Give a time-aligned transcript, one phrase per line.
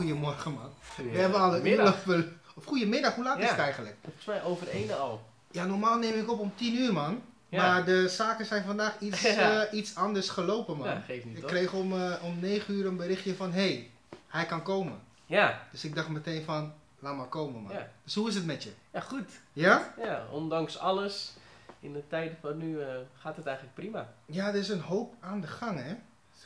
[0.00, 0.72] Goedemorgen man.
[0.96, 2.06] We hebben al een uur Middag.
[2.06, 2.24] of,
[2.54, 3.96] of goedemiddag, hoe laat is het eigenlijk?
[4.02, 5.22] Volgens mij over de ene al.
[5.50, 7.22] Ja, normaal neem ik op om 10 uur man.
[7.48, 7.66] Ja.
[7.66, 10.86] Maar de zaken zijn vandaag iets, eh, iets anders gelopen man.
[10.86, 11.50] Ja, geeft niet ik toch?
[11.50, 13.90] kreeg om, eh, om 9 uur een berichtje van hé, hey,
[14.26, 15.00] hij kan komen.
[15.26, 15.66] Ja.
[15.70, 17.72] Dus ik dacht meteen van, laat maar komen man.
[17.72, 17.88] Ja.
[18.04, 18.72] Dus hoe is het met je?
[18.90, 19.30] ja, goed.
[19.52, 19.94] Ja?
[19.98, 21.32] Ja, ondanks alles,
[21.80, 22.88] in de tijden van nu, eh,
[23.18, 24.12] gaat het eigenlijk prima.
[24.26, 25.94] Ja, er is een hoop aan de gang hè.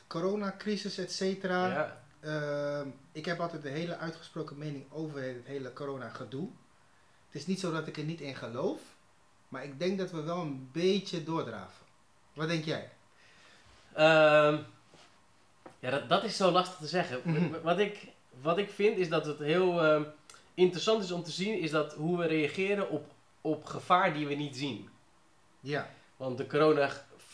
[0.07, 1.67] Coronacrisis, et cetera.
[1.69, 2.03] Ja.
[2.25, 6.49] Ehm, ik heb altijd een hele uitgesproken mening over het hele corona gedoe.
[7.27, 8.81] Het is niet zo dat ik er niet in geloof,
[9.49, 11.87] maar ik denk dat we wel een beetje doordraven.
[12.33, 12.91] Wat denk jij?
[13.93, 14.59] Ehm,
[15.79, 17.21] ja, dat, dat is zo lastig te zeggen.
[17.25, 17.61] Mhm.
[17.63, 18.09] Wat, ik,
[18.41, 20.05] wat ik vind is dat het heel ehm,
[20.55, 24.35] interessant is om te zien, is dat hoe we reageren op, op gevaar die we
[24.35, 24.89] niet zien.
[25.61, 26.47] Ja, Want de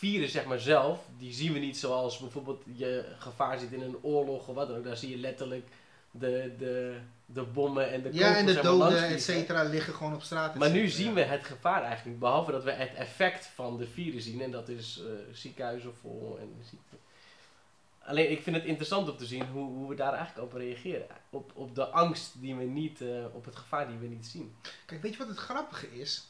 [0.00, 4.02] coronavirus, zeg maar zelf, die zien we niet zoals bijvoorbeeld je gevaar zit in een
[4.02, 4.84] oorlog of wat dan ook.
[4.84, 5.68] Daar zie je letterlijk
[6.10, 9.62] de, de, de bommen en de ja en de kogels zeg maar doden, et cetera,
[9.62, 10.54] liggen gewoon op straat.
[10.54, 14.24] Maar nu zien we het gevaar eigenlijk behalve dat we het effect van de virus
[14.24, 14.40] zien.
[14.40, 16.96] En dat is eh, ziekenhuizen vol en ziekte.
[18.04, 21.06] Alleen ik vind het interessant om te zien hoe, hoe we daar eigenlijk op reageren.
[21.30, 24.54] Op, op de angst die we niet, eh, op het gevaar die we niet zien.
[24.86, 26.29] Kijk, weet je wat het grappige is?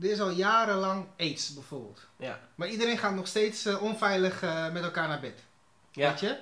[0.00, 2.06] Er is al jarenlang aids bijvoorbeeld.
[2.16, 2.40] Ja.
[2.54, 5.40] Maar iedereen gaat nog steeds eh, onveilig eh, met elkaar naar bed.
[5.92, 6.10] Ja.
[6.10, 6.38] Weet je?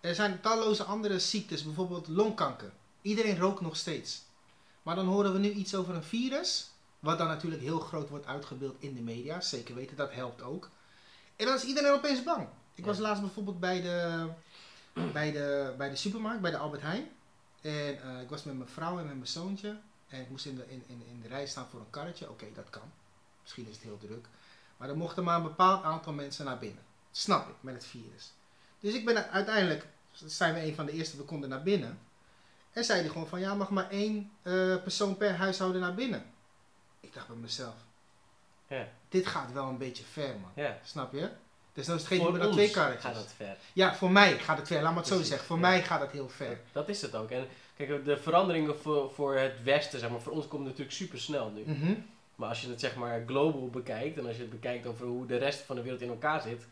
[0.00, 2.72] Er zijn talloze andere ziektes, bijvoorbeeld longkanker.
[3.02, 4.22] Iedereen rookt nog steeds.
[4.82, 8.26] Maar dan horen we nu iets over een virus, wat dan natuurlijk heel groot wordt
[8.26, 9.40] uitgebeeld in de media.
[9.40, 10.70] Zeker weten, dat helpt ook.
[11.36, 12.48] En dan is iedereen opeens bang.
[12.74, 13.02] Ik was Ja.
[13.02, 14.26] laatst bijvoorbeeld bij de,
[15.12, 17.08] bij, de, bij de supermarkt, bij de Albert Heijn.
[17.60, 19.76] En eh, ik was met mijn vrouw en met mijn zoontje.
[20.08, 22.30] En ik moest in de, in, in, in de rij staan voor een karretje.
[22.30, 22.92] Oké, dat kan.
[23.42, 24.26] Misschien is het heel druk.
[24.76, 26.82] Maar er mochten maar een bepaald aantal mensen naar binnen.
[27.10, 28.32] Snap ik, met het virus.
[28.80, 31.98] Dus ik ben uiteindelijk, zijn we een van de eerste, we konden naar binnen.
[32.72, 34.52] En zeiden gewoon van, ja, mag maar één eh,
[34.82, 36.24] persoon per huishouden naar binnen.
[37.00, 37.74] Ik dacht bij mezelf,
[39.08, 40.74] dit gaat wel een beetje ver, man.
[40.84, 41.30] Snap je?
[41.72, 43.02] Dus dan geef je Voor me dan ons twee karretjes.
[43.04, 43.56] gaat dat ver.
[43.72, 44.82] Ja, voor mij gaat het ver.
[44.82, 45.46] Laat me het zo zeggen.
[45.46, 45.62] Voor ja.
[45.62, 46.60] mij gaat het heel ver.
[46.72, 47.30] Dat is het ook.
[47.30, 51.20] En kijk, de veranderingen voor, voor het Westen, zeg maar, voor ons komt natuurlijk super
[51.20, 51.62] snel nu.
[51.66, 51.94] Mhm.
[52.34, 55.26] Maar als je het zeg maar global bekijkt en als je het bekijkt over hoe
[55.26, 56.66] de rest van de wereld in elkaar zit,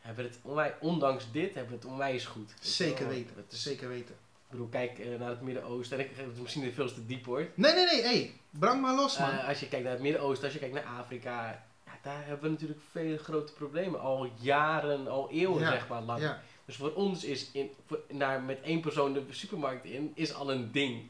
[0.00, 2.54] hebben we het onwijs, ondanks dit hebben we het onwijs goed.
[2.60, 3.36] Zeker weten.
[3.36, 4.14] Het is, Zeker weten.
[4.14, 5.98] Ik bedoel, kijk eh, naar het Midden-Oosten.
[5.98, 7.48] En ik het is misschien veel te diep hoor.
[7.54, 8.02] Nee, nee, nee.
[8.02, 9.30] Hey, brand maar los, man.
[9.30, 12.44] Eh, als je kijkt naar het Midden-Oosten, als je kijkt naar Afrika, ja, daar hebben
[12.44, 14.00] we natuurlijk veel grote problemen.
[14.00, 16.20] Al jaren, al eeuwen Ja, zeg maar lang.
[16.20, 16.42] ja.
[16.66, 17.70] Dus voor ons is in,
[18.08, 21.08] naar met één persoon de supermarkt in, is al een ding.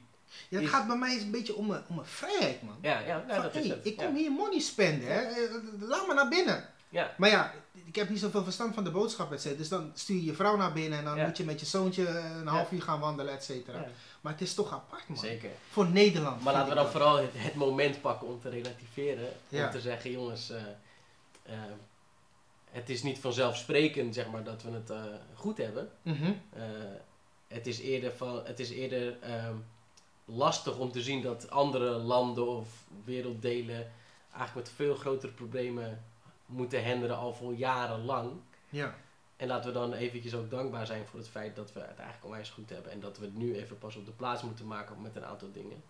[0.49, 2.77] ja, het is- gaat bij mij een beetje om mijn, om mijn vrijheid, man.
[2.83, 3.87] Ja, ja, nou, Van, dat is het.
[3.87, 4.07] ik ja.
[4.07, 5.21] kom hier money spenden, hè.
[5.21, 5.51] Eh,
[5.81, 6.69] Laat me naar binnen.
[6.89, 7.15] Ja.
[7.17, 9.59] Maar ja, ik heb niet zoveel verstand van de boodschap, et cetera.
[9.59, 11.27] Dus dan stuur je je vrouw naar binnen en dan Ja.
[11.27, 13.87] moet je met je zoontje eh, een half uur gaan wandelen, et cetera.
[14.21, 15.19] Maar het is toch apart, man.
[15.19, 15.51] zeker.
[15.71, 16.43] Voor Nederland.
[16.43, 19.29] Maar laten we dan vooral het, het moment pakken om te relativeren.
[19.51, 20.63] Om te zeggen, jongens, eh,
[21.43, 21.59] eh,
[22.77, 25.05] het is niet vanzelfsprekend zeg maar, dat we het eh,
[25.35, 25.91] goed hebben.
[26.03, 26.33] Mhm.
[26.53, 26.63] Eh,
[27.49, 29.57] het is eerder, van, het is eerder ehm,
[30.25, 32.69] lastig om te zien dat andere landen of
[33.05, 33.93] werelddelen
[34.31, 36.05] eigenlijk met veel grotere problemen
[36.47, 38.33] moeten henderen al voor jarenlang.
[38.69, 38.95] Ja.
[39.37, 42.25] En laten we dan eventjes ook dankbaar zijn voor het feit dat we het eigenlijk
[42.25, 42.93] onwijs goed hebben.
[42.93, 45.53] En dat we het nu even pas op de plaats moeten maken met een aantal
[45.53, 45.83] dingen.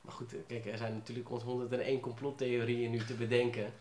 [0.00, 3.72] Maar goed, eh, kijk, er zijn natuurlijk 101 complottheorieën nu te bedenken.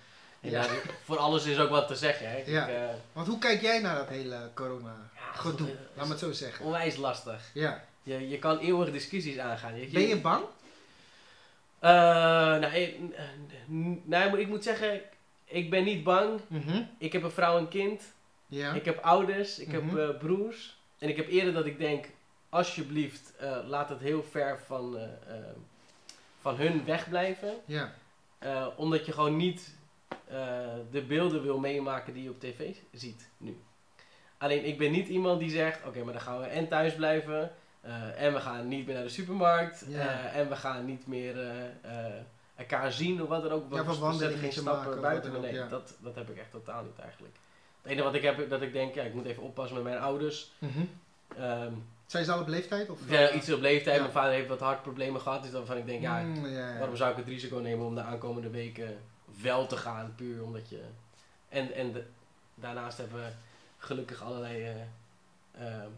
[0.51, 0.65] Ja.
[1.03, 2.29] voor alles is ook wat te zeggen.
[2.29, 2.37] Hè?
[2.45, 2.67] Ja.
[2.69, 5.67] eh, Want hoe kijk jij naar dat hele corona ja, gedoe?
[5.69, 6.65] eh, Laat me het zo zeggen.
[6.65, 7.49] Onwijs lastig.
[7.53, 7.83] Ja.
[8.03, 9.79] Je, je kan eeuwige discussies aangaan.
[9.79, 10.43] Je, Ben je bang?
[11.79, 11.89] Eh,
[12.59, 12.95] nou, ik,
[14.05, 15.01] nou, ik moet zeggen,
[15.45, 16.39] ik ben niet bang.
[16.47, 16.81] Mhm.
[16.97, 18.01] Ik heb een vrouw en kind.
[18.47, 18.73] Ja.
[18.73, 19.59] Ik heb ouders.
[19.59, 19.75] Ik Mhm.
[19.97, 20.77] heb eh, broers.
[20.97, 22.05] En ik heb eerder dat ik denk,
[22.49, 23.33] alsjeblieft,
[23.67, 24.97] laat het heel ver van,
[26.41, 27.53] van hun wegblijven.
[27.65, 27.93] Ja.
[28.75, 29.73] Omdat je gewoon niet
[30.91, 33.57] de beelden wil meemaken die je op tv ziet nu.
[34.37, 37.51] Alleen ik ben niet iemand die zegt, oké, maar dan gaan we en thuis blijven.
[37.81, 39.85] eh, en we gaan niet meer naar de supermarkt.
[39.93, 42.13] Eh, en we gaan niet meer eh, eh,
[42.55, 43.63] elkaar zien of wat dan ook.
[43.63, 45.35] Ja, We zetten wandelingen geen stappen maken buiten.
[45.35, 45.67] ook, nee, ja.
[45.67, 47.35] dat, dat heb ik echt totaal niet eigenlijk.
[47.81, 49.97] Het enige wat ik heb, dat ik denk, ja, ik moet even oppassen met mijn
[49.99, 50.51] ouders.
[50.59, 50.79] Mhm.
[51.37, 51.71] Ehm,
[52.05, 52.89] Zijn ze al op leeftijd?
[52.89, 53.95] Of, ja, eh, iets op leeftijd.
[53.95, 54.01] Ja.
[54.01, 55.41] Mijn vader heeft wat hartproblemen gehad.
[55.43, 56.77] Dus dan van ik denk, ja, Mm, ja.
[56.77, 58.97] Waarom zou ik het risico nemen om de aankomende weken
[59.41, 60.83] wel te gaan, puur omdat je...
[61.49, 62.05] En, en de-
[62.55, 63.31] daarnaast hebben we
[63.77, 64.81] gelukkig allerlei eh,
[65.67, 65.89] ehm,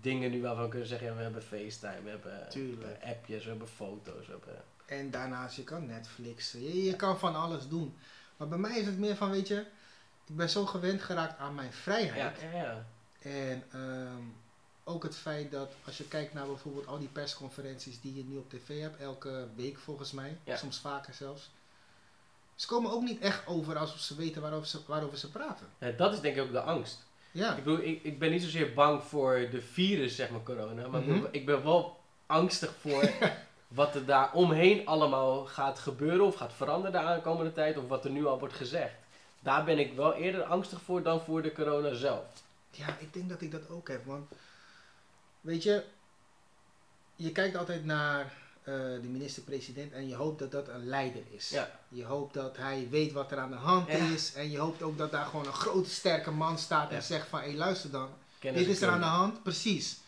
[0.00, 2.50] dingen nu waarvan we kunnen zeggen, ja, we hebben FaceTime, we hebben
[3.02, 4.62] eh, appjes, we hebben foto's, we hebben...
[4.86, 6.62] En daarnaast, je kan Netflixen.
[6.62, 7.96] Je, je kan van alles doen.
[8.36, 9.58] Maar bij mij is het meer van, weet je,
[10.26, 12.40] ik ben zo gewend geraakt aan mijn vrijheid.
[12.40, 12.84] ja, ja.
[13.22, 14.22] En ehm,
[14.84, 18.36] ook het feit dat als je kijkt naar bijvoorbeeld al die persconferenties die je nu
[18.36, 20.56] op tv hebt, elke week volgens mij, Ja.
[20.56, 21.50] soms vaker zelfs.
[22.58, 25.66] Ze komen ook niet echt over alsof ze weten waarover ze, waarover ze praten.
[25.78, 27.06] Ja, dat is denk ik ook de angst.
[27.30, 30.86] Ja, Ik, bedoel, ik, ik ben niet zozeer bang voor de virus, zeg maar, corona.
[30.88, 31.20] Maar ik Mhm.
[31.20, 33.10] ben- ik ben wel angstig voor
[33.68, 37.76] wat er daar omheen allemaal gaat gebeuren of gaat veranderen de aankomende tijd.
[37.76, 38.94] Of wat er nu al wordt gezegd.
[39.40, 42.24] Daar ben ik wel eerder angstig voor dan voor de corona zelf.
[42.70, 44.04] ja, ik denk dat ik dat ook heb.
[44.04, 44.30] Want
[45.40, 45.84] weet je,
[47.16, 48.32] je kijkt altijd naar
[48.68, 51.48] eh, de minister-president en je hoopt dat dat een leider is.
[51.48, 51.70] Ja.
[51.88, 53.94] Je hoopt dat hij weet wat er aan de hand Ja.
[53.94, 54.32] is.
[54.34, 56.96] En je hoopt ook dat daar gewoon een grote, sterke man staat Ja.
[56.96, 58.08] en zegt van, hé luister dan.
[58.38, 59.98] Kennis Dit is er aan de hand, precies.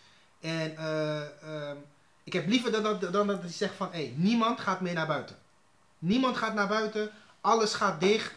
[0.41, 1.77] En eh, ehm,
[2.25, 5.07] ik heb liever dat, dat, dan dat hij zegt van, hé, niemand gaat meer naar
[5.07, 5.37] buiten.
[5.99, 7.11] Niemand gaat naar buiten,
[7.41, 8.33] alles gaat dicht,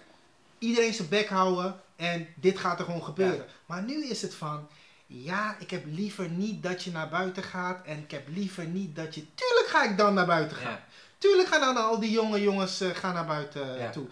[0.59, 3.45] iedereen zijn bek houden en dit gaat er gewoon gebeuren.
[3.65, 4.67] Maar nu is het van,
[5.07, 8.95] ja, ik heb liever niet dat je naar buiten gaat en ik heb liever niet
[8.95, 10.71] dat je, tuurlijk ga ik dan naar buiten gaan.
[10.71, 10.83] Ja.
[11.17, 13.89] Tuurlijk gaan dan al die jonge jongens eh, gaan naar buiten Ja.
[13.89, 14.05] toe.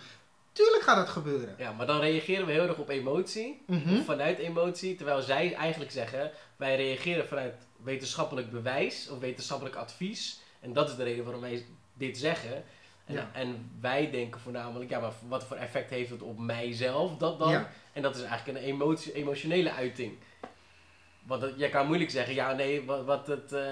[0.53, 1.55] Tuurlijk gaat dat gebeuren.
[1.57, 3.61] ja, maar dan reageren we heel erg op emotie.
[3.67, 3.97] Mhm.
[3.99, 4.95] Of vanuit emotie.
[4.95, 7.53] Terwijl zij eigenlijk zeggen, wij reageren vanuit
[7.83, 10.39] wetenschappelijk bewijs of wetenschappelijk advies.
[10.59, 12.63] En dat is de reden waarom wij dit zeggen.
[13.05, 13.29] En, Ja.
[13.33, 17.51] en wij denken voornamelijk, ja, maar wat voor effect heeft het op mijzelf dat dan?
[17.51, 17.69] Ja.
[17.93, 20.17] En dat is eigenlijk een emotie, emotionele uiting.
[21.31, 23.63] Want dat- jij kan moeilijk zeggen, ja nee, wat, wat, het, eh,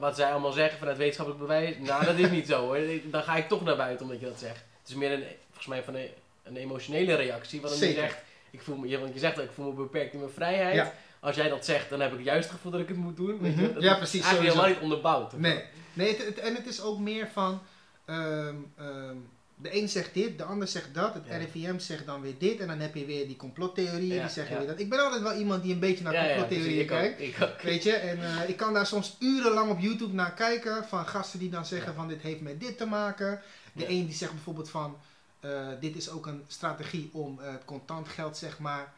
[0.00, 2.78] wat zij allemaal zeggen vanuit wetenschappelijk bewijs, nou dat is niet zo hoor.
[3.04, 4.64] Dan ga ik toch naar buiten omdat je dat zegt.
[4.80, 6.08] Het is meer een, volgens mij van een,
[6.42, 7.60] een emotionele reactie.
[7.60, 8.16] Want je zegt,
[8.50, 10.74] ik voel me, je- want je zegt dat ik voel me beperkt in mijn vrijheid.
[10.74, 10.92] Ja.
[11.20, 13.38] Als jij dat zegt, dan heb ik juist het gevoel dat ik het moet doen.
[13.40, 13.60] Weet je?
[13.62, 13.74] Mhm.
[13.74, 15.32] Dat Ja, precies, Eigenlijk helemaal niet onderbouwd.
[15.32, 17.60] Nee, nee het, het- en het is ook meer van.
[18.04, 19.16] ehm, ehm,
[19.60, 21.36] de een zegt dit, de ander zegt dat, het Ja.
[21.36, 24.52] RIVM zegt dan weer dit, en dan heb je weer die complottheorieën Ja, die zeggen
[24.54, 24.58] ja.
[24.58, 24.80] weer dat.
[24.80, 27.20] Ik ben altijd wel iemand die een beetje naar complottheorieën kijkt.
[27.20, 27.62] ik ook.
[27.62, 31.38] Weet je, en eh, ik kan daar soms urenlang op YouTube naar kijken van gasten
[31.38, 33.40] die dan zeggen van dit heeft met dit te maken.
[33.72, 34.96] De een die zegt bijvoorbeeld van
[35.40, 38.92] eh, dit is ook een strategie om het contant geld zeg maar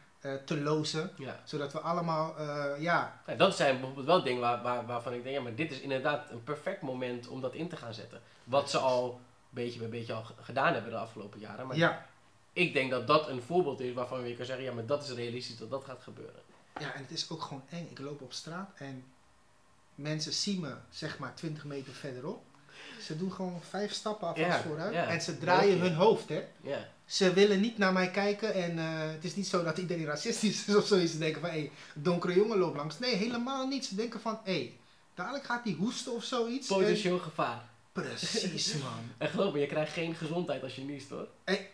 [0.45, 1.11] te lozen.
[1.43, 2.35] Zodat we allemaal,
[2.79, 5.71] ja, Ja, dat zijn bijvoorbeeld wel dingen waar, waar, waarvan ik denk, ja, maar dit
[5.71, 8.21] is inderdaad een perfect moment om dat in te gaan zetten.
[8.43, 9.19] Wat ze al
[9.53, 11.67] beetje bij beetje al gedaan hebben de afgelopen jaren.
[11.67, 12.05] Maar ja,
[12.53, 15.09] ik denk dat dat een voorbeeld is waarvan je kan zeggen, ja, maar dat is
[15.11, 16.41] realistisch dat dat gaat gebeuren.
[16.79, 17.87] Ja, en het is ook gewoon eng.
[17.91, 19.03] Ik loop op straat en
[19.95, 22.43] mensen zien me zeg maar 20 meter verderop.
[23.01, 24.93] Ze doen gewoon vijf stappen alvast Ja, vooruit.
[24.93, 25.07] ja.
[25.07, 26.43] En ze draaien hun hoofd, hè.
[26.61, 30.05] Ja, Ze willen niet naar mij kijken en eh, het is niet zo dat iedereen
[30.05, 31.11] racistisch is of zoiets.
[31.11, 32.99] Ze denken van, hé, hey, donkere jongen loopt langs.
[32.99, 33.85] Nee, helemaal niet.
[33.85, 34.77] Ze denken van, hé, hey,
[35.13, 36.69] dadelijk gaat hij hoesten of zoiets.
[36.69, 37.69] En- potentieel gevaar.
[37.91, 39.11] Precies, man.
[39.17, 41.27] En geloof me, je krijgt geen gezondheid als je niest hoor.
[41.43, 41.69] Hey,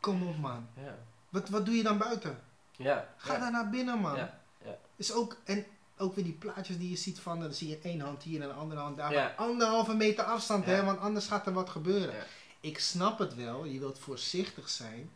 [0.00, 0.68] kom op, man.
[0.76, 0.98] Ja.
[1.28, 2.38] Wat, wat doe je dan buiten?
[2.76, 3.14] Ja.
[3.16, 3.38] Ga ja.
[3.38, 4.16] daar naar binnen, man.
[4.16, 4.78] Ja, ja.
[4.96, 5.66] Is ook, en
[5.96, 8.48] ook weer die plaatjes die je ziet van, dan zie je één hand hier en
[8.48, 9.12] een andere hand daar.
[9.12, 9.22] Ja.
[9.22, 12.14] Maar Anderhalve meter afstand, hè, want anders gaat er wat gebeuren.
[12.14, 12.24] Ja.
[12.60, 15.10] Ik snap het wel, je wilt voorzichtig zijn.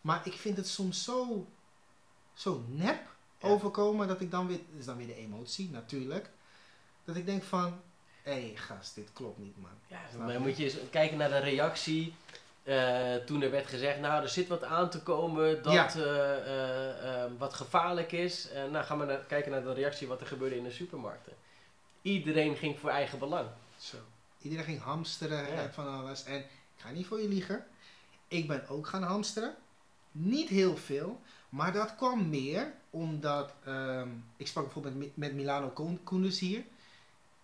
[0.00, 1.46] Maar ik vind het soms zo,
[2.34, 6.30] zo nep overkomen dat ik dan weer, dat is dan weer de emotie natuurlijk.
[7.04, 7.80] Dat ik denk van,
[8.26, 9.70] hé hey, gast, dit klopt niet man.
[9.86, 10.38] Ja, maar je?
[10.38, 12.14] moet je eens kijken naar de reactie
[12.62, 15.94] eh, toen er werd gezegd, nou er zit wat aan te komen dat Ja.
[15.94, 18.48] eh, eh, wat gevaarlijk is.
[18.70, 21.32] Nou gaan we naar, kijken naar de reactie wat er gebeurde in de supermarkten.
[22.02, 23.48] Iedereen ging voor eigen belang.
[23.78, 23.96] Zo.
[24.42, 25.62] Iedereen ging hamsteren Ja.
[25.62, 26.24] en van alles.
[26.24, 27.66] En ik ga niet voor je liegen.
[28.28, 29.54] Ik ben ook gaan hamsteren.
[30.12, 31.20] Niet heel veel.
[31.48, 33.52] Maar dat kwam meer omdat...
[33.64, 36.62] ehm, ik sprak bijvoorbeeld met, met Milano Koen- Koenders hier.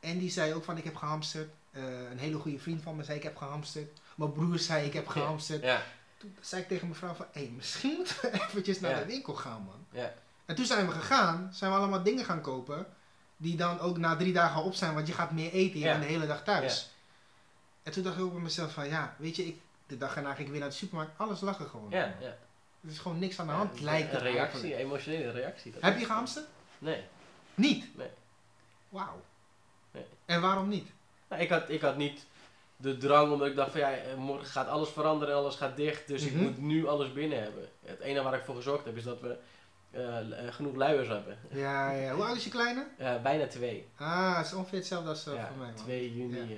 [0.03, 1.51] En die zei ook van ik heb gehamsterd.
[1.71, 3.99] Eh, een hele goede vriend van me zei ik heb gehamsterd.
[4.15, 5.63] Mijn broer zei ik heb gehamsterd.
[5.63, 5.83] Ja,
[6.17, 7.27] Toen zei ik tegen mijn vrouw van...
[7.33, 9.87] Hé, misschien moeten we eventjes naar de winkel gaan man.
[9.91, 10.13] ja,
[10.45, 11.51] En toen zijn we gegaan.
[11.55, 12.87] Zijn we allemaal dingen gaan kopen.
[13.37, 14.95] Die dan ook na drie dagen op zijn.
[14.95, 15.79] Want je gaat meer eten.
[15.79, 16.91] Je bent de hele dag thuis.
[17.83, 20.35] En toen dacht ik ook bij mezelf van ja, weet je, ik, de dag erna
[20.35, 21.91] ging ik weer naar de supermarkt, alles lag er gewoon.
[21.91, 22.15] ja.
[22.21, 22.37] ja.
[22.85, 24.81] Er is gewoon niks aan de Ja, hand, lijkt Een reactie, eigenlijk.
[24.81, 25.75] emotionele reactie.
[25.81, 26.47] Heb je gehamsterd?
[26.79, 27.03] Nee.
[27.55, 27.97] Niet?
[27.97, 28.09] Nee.
[28.89, 29.23] Wauw.
[30.25, 30.91] En waarom niet?
[31.29, 32.27] Nou, ik, had, ik had niet
[32.77, 35.77] de drang, omdat ik dacht van ja, eh, morgen gaat alles veranderen en alles gaat
[35.77, 36.43] dicht, dus ik Mhm.
[36.43, 37.69] moet nu alles binnen hebben.
[37.85, 39.37] Het enige waar ik voor gezorgd heb is dat we
[39.91, 41.39] eh, eh, genoeg luiers hebben.
[41.51, 42.15] Ja, ja.
[42.15, 42.87] Hoe oud is je kleine?
[42.99, 43.89] Eh, bijna twee.
[43.97, 45.75] Ah, het is ongeveer hetzelfde als ja, voor mij man.
[45.85, 46.57] 2 juni Ja.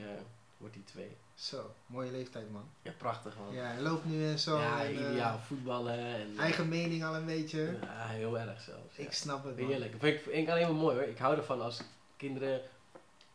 [0.56, 1.16] wordt die twee.
[1.34, 2.64] Zo, mooie leeftijd man.
[2.82, 3.54] Ja, prachtig man.
[3.54, 4.58] Ja, hij loopt nu en zo.
[4.58, 7.76] Ja, en, ideaal voetballen en eigen mening al een beetje.
[7.82, 8.96] ja, heel erg zelfs.
[8.96, 9.68] Ik snap het man.
[9.68, 9.94] Heerlijk.
[9.98, 11.04] Vind ik, vind ik alleen maar mooi hoor.
[11.06, 11.80] Ik hou ervan als
[12.16, 12.60] kinderen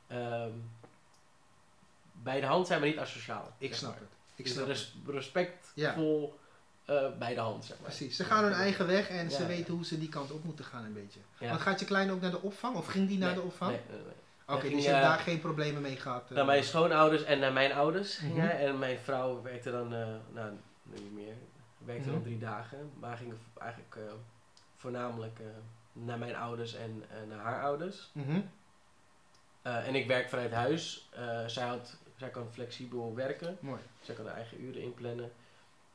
[0.10, 0.52] ehm,
[2.14, 3.54] bij de hand zijn, maar niet asociaal.
[3.58, 4.00] Ik snap maar.
[4.00, 4.10] het.
[4.36, 6.40] Ik Dus snap res- respectvol
[6.86, 7.88] eh, bij de hand, zeg maar.
[7.90, 8.16] Precies.
[8.16, 10.86] Ze gaan hun eigen weg en ze weten hoe ze die kant op moeten gaan
[10.86, 11.20] een beetje.
[11.40, 13.72] Want gaat je kleine ook naar de opvang of ging die naar Nee, de opvang?
[13.72, 14.14] Nee, nee, nee.
[14.58, 16.24] Oké, Hij dus je hebt eh, daar geen problemen mee gehad.
[16.30, 16.36] eh.
[16.36, 18.46] Naar mijn schoonouders en naar mijn ouders ging Mhm.
[18.46, 18.68] hij.
[18.68, 20.52] En mijn vrouw werkte dan, eh, nou,
[20.84, 21.34] nu niet meer,
[21.78, 22.12] werkte Mhm.
[22.14, 22.92] dan drie dagen.
[23.00, 24.02] Maar ging eigenlijk eh,
[24.78, 25.46] voornamelijk eh,
[25.92, 28.10] naar mijn ouders en eh, naar haar ouders.
[28.12, 28.40] Mhm.
[29.62, 31.10] Eh, en ik werk vanuit huis.
[31.12, 33.58] Eh, zij, had, zij kan flexibel werken.
[33.60, 33.82] Mooi.
[34.02, 35.32] Zij kan haar eigen uren inplannen.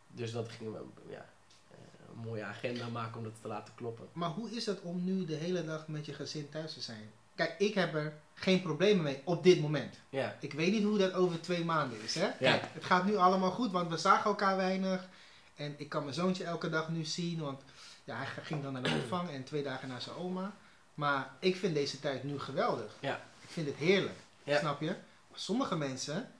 [0.09, 0.81] Dus dat gingen we
[1.11, 1.27] ja,
[1.71, 1.77] eh,
[2.13, 4.09] een mooie agenda maken om dat te laten kloppen.
[4.13, 7.11] Maar hoe is het om nu de hele dag met je gezin thuis te zijn?
[7.35, 9.99] Kijk, ik heb er geen problemen mee op dit moment.
[10.09, 12.15] Ja, Ik weet niet hoe dat over twee maanden is.
[12.15, 12.27] Hè?
[12.27, 12.33] Ja.
[12.39, 15.09] Kijk, het gaat nu allemaal goed, want we zagen elkaar weinig.
[15.57, 17.63] En ik kan mijn zoontje elke dag nu zien, want
[18.05, 20.55] ja, hij ging dan naar de opvang en twee dagen naar zijn oma.
[20.95, 22.97] Maar ik vind deze tijd nu geweldig.
[23.01, 23.21] Ja.
[23.55, 24.59] Ik vind het heerlijk, Ja.
[24.59, 24.87] snap je?
[25.31, 26.31] Maar sommige mensen,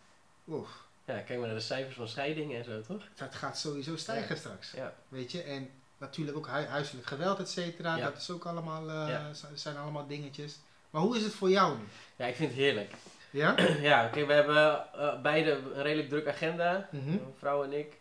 [0.49, 0.69] oef,
[1.05, 3.03] ja, kijk maar naar de cijfers van scheidingen en zo, toch?
[3.15, 4.71] dat gaat sowieso stijgen straks.
[4.71, 4.95] Ja.
[5.09, 7.97] Weet je, en natuurlijk ook hui- huiselijk geweld, et cetera.
[7.97, 10.57] Dat is ook allemaal, eh, zijn allemaal dingetjes.
[10.91, 11.85] Maar hoe is het voor jou nu?
[12.17, 12.93] Ja, ik vind het heerlijk.
[13.31, 13.55] Ja?
[13.91, 16.89] ja, oké, we hebben eh, beide een redelijk druk agenda.
[16.93, 17.05] Mhm.
[17.05, 17.93] Mijn vrouw en ik.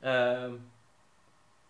[0.00, 0.52] Ehm,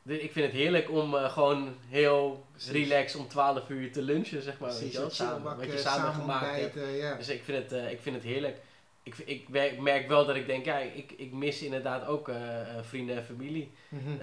[0.06, 2.70] dus ik vind het heerlijk om eh, gewoon heel Precies.
[2.70, 4.70] relaxed om 12 uur te lunchen, zeg maar.
[4.78, 6.74] weet je wel, samen, wat je samen, samen gemaakt hebt.
[6.96, 7.16] ja.
[7.16, 8.60] Dus ik vind het, eh, ik vind het heerlijk.
[9.02, 12.36] Ik, ik merk- merk wel dat ik denk, ja, ik, ik mis inderdaad ook eh,
[12.82, 13.70] vrienden en familie.
[13.88, 14.16] Mhm.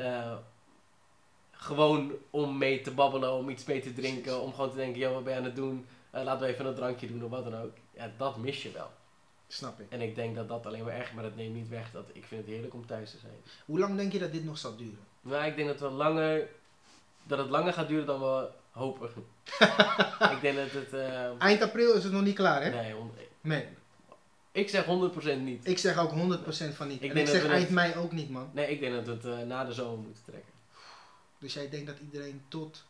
[1.52, 4.42] Gewoon om mee te babbelen, om iets mee te drinken, Precies.
[4.42, 5.86] om gewoon te denken, joh, wat ben je aan het doen?
[6.12, 7.72] Laten we even een drankje doen of wat dan ook.
[7.94, 8.92] Ja, dat mis je wel.
[9.48, 9.86] Snap ik.
[9.90, 12.26] En ik denk dat dat alleen maar erg, maar dat neemt niet weg dat ik
[12.26, 13.34] vind het heerlijk om thuis te zijn.
[13.66, 15.10] Hoe lang denk je dat dit nog zal duren?
[15.22, 16.48] Maar ik denk dat, we langer,
[17.24, 19.10] dat het langer gaat duren dan we hopen.
[20.36, 20.94] ik denk dat het...
[20.94, 22.70] eh, Eind april is het nog niet klaar, hè?
[22.70, 22.96] nee,
[23.42, 23.68] Nee.
[24.52, 24.88] ik zeg 100%
[25.38, 25.68] niet.
[25.68, 26.14] Ik zeg ook 100%
[26.74, 27.04] van niet.
[27.04, 28.50] Ik en ik zeg eind het- mei ook niet, man.
[28.54, 30.52] Nee, ik denk dat we het eh, na de zomer moeten trekken.
[31.40, 32.84] Dus jij denkt dat iedereen tot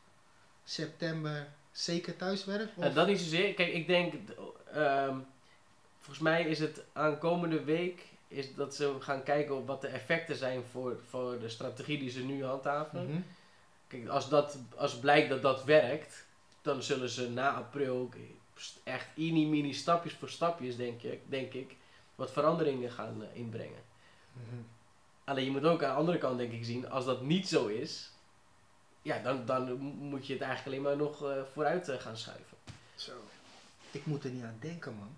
[0.64, 2.72] september zeker thuis werkt?
[2.78, 2.84] Of?
[2.84, 3.54] Eh, dat niet zozeer.
[3.54, 4.14] Kijk, ik denk...
[4.74, 5.16] ehm,
[6.00, 8.04] volgens mij is het aankomende week...
[8.32, 12.10] Is dat ze gaan kijken op wat de effecten zijn voor, voor de strategie die
[12.10, 13.10] ze nu handhaven.
[13.10, 13.22] Mhm.
[13.88, 16.26] Kijk, als, dat, als blijkt dat dat werkt,
[16.62, 18.10] dan zullen ze na april
[18.84, 21.76] echt mini-mini stapjes voor stapjes, denk ik, denk ik
[22.16, 23.84] wat veranderingen gaan eh, inbrengen.
[24.34, 24.62] Mhm.
[25.24, 27.68] Alleen je moet ook aan de andere kant denk ik zien, als dat niet zo
[27.68, 28.12] is,
[29.02, 32.58] ja, dan, dan moet je het eigenlijk alleen maar nog eh, vooruit eh, gaan schuiven.
[32.96, 33.12] Zo.
[33.92, 35.16] Ik moet er niet aan denken, man.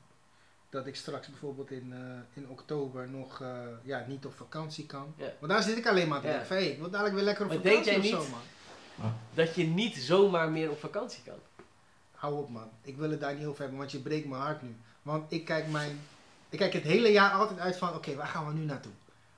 [0.74, 3.50] Dat ik straks bijvoorbeeld in, eh, in oktober nog eh,
[3.84, 5.14] ja, niet op vakantie kan.
[5.18, 5.32] Ja.
[5.40, 6.34] Want daar zit ik alleen maar te Ja.
[6.34, 6.56] denken.
[6.56, 8.32] hey, ik wil dadelijk weer lekker op Maar denk vakantie jij of zo,
[8.98, 9.14] man.
[9.34, 11.38] Dat je niet zomaar meer op vakantie kan.
[12.12, 12.70] Hou op, man.
[12.82, 14.76] Ik wil het daar niet over hebben, want je breekt mijn hart nu.
[15.02, 16.02] Want ik kijk, mijn,
[16.50, 18.92] ik kijk het hele jaar altijd uit van, oké, waar gaan we nu naartoe?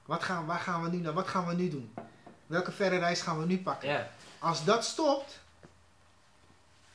[0.05, 1.13] Wat gaan, waar gaan we nu naar?
[1.13, 1.93] Wat gaan we nu doen?
[2.47, 3.89] Welke verre reis gaan we nu pakken?
[3.89, 5.39] Ja, Als dat stopt,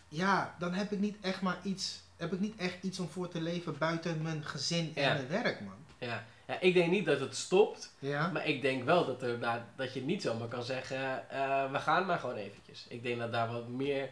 [0.08, 3.28] ja, dan heb ik niet echt maar iets, heb ik niet echt iets om voor
[3.28, 5.12] te leven buiten mijn gezin en Ja.
[5.12, 5.74] mijn werk, man.
[5.98, 6.24] ja.
[6.46, 8.30] ja, ik denk niet dat het stopt, Ja?
[8.30, 11.78] Maar ik denk wel dat, er, daar- dat je niet zomaar kan zeggen, eh, we
[11.78, 12.84] gaan maar gewoon eventjes.
[12.88, 14.10] Ik denk dat daar wat meer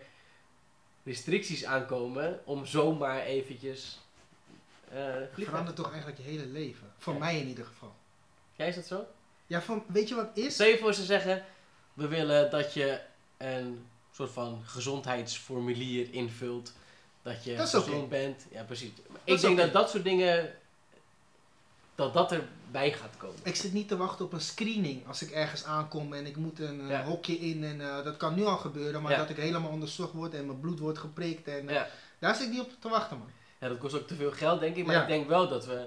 [1.04, 3.98] restricties aankomen om zomaar eventjes
[4.92, 5.44] eh vliegen.
[5.44, 6.92] verandert toch eigenlijk je hele leven.
[6.98, 7.18] Voor Ja.
[7.18, 7.94] mij in ieder geval.
[8.56, 9.06] Ja, is dat zo?
[9.46, 10.54] Ja, van, weet je wat het is?
[10.54, 11.44] Stel je voor ze zeggen,
[11.94, 13.00] we willen dat je
[13.36, 16.72] een soort van gezondheidsformulier invult.
[17.28, 18.46] Dat je Dat bent.
[18.50, 18.90] Ja, precies.
[19.24, 20.54] ik denk dat dat soort dingen,
[21.94, 23.36] dat dat erbij gaat komen.
[23.42, 26.58] Ik zit niet te wachten op een screening als ik ergens aankom en ik moet
[26.60, 27.04] een Ja.
[27.04, 27.64] hokje in.
[27.64, 29.18] En eh, dat kan nu al gebeuren, maar Ja.
[29.18, 31.48] dat ik helemaal onderzocht word en mijn bloed wordt geprikt.
[31.48, 31.88] En, eh, Ja.
[32.18, 33.30] Daar zit ik niet op te wachten, man.
[33.60, 34.86] Ja, dat kost ook te veel geld, denk ik.
[34.86, 35.86] Maar ik denk wel dat we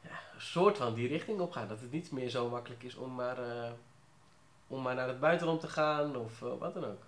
[0.00, 1.68] ja, een soort van die richting op gaan.
[1.68, 3.70] Dat het niet meer zo makkelijk is om maar, eh,
[4.66, 7.02] om maar naar het buitenland te gaan of wat dan ook.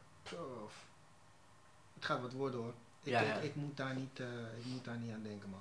[1.96, 2.72] Het gaat wat worden hoor.
[3.02, 3.34] Ik, Ja, ik, ja.
[3.34, 4.26] ik, moet daar niet, eh,
[4.58, 5.60] ik moet daar niet aan denken, man.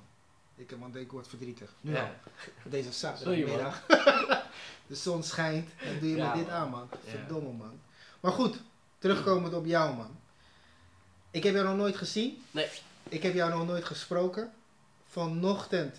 [0.55, 1.73] Ik, want ik word verdrietig.
[1.81, 2.01] Nu Ja.
[2.01, 2.09] al.
[2.63, 3.85] Deze zaterdagmiddag.
[4.87, 5.69] De zon schijnt.
[5.81, 6.55] En doe je Ja, me dit man.
[6.55, 6.89] aan, man.
[7.03, 7.09] Ja.
[7.09, 7.79] Verdomme, man.
[8.19, 8.57] Maar goed,
[8.99, 10.17] terugkomend op jou, man.
[11.31, 12.43] Ik heb jou nog nooit gezien.
[12.51, 12.67] Nee.
[13.09, 14.53] Ik heb jou nog nooit gesproken.
[15.07, 15.95] Vanochtend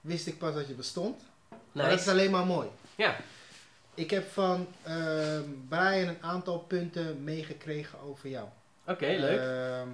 [0.00, 1.22] wist ik pas dat je bestond.
[1.72, 2.68] Maar dat is alleen maar mooi.
[2.96, 3.16] Ja.
[3.94, 8.48] Ik heb van ehm, Brian een aantal punten meegekregen over jou.
[8.88, 9.38] Oké, leuk.
[9.40, 9.88] Ehm,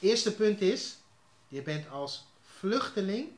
[0.00, 0.96] eerste punt is,
[1.48, 3.28] je bent als vluchteling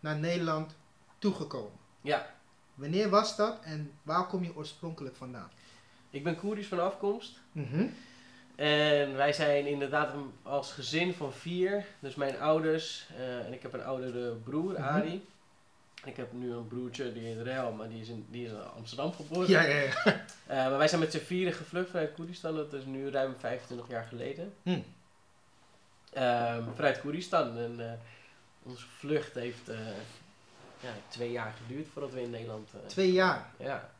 [0.00, 0.74] naar Nederland
[1.18, 1.78] toegekomen.
[2.00, 2.34] Ja.
[2.74, 5.50] Wanneer was dat en waar kom je oorspronkelijk vandaan?
[6.10, 7.38] Ik ben Koerdisch van afkomst.
[7.52, 7.86] Mhm.
[8.56, 11.84] En wij zijn inderdaad als gezin van vier.
[12.00, 14.82] Dus mijn ouders eh, en ik heb een oudere broer, Mhm.
[14.82, 15.26] Ari.
[16.04, 18.62] Ik heb nu een broertje, die heet Rel, maar die is in, die is in
[18.76, 19.48] Amsterdam geboren.
[19.48, 19.92] Ja, ja, ja.
[20.46, 23.88] Eh, maar wij zijn met z'n vieren gevlucht vanuit Koeristan, dat is nu ruim 25
[23.88, 24.52] jaar geleden.
[24.62, 24.80] Hm.
[26.12, 27.58] Ehm, vanuit Koeristan.
[27.58, 27.92] En eh,
[28.62, 29.78] onze vlucht heeft eh,
[30.80, 32.68] ja, twee jaar geduurd voordat we in Nederland...
[32.86, 33.50] Twee jaar.
[33.56, 33.90] ja.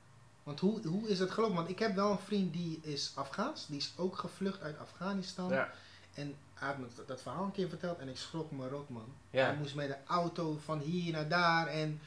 [0.42, 1.57] Want hoe, hoe is het gelopen?
[1.57, 3.66] Want ik heb wel een vriend die is Afghaans.
[3.66, 5.49] Die is ook gevlucht uit Afghanistan.
[5.49, 5.73] Ja.
[6.14, 8.88] En hij had me dat, dat verhaal een keer verteld en ik schrok me rot,
[8.88, 9.12] man.
[9.31, 9.45] Ja.
[9.45, 12.00] Hij moest met de auto van hier naar daar en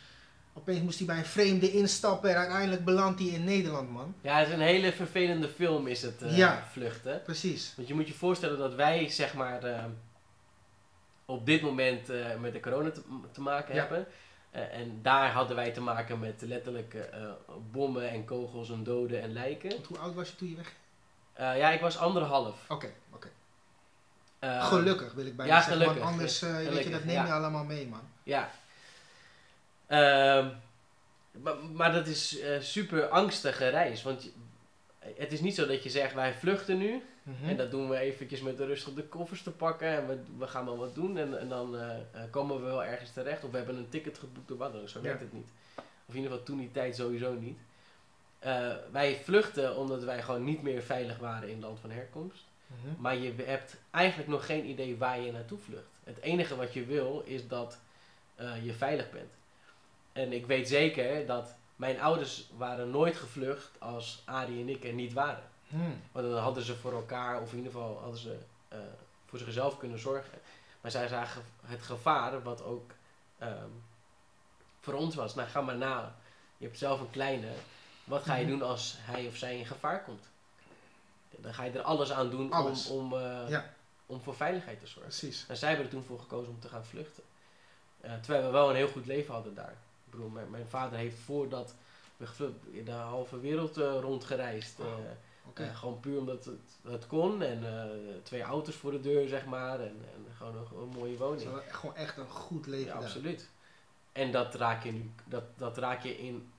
[0.53, 4.15] opeens moest hij bij een vreemde instappen en uiteindelijk belandt hij in Nederland, man.
[4.21, 6.67] ja, het is een hele vervelende film is het eh, Ja.
[6.71, 7.21] vluchten.
[7.23, 7.73] Precies.
[7.75, 9.83] Want je moet je voorstellen dat wij, zeg maar, eh,
[11.25, 13.81] op dit moment eh, met de corona te, te maken Ja.
[13.81, 14.07] hebben.
[14.51, 17.09] En daar hadden wij te maken met letterlijk
[17.71, 19.69] bommen en kogels en doden en lijken.
[19.69, 20.73] Want hoe oud was je toen je weg?
[21.37, 22.63] Ja, ik was anderhalf.
[22.67, 22.93] Oké, oké.
[24.43, 26.03] Eh, gelukkig wil ik bijna ja, zeggen, gelukkig.
[26.03, 27.25] want anders eh, weet je, dat neem ja.
[27.25, 28.01] je allemaal mee, man.
[28.23, 28.51] Ja.
[29.87, 30.47] Ehm,
[31.31, 34.03] maar, maar dat is een super angstige reis.
[34.03, 34.29] Want
[34.99, 37.03] het is niet zo dat je zegt, wij vluchten nu.
[37.23, 37.49] Mhm.
[37.49, 39.87] En dat doen we eventjes met de rust op de koffers te pakken.
[39.87, 41.17] En we, we gaan wel wat doen.
[41.17, 43.43] En, en dan eh, eh, komen we wel ergens terecht.
[43.43, 44.89] Of we hebben een ticket geboekt of wat dan ook.
[44.89, 45.05] Zo Ja.
[45.05, 45.49] werkt het niet.
[46.05, 47.57] Of in ieder geval toen die tijd sowieso niet.
[48.39, 52.43] Eh, wij vluchten omdat wij gewoon niet meer veilig waren in het land van herkomst.
[52.81, 53.01] Mhm.
[53.01, 55.91] Maar je hebt eigenlijk nog geen idee waar je naartoe vlucht.
[56.03, 57.77] Het enige wat je wil is dat
[58.35, 59.31] eh, je veilig bent.
[60.11, 64.93] En ik weet zeker dat mijn ouders waren nooit gevlucht als Arie en ik er
[64.93, 65.43] niet waren.
[65.67, 65.77] Hm.
[66.11, 68.37] Want dan hadden ze voor elkaar, of in ieder geval hadden ze
[68.67, 68.77] eh,
[69.25, 70.39] voor zichzelf kunnen zorgen.
[70.81, 72.91] Maar zij zagen het gevaar wat ook
[73.37, 73.69] ehm,
[74.79, 75.35] voor ons was.
[75.35, 76.15] Nou, ga maar na.
[76.57, 77.47] Je hebt zelf een kleine.
[78.03, 78.51] Wat ga je Mhm.
[78.51, 80.29] doen als hij of zij in gevaar komt?
[81.39, 82.87] Dan ga je er alles aan doen Alles.
[82.89, 83.73] om, om, eh, Ja.
[84.05, 85.01] om voor veiligheid te zorgen.
[85.17, 85.45] Precies.
[85.47, 87.23] En zij hebben er toen voor gekozen om te gaan vluchten.
[88.01, 89.71] Eh, terwijl we wel een heel goed leven hadden daar.
[90.05, 91.75] Ik bedoel, mijn, mijn vader heeft voordat
[92.17, 94.79] we gevlucht, de halve wereld eh, rondgereisd.
[94.79, 97.41] eh, gewoon puur omdat het, het kon.
[97.41, 97.63] En
[98.23, 99.79] twee auto's voor de deur, zeg maar.
[99.79, 101.49] En, en gewoon een, een mooie woning.
[101.69, 103.03] gewoon echt een goed leven Ja, daar.
[103.03, 103.49] absoluut.
[104.11, 106.51] En dat raak je nu, dat, dat raak je in,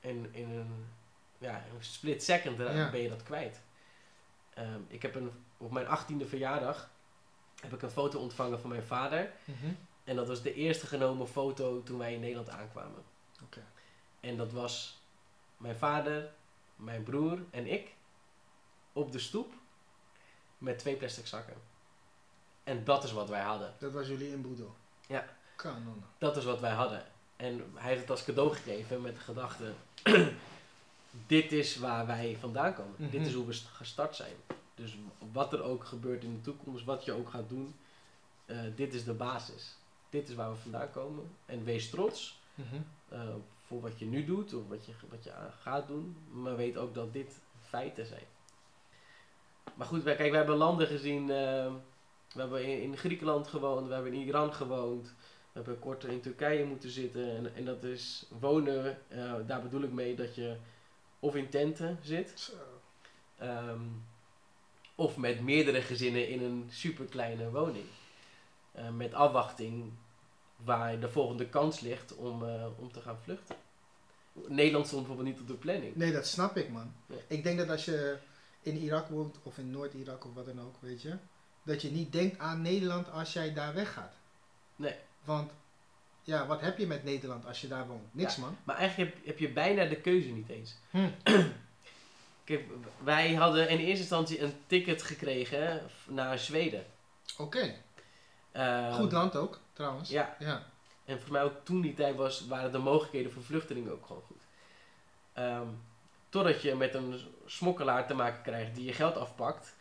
[0.00, 0.86] in, in een,
[1.38, 2.90] ja, een split second Ja.
[2.90, 3.60] ben je dat kwijt.
[4.54, 6.90] Ehm, ik heb een, op mijn achttiende verjaardag
[7.60, 9.32] heb ik een foto ontvangen van mijn vader.
[9.44, 9.72] Mhm.
[10.04, 13.02] En dat was de eerste genomen foto toen wij in Nederland aankwamen.
[14.20, 15.02] En dat was
[15.56, 16.30] mijn vader,
[16.76, 17.94] mijn broer en ik
[18.92, 19.52] op de stoep
[20.58, 21.56] met twee plastic zakken.
[22.64, 23.74] En dat is wat wij hadden.
[23.78, 24.74] Dat was jullie inboedel.
[25.06, 25.24] Ja.
[25.56, 26.04] Kanon.
[26.18, 27.06] Dat is wat wij hadden.
[27.36, 29.72] En hij heeft het als cadeau gegeven met de gedachte:
[31.26, 32.94] dit is waar wij vandaan komen.
[32.96, 33.10] Mhm.
[33.10, 34.34] Dit is hoe we st- gestart zijn.
[34.74, 34.96] Dus
[35.32, 37.74] wat er ook gebeurt in de toekomst, wat je ook gaat doen,
[38.46, 39.76] eh, dit is de basis.
[40.10, 41.24] Dit is waar we vandaan komen.
[41.46, 42.74] En wees trots Mhm.
[43.08, 43.20] eh,
[43.66, 46.16] voor wat je nu doet of wat je, wat je gaat doen.
[46.30, 48.24] Maar weet ook dat dit feiten zijn.
[49.74, 51.22] Maar goed, wij, kijk, we hebben landen gezien.
[51.30, 51.72] eh,
[52.32, 55.06] we hebben in, in Griekenland gewoond, we hebben in Iran gewoond.
[55.52, 57.36] We hebben kort in Turkije moeten zitten.
[57.36, 58.98] En, en dat is wonen,
[59.46, 60.56] daar bedoel ik mee dat je
[61.24, 62.32] of in tenten zit.
[62.34, 62.52] Zo.
[63.38, 63.80] ehm,
[64.94, 67.86] of met meerdere gezinnen in een superkleine woning.
[68.72, 69.92] Eh, met afwachting
[70.56, 73.56] waar de volgende kans ligt om, eh, om te gaan vluchten.
[74.32, 75.96] Nederland stond bijvoorbeeld niet op de planning.
[75.96, 76.92] Nee, dat snap ik, man.
[77.06, 77.16] Ja.
[77.26, 78.18] Ik denk dat als je
[78.62, 81.16] in Irak woont, of in Noord-Irak of wat dan ook, weet je,
[81.62, 84.14] dat je niet denkt aan Nederland als jij daar weggaat.
[84.76, 84.94] Nee.
[85.24, 85.52] Want,
[86.24, 88.14] ja, wat heb je met Nederland als je daar woont?
[88.14, 88.56] Niks, man.
[88.64, 90.74] Maar eigenlijk heb, heb je bijna de keuze niet eens.
[90.90, 91.08] Hm.
[92.44, 92.64] Kijk,
[93.02, 96.84] wij hadden in eerste instantie een ticket gekregen naar Zweden.
[97.38, 97.74] Oké.
[98.52, 100.10] Eh, Goed land ook, trouwens.
[100.10, 100.54] Ja, Ja.
[101.04, 104.22] en volgens mij ook toen die tijd was, waren de mogelijkheden voor vluchtelingen ook gewoon
[104.26, 104.42] goed.
[105.32, 105.66] Ehm,
[106.28, 109.74] totdat je met een smokkelaar te maken krijgt die je geld afpakt,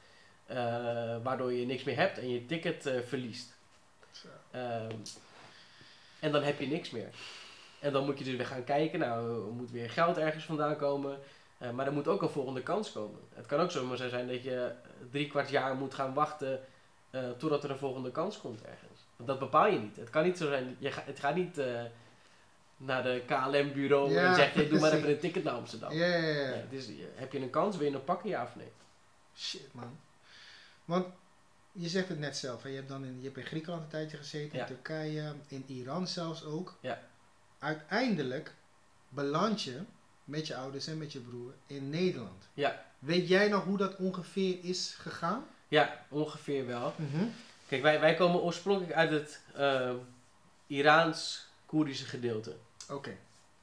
[0.46, 0.56] eh,
[1.24, 3.54] waardoor je niks meer hebt en je ticket eh, verliest.
[4.12, 4.28] Zo.
[6.24, 7.10] En dan heb je niks meer.
[7.80, 10.76] En dan moet je dus weer gaan kijken, nou, er moet weer geld ergens vandaan
[10.76, 11.20] komen.
[11.58, 13.20] Eh, maar er moet ook een volgende kans komen.
[13.34, 14.72] Het kan ook zomaar zo zijn dat je
[15.12, 16.60] drie kwart jaar moet gaan wachten
[17.10, 19.00] eh, totdat er een volgende kans komt ergens.
[19.16, 19.96] Want dat bepaal je niet.
[19.96, 21.82] Het kan niet zo zijn, je ga, het gaat niet eh,
[22.78, 25.92] naar de KLM-bureau Ja, en zegt, hey, doe maar even een ticket naar Amsterdam.
[25.92, 26.64] Ja, ja, ja.
[26.70, 28.72] Nee, heb je een kans, wil je een pakken, ja of nee?
[29.36, 30.00] Shit, man.
[30.86, 31.06] Want
[31.74, 32.70] je zegt het net zelf, hè?
[32.70, 36.08] je hebt dan in, je hebt in Griekenland een tijdje gezeten, in Turkije, in Iran
[36.08, 36.78] zelfs ook.
[36.80, 37.02] Ja.
[37.60, 38.54] Uiteindelijk
[39.10, 39.80] beland je
[40.24, 42.48] met je ouders en met je broer in Nederland.
[42.54, 42.86] Ja.
[43.00, 45.46] Weet jij nog hoe dat ongeveer is gegaan?
[45.68, 46.94] Ja, ongeveer wel.
[47.68, 49.94] Kijk, wij, wij komen oorspronkelijk uit het eh,
[50.68, 52.56] Iraans Koerdische gedeelte.
[52.90, 53.18] Oké.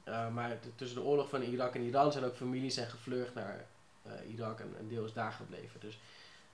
[0.07, 3.65] Uh, maar tussen de oorlog van Irak en Iran zijn ook families zijn gevlucht naar
[4.07, 5.79] uh, Irak en een deel is daar gebleven.
[5.79, 5.99] Dus,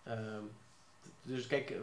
[0.07, 0.13] uh,
[1.21, 1.77] dus kijk, uh,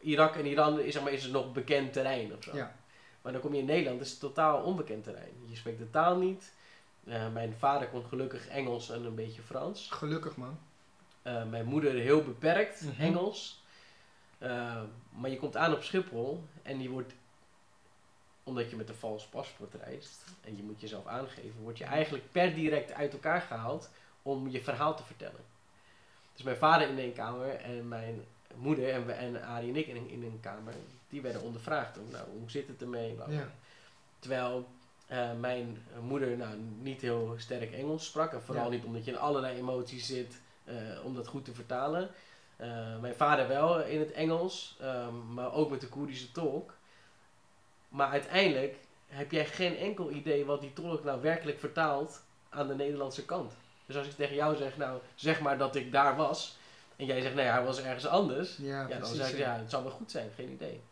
[0.00, 2.56] Irak en Iran is, zeg maar, is het nog bekend terrein of zo.
[2.56, 2.76] Ja.
[3.22, 5.32] Maar dan kom je in Nederland, is het totaal onbekend terrein.
[5.48, 6.52] Je spreekt de taal niet.
[7.32, 9.88] mijn vader kon gelukkig Engels en een beetje Frans.
[9.90, 10.58] Gelukkig man.
[11.22, 13.00] mijn moeder heel beperkt Mhm.
[13.02, 13.62] Engels.
[15.10, 17.12] maar je komt aan op Schiphol en je wordt
[18.42, 22.32] omdat je met een vals paspoort reist en je moet jezelf aangeven, word je eigenlijk
[22.32, 23.90] per direct uit elkaar gehaald
[24.22, 25.40] om je verhaal te vertellen.
[26.34, 28.24] Dus mijn vader in één kamer en mijn
[28.56, 30.74] moeder en, en Arie en ik in, in een kamer,
[31.08, 31.98] die werden ondervraagd.
[31.98, 33.16] Om, nou, hoe zit het ermee?
[33.28, 33.48] Ja.
[34.18, 34.68] Terwijl
[35.10, 38.32] uh, mijn moeder nou, niet heel sterk Engels sprak.
[38.32, 38.70] En vooral Ja.
[38.70, 42.10] niet omdat je in allerlei emoties zit uh, om dat goed te vertalen.
[42.60, 46.74] Uh, mijn vader wel in het Engels, um, maar ook met de Koerdische tolk.
[47.88, 52.74] Maar uiteindelijk heb jij geen enkel idee wat die tolk nou werkelijk vertaalt aan de
[52.74, 53.52] Nederlandse kant.
[53.86, 56.56] Dus als ik tegen jou zeg, nou zeg maar dat ik daar was.
[56.96, 58.56] En jij zegt, nee, hij was ergens anders.
[58.56, 59.54] Ja, Ja, dan zeg ik, ja.
[59.56, 60.82] het zou wel goed zijn, geen idee.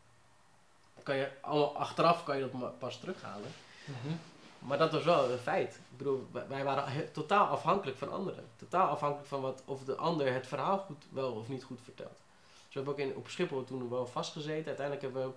[0.94, 3.50] Dan kan je, allemaal achteraf kan je dat pas terughalen.
[3.84, 4.14] Mhm.
[4.58, 5.74] Maar dat was wel een feit.
[5.90, 8.44] Ik bedoel, wij- waren totaal afhankelijk van anderen.
[8.56, 12.18] Totaal afhankelijk van wat, of de ander het verhaal goed, wel of niet goed vertelt.
[12.66, 14.66] Dus we hebben ook in, op Schiphol toen wel vastgezeten.
[14.66, 15.32] Uiteindelijk hebben we,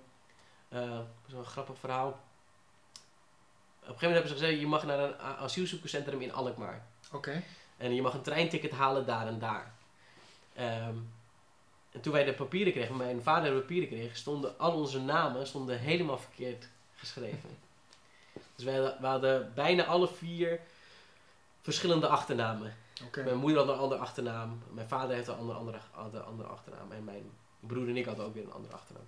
[0.77, 2.07] eh zo'n grappig verhaal.
[2.07, 2.15] Op
[3.91, 6.85] een gegeven moment hebben ze gezegd, je mag naar een asielzoekerscentrum in Alkmaar.
[7.11, 7.43] Oké.
[7.77, 9.73] En je mag een treinticket halen daar en daar.
[10.55, 10.95] Ehm,
[11.91, 15.47] en toen wij de papieren kregen, mijn vader de papieren kreeg, stonden al onze namen
[15.47, 17.49] stonden helemaal verkeerd geschreven.
[18.55, 20.59] dus wij hadden, we hadden bijna alle vier
[21.61, 22.75] verschillende achternamen.
[23.25, 26.91] Mijn moeder had een andere achternaam, mijn vader heeft een andere, andere, andere, andere achternaam
[26.91, 29.05] en mijn broer en ik hadden ook weer een andere achternaam.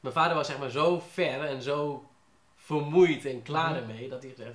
[0.00, 2.08] Mijn vader was zeg maar zo ver en zo
[2.56, 3.78] vermoeid en klaar Mhm.
[3.78, 4.54] ermee dat hij gezegd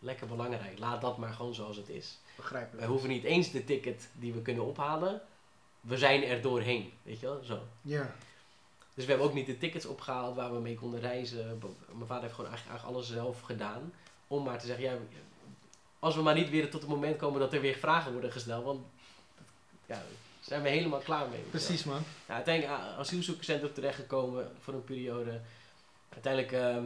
[0.00, 2.18] lekker belangrijk, laat dat maar gewoon zoals het is.
[2.36, 2.78] Begrijpelijk.
[2.78, 5.20] Wij hoeven niet eens de ticket die we kunnen ophalen,
[5.80, 7.58] we zijn er doorheen, weet je wel, zo.
[7.82, 8.14] Ja.
[8.94, 11.58] Dus we hebben ook niet de tickets opgehaald waar we mee konden reizen.
[11.92, 13.92] Mijn vader heeft gewoon eigenlijk, alles zelf gedaan.
[14.26, 14.96] Om maar te zeggen, ja,
[15.98, 18.64] als we maar niet weer tot het moment komen dat er weer vragen worden gesteld.
[18.64, 18.80] Want
[19.86, 20.02] ja,
[20.40, 21.40] zijn we helemaal klaar mee.
[21.40, 22.02] Precies man.
[22.28, 25.40] Ja, uiteindelijk a- asielzoekerscentrum terechtgekomen voor een periode.
[26.08, 26.84] Uiteindelijk ehm,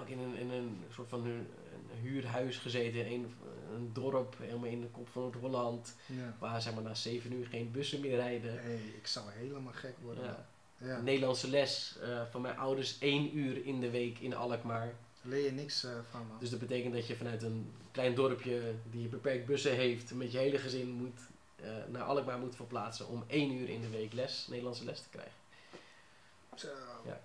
[0.00, 1.46] ook in een, in een soort van een
[2.02, 3.06] huurhuis gezeten.
[3.06, 3.34] In een,
[3.74, 5.94] een dorp, helemaal in de kop van Noord-Holland.
[6.06, 6.36] Ja.
[6.38, 8.62] Waar zeg maar na zeven uur geen bussen meer rijden.
[8.62, 10.46] Hey, ik zou helemaal gek worden.
[10.78, 11.00] Ja.
[11.00, 14.94] Nederlandse les eh, van mijn ouders één uur in de week in Alkmaar.
[15.22, 16.38] Leer je niks eh, van man.
[16.38, 20.38] Dus dat betekent dat je vanuit een klein dorpje die beperkt bussen heeft, met je
[20.38, 21.20] hele gezin moet,
[21.56, 25.08] eh, naar Alkmaar moet verplaatsen om één uur in de week les, Nederlandse les te
[25.08, 25.34] krijgen.
[26.54, 26.68] Zo.
[27.04, 27.20] Ja.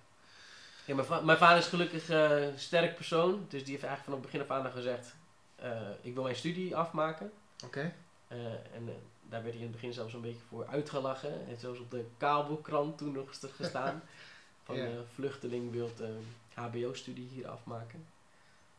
[0.84, 4.04] Ja, mijn, va- mijn vader is gelukkig eh, een sterk persoon, dus die heeft eigenlijk
[4.04, 5.14] vanaf het begin af aan al gezegd,
[5.56, 7.32] eh, ik wil mijn studie afmaken.
[7.64, 7.94] Oké.
[8.28, 8.94] Eh, en eh,
[9.28, 11.30] daar werd hij in het begin zelfs een beetje voor uitgelachen.
[11.32, 14.02] Hij heeft zelfs op de kabelkrant toen nog st- gestaan.
[14.64, 14.84] van Ja.
[14.86, 18.06] eh, vluchteling wil een hbo-studie hier afmaken.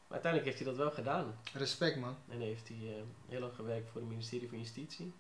[0.07, 1.37] Maar uiteindelijk heeft hij dat wel gedaan.
[1.53, 2.15] Respect man.
[2.29, 5.13] En heeft hij eh, heel lang gewerkt voor het ministerie van Justitie.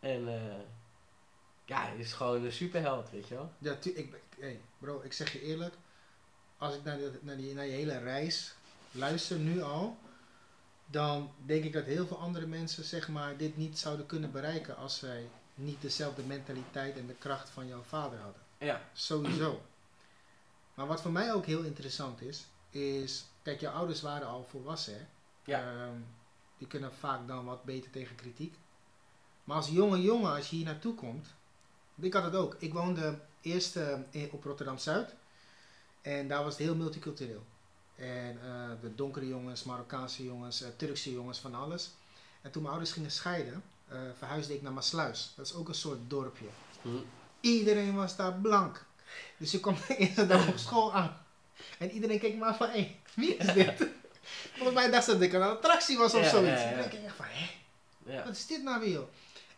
[0.00, 0.54] En eh,
[1.66, 3.52] ja, hij is gewoon een superheld, weet je wel.
[3.58, 5.74] Ja, tu- ik, hey, bro, ik zeg je eerlijk.
[6.58, 8.54] Als ik naar, de, naar, die, naar je hele reis
[8.90, 9.98] luister nu al.
[10.86, 14.76] Dan denk ik dat heel veel andere mensen zeg maar, dit niet zouden kunnen bereiken
[14.76, 18.42] als zij niet dezelfde mentaliteit en de kracht van jouw vader hadden.
[18.58, 19.62] Ja, Sowieso.
[20.74, 24.94] Maar wat voor mij ook heel interessant is, is, kijk, jouw ouders waren al volwassen,
[24.94, 25.06] hè?
[25.44, 25.72] Ja.
[25.72, 26.00] Ehm,
[26.58, 28.54] die kunnen vaak dan wat beter tegen kritiek.
[29.44, 31.34] Maar als jonge jongen, als je hier naartoe komt,
[32.04, 32.56] ik had het ook.
[32.58, 35.14] Ik woonde eerst eh, op Rotterdam Zuid
[36.02, 37.42] en daar was het heel multicultureel.
[37.96, 41.90] En eh, de donkere jongens, Marokkaanse jongens, eh, Turkse jongens, van alles.
[42.42, 43.62] En toen mijn ouders gingen scheiden,
[44.18, 45.32] verhuisde ik naar Maasluis.
[45.36, 46.46] Dat is ook een soort dorpje.
[46.82, 46.88] Hm.
[47.40, 48.84] Iedereen was daar blank.
[49.36, 51.16] Dus ik kwam de eerste dag op school aan.
[51.78, 53.88] En iedereen keek me aan van, hé, hey, wie is dit?
[54.56, 56.62] Volgens mij dacht ze dat ik een attractie was of Ja, zoiets.
[56.62, 56.76] ja, ja.
[56.76, 57.50] En ik echt van, hé,
[58.12, 58.24] ja.
[58.24, 59.02] wat is dit nou weer?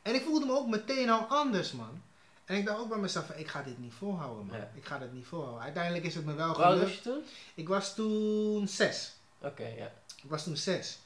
[0.02, 2.02] En ik voelde me ook meteen al anders, man.
[2.48, 4.56] En ik dacht ook bij mezelf, ik ga dit niet volhouden, man.
[4.56, 4.70] Ja.
[4.74, 5.62] Ik ga dit niet volhouden.
[5.62, 7.04] Uiteindelijk is het me wel Hoe oud was gelukt.
[7.04, 7.22] je toen?
[7.54, 9.12] Ik was toen zes.
[9.38, 9.92] Oké, ja.
[10.22, 10.98] Ik was toen zes.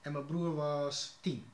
[0.00, 1.50] En mijn broer was tien.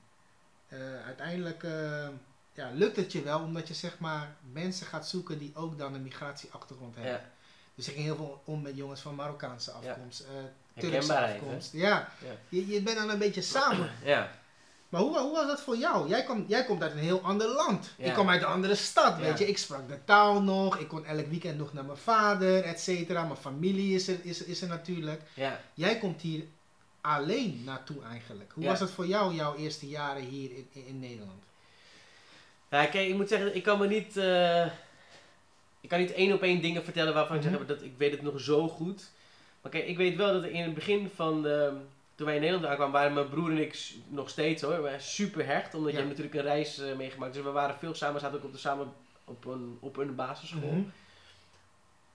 [0.69, 2.09] Eh, uiteindelijk eh,
[2.53, 5.95] ja, lukt het je wel, omdat je zeg maar mensen gaat zoeken die ook dan
[5.95, 7.13] een migratieachtergrond hebben.
[7.13, 7.31] ja.
[7.75, 10.27] Dus ik ging heel veel om met jongens van Marokkaanse afkomst, eh
[10.81, 11.73] Turkse afkomst.
[11.73, 12.31] Ja, Ja.
[12.49, 13.91] je, je bent dan een beetje samen.
[14.05, 14.31] Ja.
[14.93, 16.09] Maar hoe, hoe was dat voor jou?
[16.09, 17.91] Jij, komt jij komt uit een heel ander land.
[17.99, 18.05] Ja.
[18.05, 19.49] Ik kom uit een andere stad, weet je.
[19.49, 20.79] Ik sprak de taal nog.
[20.79, 23.25] Ik kon elk weekend nog naar mijn vader, et cetera.
[23.25, 25.23] Mijn familie is er, is, is er natuurlijk.
[25.35, 25.61] Ja.
[25.75, 26.45] Jij komt hier
[27.01, 28.53] alleen naartoe eigenlijk.
[28.55, 31.43] Hoe was het voor jou, jouw eerste jaren hier in, in, in Nederland?
[32.71, 34.17] Ja, kijk, ik moet zeggen, ik kan me niet.
[34.17, 34.67] eh,
[35.81, 37.53] ik kan niet één op één dingen vertellen waarvan ik Mhm.
[37.53, 39.11] zeg dat ik weet het nog zo goed.
[39.63, 41.43] Maar kijk, ik weet wel dat in het begin van.
[41.43, 41.73] de-
[42.23, 44.75] toen wij in Nederland aankwamen, waren mijn broer en ik nog steeds hoor.
[44.75, 45.99] We waren super hecht, omdat Ja.
[45.99, 47.35] je hebt natuurlijk een reis eh, meegemaakt.
[47.35, 48.93] Dus we waren veel samen, zaten ook op de, samen
[49.25, 50.71] op een, op een basisschool.
[50.71, 50.83] Mhm.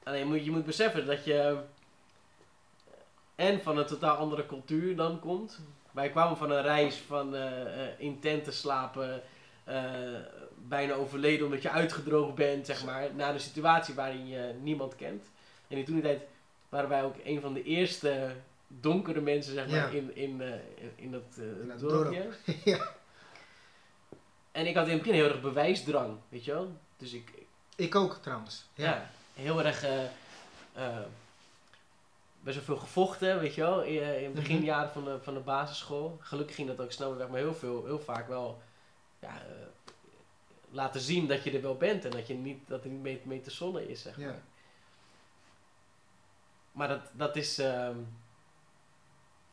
[0.04, 1.58] Alleen je moet, je moet beseffen dat je
[3.38, 5.60] en van een totaal andere cultuur dan komt.
[5.92, 9.22] Wij kwamen van een reis van eh, eh, in tenten slapen,
[9.64, 9.84] eh,
[10.56, 15.24] bijna overleden omdat je uitgedroogd bent, zeg maar, naar een situatie waarin je niemand kent.
[15.68, 16.22] En in toen tijd
[16.70, 18.32] waren wij ook een van de eerste
[18.68, 22.30] donkere mensen, zeg maar, in, in, eh, in, in dat, eh, In dat dorpje.
[22.64, 22.88] ja.
[24.52, 26.78] En ik had in het begin heel erg bewijsdrang, weet je wel.
[26.98, 27.32] Dus ik,
[27.76, 28.66] Ik ook trouwens.
[28.74, 29.84] ja, heel erg.
[29.84, 31.00] eh
[32.40, 35.40] best wel veel gevochten, weet je wel, in, in het beginjaren van de, van de
[35.40, 36.18] basisschool.
[36.22, 38.62] Gelukkig ging dat ook snel weg, maar heel, veel, heel vaak wel
[39.20, 39.42] ja,
[40.70, 43.22] laten zien dat je er wel bent en dat, je niet, dat er niet mee,
[43.24, 44.28] mee te zonnen is, zeg maar.
[44.28, 44.42] Ja.
[46.72, 47.98] Maar dat, dat is ehm,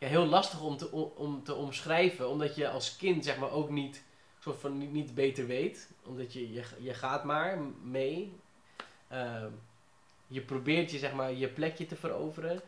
[0.05, 3.71] ja, heel lastig om te, om- te omschrijven, omdat je als kind zeg maar ook
[3.71, 4.03] niet,
[4.39, 5.89] soort van niet, niet beter weet.
[6.07, 8.33] Omdat je, je, je gaat maar mee.
[9.09, 9.51] Ehm,
[10.27, 12.61] je probeert je, zeg maar, je plekje te veroveren.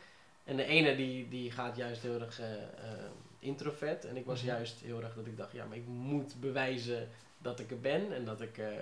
[0.45, 2.69] En de ene die, die gaat juist heel erg eh, eh,
[3.39, 4.05] introvert.
[4.05, 4.47] En ik was Mhm.
[4.51, 8.13] juist heel erg dat ik dacht, ja, maar ik moet bewijzen dat ik er ben
[8.15, 8.73] en dat ik eh,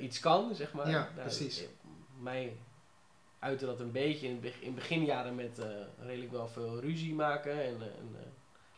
[0.00, 0.90] iets kan, zeg maar.
[0.90, 1.60] Ja, precies.
[1.62, 1.66] eh,
[2.20, 2.56] Mij
[3.38, 5.68] uitte dat een beetje in, in beginjaren met eh,
[5.98, 8.26] redelijk wel veel ruzie maken en, eh, en eh,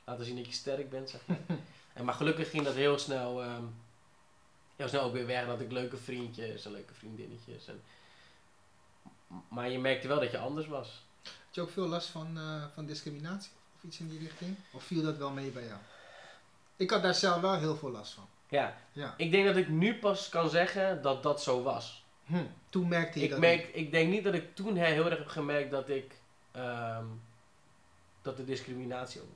[0.04, 1.38] laten zien dat je sterk bent, zeg maar.
[1.94, 3.42] en, maar gelukkig ging dat heel snel,
[4.76, 5.46] heel snel ook weer weg.
[5.46, 7.68] Dat ik leuke vriendjes en leuke vriendinnetjes.
[7.68, 7.82] En,
[9.48, 11.02] maar je merkte wel dat je anders was.
[11.22, 12.38] Had je ook veel last van,
[12.74, 14.56] van discriminatie of iets in die richting?
[14.72, 15.78] Of viel dat wel mee bij jou?
[16.76, 18.28] Ik had daar zelf wel heel veel last van.
[18.48, 19.14] Ja, Ja.
[19.16, 22.04] ik denk dat ik nu pas kan zeggen dat dat zo was.
[22.28, 22.44] Hm.
[22.68, 25.18] Toen merkte je Ik, dat merk, ik denk niet dat ik toen he- heel erg
[25.18, 26.12] heb gemerkt dat ik
[26.52, 27.04] ehm,
[28.22, 29.26] dat de discriminatie ook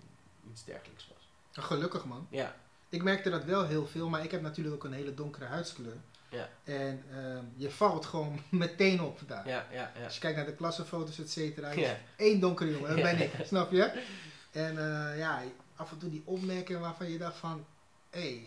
[0.52, 1.28] iets dergelijks was.
[1.56, 1.64] niet.
[1.64, 2.26] Gelukkig man.
[2.30, 2.56] Ja,
[2.88, 5.96] Ik merkte dat wel heel veel, maar ik heb natuurlijk ook een hele donkere huidskleur.
[6.28, 6.48] Ja.
[6.64, 9.48] En ehm, je valt gewoon meteen op daar.
[9.48, 10.04] ja, ja, ja.
[10.04, 11.70] Als je kijkt naar de klassenfoto's, et cetera.
[11.70, 11.96] Ja.
[12.16, 13.04] Eén donkere jongen, dat Ja.
[13.04, 14.02] ben ik, snap je?
[14.50, 15.42] En eh, ja,
[15.76, 17.64] af en toe die opmerkingen waarvan je dacht van...
[18.10, 18.46] Hé, hey,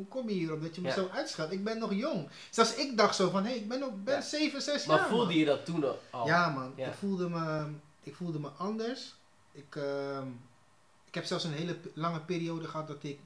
[0.00, 0.94] hoe kom je hierop dat je me Ja.
[0.94, 1.52] zo uitschat?
[1.52, 2.28] Ik ben nog jong.
[2.50, 4.20] Zelfs ik dacht zo van, hé, hey, ik ben, nog, ben Ja.
[4.20, 5.36] 7, 6 Maar jaar, voelde man.
[5.36, 6.26] je dat toen al?
[6.26, 6.86] Ja man, Ja.
[6.88, 7.66] Ik, voelde me,
[8.02, 9.14] ik voelde me anders.
[9.52, 10.26] Ik, ehm,
[11.04, 13.18] ik heb zelfs een hele lange periode gehad dat ik,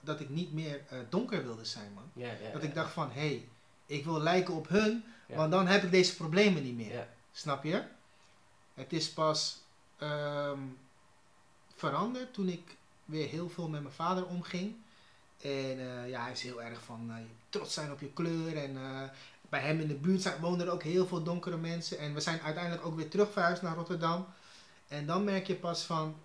[0.00, 2.10] dat ik niet meer eh, donker wilde zijn man.
[2.52, 3.48] Dat ik dacht van, hé, hey,
[3.86, 7.08] ik wil lijken op hun, want dan heb ik deze problemen niet meer.
[7.32, 7.82] Snap je?
[8.74, 9.58] Het is pas
[9.98, 10.58] ehm,
[11.74, 14.74] veranderd toen ik weer heel veel met mijn vader omging.
[15.44, 17.16] En eh, ja, hij is heel erg van eh,
[17.48, 18.56] trots zijn op je kleur.
[18.56, 19.02] En eh,
[19.48, 21.98] bij hem in de buurt zijn, woonden er ook heel veel donkere mensen.
[21.98, 24.26] En we zijn uiteindelijk ook weer terug verhuisd naar Rotterdam.
[24.88, 26.16] En dan merk je pas van,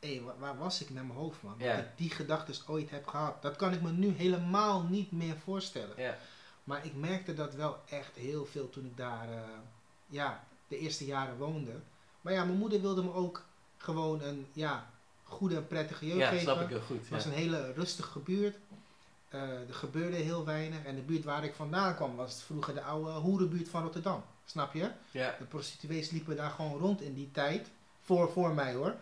[0.00, 1.58] hé, waar, waar was ik met mijn hoofd man?
[1.58, 3.42] Dat ik die gedachten ooit heb gehad.
[3.42, 6.16] Dat kan ik me nu helemaal niet meer voorstellen.
[6.64, 9.28] Maar ik merkte dat wel echt heel veel toen ik daar
[10.06, 11.80] ja, de eerste jaren woonde.
[12.20, 13.44] Maar ja, mijn moeder wilde me ook
[13.76, 14.90] gewoon een ja,
[15.28, 17.00] goede en prettige jeugd Ja, snap ik heel goed.
[17.00, 17.30] Het was ja.
[17.30, 18.56] een hele rustige buurt.
[19.28, 20.84] Eh, er gebeurde heel weinig.
[20.84, 24.24] En de buurt waar ik vandaan kwam was vroeger de oude hoerenbuurt van Rotterdam.
[24.44, 24.90] Snap je?
[25.10, 25.34] Ja.
[25.38, 27.66] De prostituees liepen daar gewoon rond in die tijd.
[28.02, 28.94] Voor, voor mij hoor.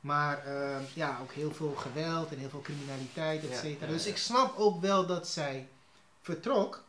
[0.00, 3.86] Maar eh, ja, ook heel veel geweld en heel veel criminaliteit, et Ja, cetera.
[3.86, 5.68] ja, Dus ik snap ook wel dat zij
[6.20, 6.82] vertrok.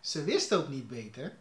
[0.00, 1.36] Ze wist ook niet beter.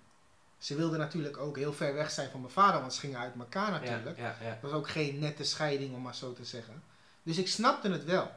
[0.64, 3.34] Ze wilde natuurlijk ook heel ver weg zijn van mijn vader, want ze gingen uit
[3.40, 4.18] elkaar natuurlijk.
[4.18, 4.50] Ja, ja, ja.
[4.50, 6.84] Het was ook geen nette scheiding, om maar zo te zeggen.
[7.24, 8.32] Dus ik snapte het wel.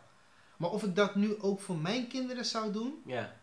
[0.56, 3.36] Maar of ik dat nu ook voor mijn kinderen zou doen, ja.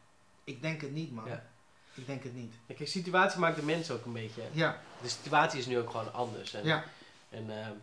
[0.44, 1.26] ik denk het niet, man.
[1.28, 1.46] Ja.
[1.94, 2.54] Ik denk het niet.
[2.68, 4.42] Kijk, de situatie maakt de mens ook een beetje.
[4.52, 6.54] Ja, De situatie is nu ook gewoon anders.
[6.54, 6.84] En, ja,
[7.30, 7.74] en ehm,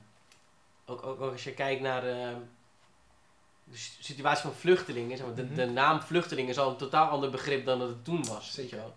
[0.85, 2.39] ook, ook, ook als je kijkt naar ehm,
[3.65, 5.17] de situatie van vluchtelingen.
[5.17, 5.55] Zeg maar, de, Mhm.
[5.55, 8.45] de naam vluchteling is al een totaal ander begrip dan dat het toen was.
[8.45, 8.77] weet Zeker.
[8.77, 8.97] je wel.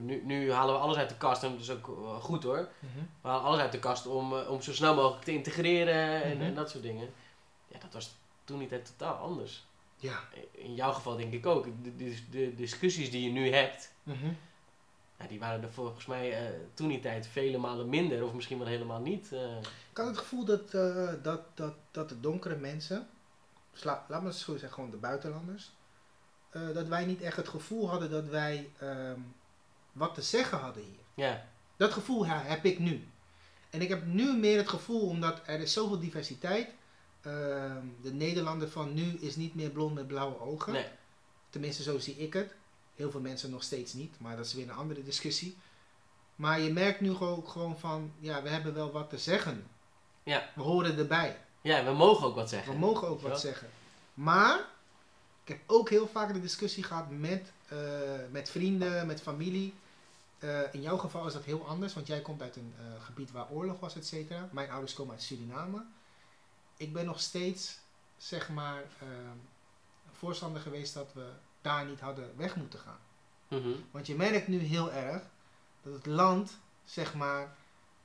[0.00, 2.68] Nu, nu halen we alles uit de kast en dat is ook eh, goed hoor.
[2.78, 2.98] Mhm.
[3.20, 6.36] We halen alles uit de kast om, eh, om zo snel mogelijk te integreren en,
[6.36, 6.46] Mhm.
[6.46, 7.08] en dat soort dingen.
[7.68, 9.64] Ja, dat was toen niet echt totaal anders.
[9.96, 10.18] ja.
[10.52, 11.64] In jouw geval denk ik ook.
[11.82, 14.28] De, de, de discussies die je nu hebt, Mhm.
[15.28, 18.66] die waren er volgens mij eh, toen die tijd vele malen minder of misschien wel
[18.66, 19.32] helemaal niet.
[19.32, 19.56] eh.
[19.90, 20.70] Ik had het gevoel dat,
[21.22, 23.08] dat, dat, dat de donkere mensen
[23.72, 25.70] dus la- laat me zo zeggen, gewoon de buitenlanders,
[26.50, 29.20] dat wij niet echt het gevoel hadden dat wij ehm,
[29.96, 31.24] wat te zeggen hadden hier.
[31.26, 33.08] Ja, Dat gevoel heb ik nu.
[33.70, 36.68] En ik heb nu meer het gevoel, omdat er is zoveel diversiteit.
[37.22, 40.72] ehm, de Nederlander van nu is niet meer blond met blauwe ogen.
[40.72, 40.86] nee.
[41.50, 42.54] Tenminste, zo zie ik het.
[42.94, 45.56] Heel veel mensen nog steeds niet, maar dat is weer een andere discussie.
[46.36, 49.66] Maar je merkt nu gewoon, gewoon van, ja, we hebben wel wat te zeggen.
[50.22, 50.48] Ja.
[50.54, 51.36] We horen erbij.
[51.60, 52.72] Ja, we mogen ook wat zeggen.
[52.72, 53.38] We mogen ook wat Ja.
[53.38, 53.68] zeggen.
[54.14, 54.58] Maar,
[55.44, 57.78] ik heb ook heel vaak de discussie gehad met, eh,
[58.30, 59.74] met vrienden, met familie.
[60.46, 63.30] Eh, in jouw geval is dat heel anders, want jij komt uit een eh, gebied
[63.30, 64.48] waar oorlog was, et cetera.
[64.52, 65.84] Mijn ouders komen uit Suriname.
[66.76, 67.78] Ik ben nog steeds,
[68.16, 69.06] zeg maar, eh,
[70.12, 71.28] voorstander geweest dat we
[71.60, 72.98] daar niet hadden weg moeten gaan.
[73.48, 73.68] Mhm.
[73.90, 75.22] Want je merkt nu heel erg
[75.82, 77.40] dat het land, zeg maar,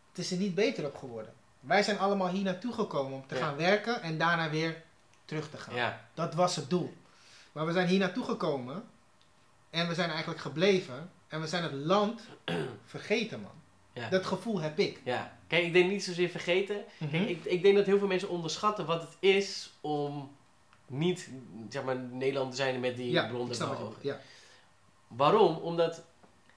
[0.10, 1.34] het is er niet beter op geworden.
[1.60, 3.42] Wij zijn allemaal hier naartoe gekomen om te Ja.
[3.42, 4.84] gaan werken en daarna weer
[5.26, 5.76] terug te gaan.
[5.76, 6.94] Ja, Dat was het doel.
[7.52, 8.84] Maar we zijn hier naartoe gekomen
[9.70, 12.22] en we zijn eigenlijk gebleven en we zijn het land
[12.86, 13.52] vergeten, man.
[13.94, 14.10] ja.
[14.10, 15.02] Dat gevoel heb ik.
[15.04, 15.38] ja.
[15.48, 16.84] Kijk, ik denk niet zozeer vergeten.
[16.98, 17.12] Mhm.
[17.12, 20.36] Kijk, ik, ik denk dat heel veel mensen onderschatten wat het is om
[20.88, 21.30] niet,
[21.70, 23.96] zeg maar, Nederland te zijn met die ja, blonde ogen.
[24.02, 24.20] Ja.
[25.08, 25.56] Waarom?
[25.56, 26.04] Omdat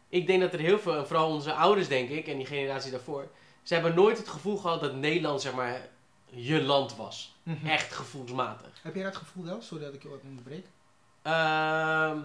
[0.09, 2.91] ik denk dat er heel veel, en vooral onze ouders denk ik, en die generatie
[2.91, 3.29] daarvoor,
[3.63, 5.89] ze hebben nooit het gevoel gehad dat Nederland, zeg maar,
[6.31, 7.37] je land was.
[7.43, 7.67] Mhm.
[7.67, 8.71] Echt gevoelsmatig.
[8.83, 9.63] Heb jij dat gevoel wel?
[9.63, 10.67] Sorry dat ik je wat onderbreek.
[11.23, 12.19] Ehm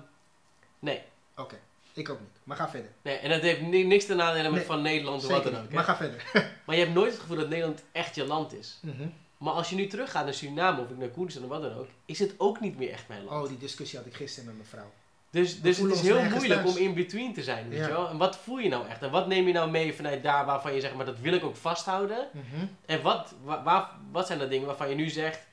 [0.79, 1.01] nee.
[1.35, 1.59] Oké,
[1.93, 2.29] ik ook niet.
[2.43, 2.91] Maar ga verder.
[3.01, 3.15] nee.
[3.17, 5.53] En dat heeft ni- niks te nadelen met Nee, van Nederland of Zeker wat dan
[5.53, 5.61] niet.
[5.63, 5.69] ook.
[5.69, 5.75] hè.
[5.75, 6.23] Maar ga verder.
[6.65, 8.79] Maar je hebt nooit het gevoel dat Nederland echt je land is.
[8.81, 9.07] Mhm.
[9.37, 12.19] Maar als je nu teruggaat naar Suriname of naar Koerdistan of wat dan ook, is
[12.19, 13.43] het ook niet meer echt mijn land.
[13.43, 14.91] Oh, die discussie had ik gisteren met mijn vrouw.
[15.31, 16.75] Dus, dus het voelen is ons heel nergens moeilijk thuis.
[16.77, 17.85] om in between te zijn, weet Ja.
[17.87, 18.09] je wel?
[18.09, 19.01] En wat voel je nou echt?
[19.01, 21.43] En wat neem je nou mee vanuit daar waarvan je zegt, maar dat wil ik
[21.43, 22.27] ook vasthouden?
[22.31, 22.65] Mhm.
[22.85, 25.47] En wat, wa- waar, wat zijn dat dingen waarvan je nu zegt,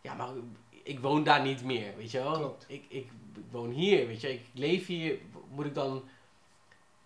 [0.00, 0.28] ja, maar
[0.82, 2.32] ik woon daar niet meer, weet je wel?
[2.32, 2.64] Klopt.
[2.68, 5.18] Ik, ik, ik woon hier, weet je, ik leef hier.
[5.54, 6.08] Moet ik dan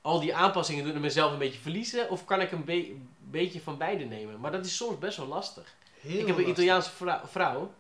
[0.03, 2.11] al die aanpassingen doen en mezelf een beetje verliezen?
[2.11, 2.97] Of kan ik een be-
[3.31, 4.41] beetje van beide nemen?
[4.41, 5.75] Maar dat is soms best wel lastig.
[6.01, 6.49] Heel ik heb een.
[6.49, 7.73] Italiaanse vrou- vrouw.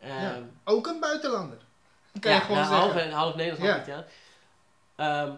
[0.00, 0.34] Ja.
[0.34, 1.58] Ehm, Ook een buitenlander.
[2.20, 3.10] Kan ja, je gewoon nou, zeggen.
[3.10, 3.82] half, half Nederlands, half Ja.
[3.82, 4.12] Italiaans.
[4.96, 5.36] Ehm,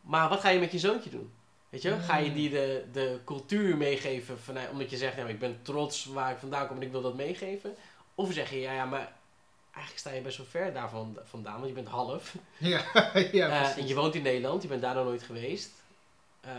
[0.00, 1.32] maar wat ga je met je zoontje doen?
[1.68, 5.58] Weet je, ga je die de, de cultuur meegeven vanuit, omdat je zegt, ik ben
[5.62, 7.74] trots waar ik vandaan kom en ik wil dat meegeven?
[8.14, 9.12] Of zeg je, ja, ja, maar
[9.78, 12.34] eigenlijk sta je best wel ver daarvan vandaan, want je bent half.
[12.56, 12.80] Ja,
[13.32, 13.76] ja Eh, precies.
[13.82, 15.70] en je woont in Nederland, je bent daar nog nooit geweest.
[16.40, 16.50] Eh,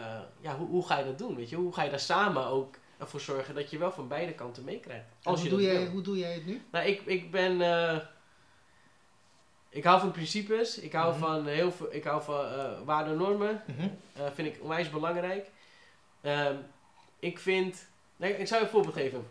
[0.41, 1.35] ja, hoe, hoe ga je dat doen?
[1.35, 1.55] Weet je?
[1.55, 5.05] Hoe ga je daar samen ook ervoor zorgen dat je wel van beide kanten meekrijgt?
[5.23, 5.87] Als hoe, je doe jij, wil.
[5.91, 6.61] hoe doe jij het nu?
[6.71, 7.61] Nou, ik, ik ben.
[7.61, 7.97] eh,
[9.69, 10.77] ik hou van principes.
[10.77, 11.19] Ik hou Mhm.
[11.19, 11.93] van heel veel.
[11.93, 12.45] Ik hou van
[12.85, 13.61] waarden en normen.
[14.13, 15.49] Eh, vind ik onwijs belangrijk.
[16.21, 16.55] Ehm,
[17.19, 17.87] ik vind.
[18.15, 19.27] Nee, ik zou je een voorbeeld geven.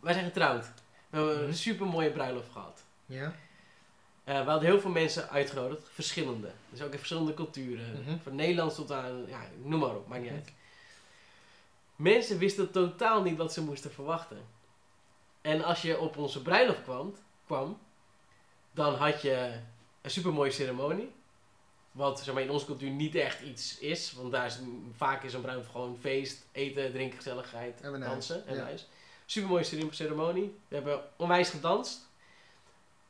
[0.00, 0.66] Wij zijn getrouwd.
[1.10, 1.44] We hebben Mhm.
[1.46, 2.82] een super mooie bruiloft gehad.
[3.06, 3.34] Ja.
[4.24, 6.50] Eh, we hadden heel veel mensen uitgenodigd, verschillende.
[6.70, 8.02] Dus ook in verschillende culturen.
[8.06, 8.16] Mhm.
[8.22, 10.40] Van Nederlands tot aan, ja, noem maar op, maakt niet Mhm.
[10.40, 10.52] uit.
[11.96, 14.38] Mensen wisten totaal niet wat ze moesten verwachten.
[15.40, 17.14] En als je op onze bruiloft kwam,
[17.46, 17.78] kwam
[18.72, 19.58] dan had je
[20.02, 21.12] een supermooie ceremonie.
[21.92, 24.12] Wat zeg maar, in onze cultuur niet echt iets is.
[24.12, 24.58] Want daar is
[24.96, 28.62] vaak is een bruiloft gewoon feest, eten, drinken, gezelligheid, En dansen en ja.
[28.62, 28.88] huis.
[29.30, 30.54] Supermooie cere- ceremonie.
[30.68, 32.08] We hebben onwijs gedanst.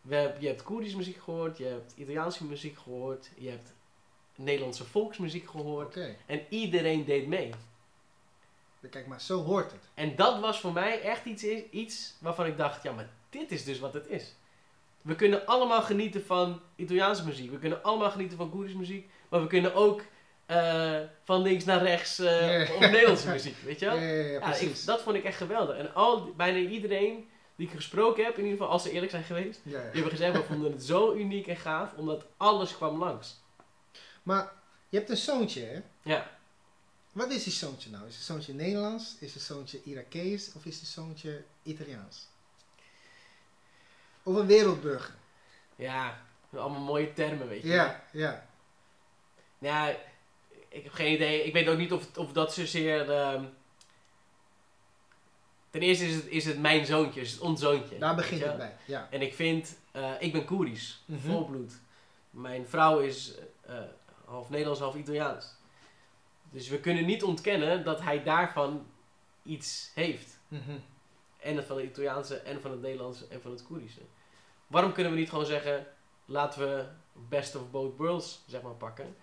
[0.01, 3.73] We hebben, je hebt Koerdische muziek gehoord, je hebt Italiaanse muziek gehoord, je hebt
[4.35, 5.95] Nederlandse volksmuziek gehoord.
[6.27, 7.51] En iedereen deed mee.
[8.91, 9.81] Kijk maar, zo hoort het.
[9.95, 13.65] En dat was voor mij echt iets, iets waarvan ik dacht, ja, maar dit is
[13.65, 14.35] dus wat het is.
[15.03, 17.51] We kunnen allemaal genieten van Italiaanse muziek.
[17.51, 19.11] We kunnen allemaal genieten van Koerdische muziek.
[19.29, 20.03] Maar we kunnen ook
[20.51, 22.75] eh, van links naar rechts eh Ja.
[22.75, 23.97] op Nederlandse muziek, weet je wel?
[24.41, 25.77] ja, ik, dat vond ik echt geweldig.
[25.77, 29.25] En al, bijna iedereen die ik gesproken heb, in ieder geval als ze eerlijk zijn
[29.25, 33.41] geweest, die hebben gezegd, we vonden het zo uniek en gaaf, omdat alles kwam langs.
[34.23, 34.53] Maar
[34.89, 35.81] je hebt een zoontje, hè?
[36.03, 36.31] Ja,
[37.13, 38.07] Wat is die zoontje nou?
[38.07, 39.17] Is het zoontje Nederlands?
[39.21, 40.53] Is het zoontje Irakees?
[40.53, 42.27] Of is het zoontje Italiaans?
[44.23, 45.15] Of een wereldburger?
[45.77, 46.19] ja,
[46.55, 47.69] allemaal mooie termen, weet je.
[47.69, 48.47] Ja, ja.
[49.59, 49.97] Ja,
[50.71, 51.45] ik heb geen idee.
[51.45, 53.11] Ik weet ook niet of, of dat zozeer.
[53.11, 53.45] ehm,
[55.71, 57.99] ten eerste is het, is het mijn zoontje, is het ons zoontje.
[57.99, 58.77] Daar begint het bij.
[58.85, 59.09] Ja.
[59.11, 61.21] En ik vind, eh, ik ben Koerisch, Mhm.
[61.31, 61.73] volbloed.
[62.31, 63.35] Mijn vrouw is
[63.67, 63.79] eh,
[64.25, 65.55] half Nederlands, half Italiaans.
[66.51, 68.87] Dus we kunnen niet ontkennen dat hij daarvan
[69.43, 70.39] iets heeft.
[70.49, 70.71] Mhm.
[71.39, 74.01] En het van het Italiaanse, en van het Nederlandse, en van het Koerdische.
[74.67, 75.87] Waarom kunnen we niet gewoon zeggen,
[76.25, 76.85] laten we
[77.29, 79.17] best of both worlds, zeg maar, pakken.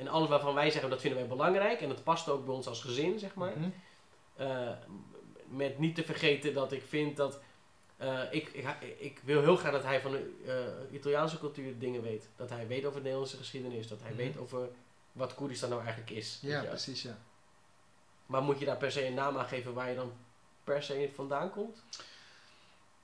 [0.00, 1.80] En alles waarvan wij zeggen, dat vinden wij belangrijk.
[1.80, 3.52] En dat past ook bij ons als gezin, zeg maar.
[3.58, 3.68] Mhm.
[4.36, 4.70] Eh,
[5.48, 7.40] met niet te vergeten dat ik vind dat
[8.00, 8.66] Eh, ik, ik,
[8.98, 12.28] ik wil heel graag dat hij van de eh, Italiaanse cultuur dingen weet.
[12.36, 13.88] Dat hij weet over de Nederlandse geschiedenis.
[13.88, 14.18] Dat hij Mhm.
[14.18, 14.68] weet over
[15.12, 16.38] wat Koerdistan nou eigenlijk is.
[16.42, 17.18] Ja, precies, ja.
[18.26, 20.12] Maar moet je daar per se een naam aan geven waar je dan
[20.64, 21.82] per se vandaan komt?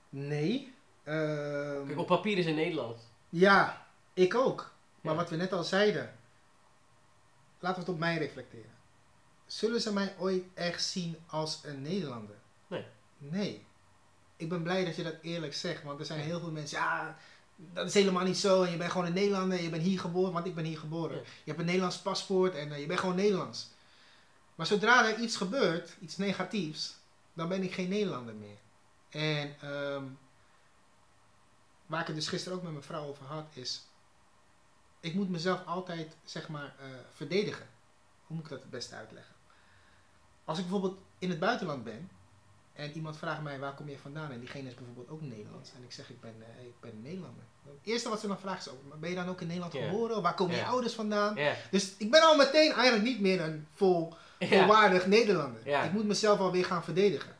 [0.09, 0.73] Nee.
[1.03, 3.09] ehm, Kijk, op papier is in Nederland.
[3.29, 4.71] Ja, ik ook.
[5.01, 5.19] Maar Ja.
[5.19, 6.16] wat we net al zeiden,
[7.59, 8.75] laten we het op mij reflecteren.
[9.45, 12.35] Zullen ze mij ooit echt zien als een Nederlander?
[12.67, 12.85] Nee.
[13.17, 13.65] Nee.
[14.35, 17.17] Ik ben blij dat je dat eerlijk zegt, want er zijn heel veel mensen, ja,
[17.55, 18.63] dat is helemaal niet zo.
[18.63, 21.15] En je bent gewoon een Nederlander, je bent hier geboren, want ik ben hier geboren.
[21.15, 21.21] Ja.
[21.23, 23.69] Je hebt een Nederlands paspoort en eh, je bent gewoon Nederlands.
[24.55, 26.95] Maar zodra er iets gebeurt, iets negatiefs,
[27.33, 28.57] dan ben ik geen Nederlander meer.
[29.09, 30.03] En ehm,
[31.85, 33.81] waar ik het dus gisteren ook met mijn vrouw over had, is.
[34.99, 37.67] Ik moet mezelf altijd, zeg maar, eh, verdedigen.
[38.27, 39.35] Hoe moet ik dat het beste uitleggen?
[40.45, 42.09] Als ik bijvoorbeeld in het buitenland ben
[42.73, 45.83] en iemand vraagt mij waar kom je vandaan en diegene is bijvoorbeeld ook Nederlands en
[45.83, 47.43] ik zeg ik ben, eh, ik ben Nederlander.
[47.63, 49.73] Het eerste wat ze dan vragen is ook, maar ben je dan ook in Nederland
[49.73, 49.85] Ja.
[49.89, 50.15] geboren?
[50.15, 51.35] Of waar komen je ouders vandaan?
[51.71, 55.61] Dus ik ben al meteen eigenlijk niet meer een vol, volwaardig Nederlander.
[55.85, 57.35] Ik moet mezelf alweer gaan verdedigen.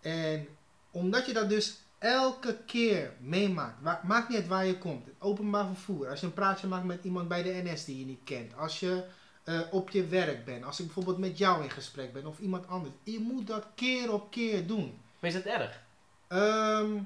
[0.00, 0.48] En
[0.90, 5.66] omdat je dat dus elke keer meemaakt, maakt niet uit waar je komt, het openbaar
[5.66, 8.56] vervoer, als je een praatje maakt met iemand bij de NS die je niet kent,
[8.56, 9.04] als je
[9.44, 12.66] eh, op je werk bent, als ik bijvoorbeeld met jou in gesprek ben of iemand
[12.66, 15.00] anders, je moet dat keer op keer doen.
[15.18, 15.80] Maar is dat erg?
[16.26, 16.98] Ehm,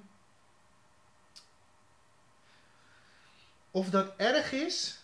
[3.71, 4.99] of dat erg is,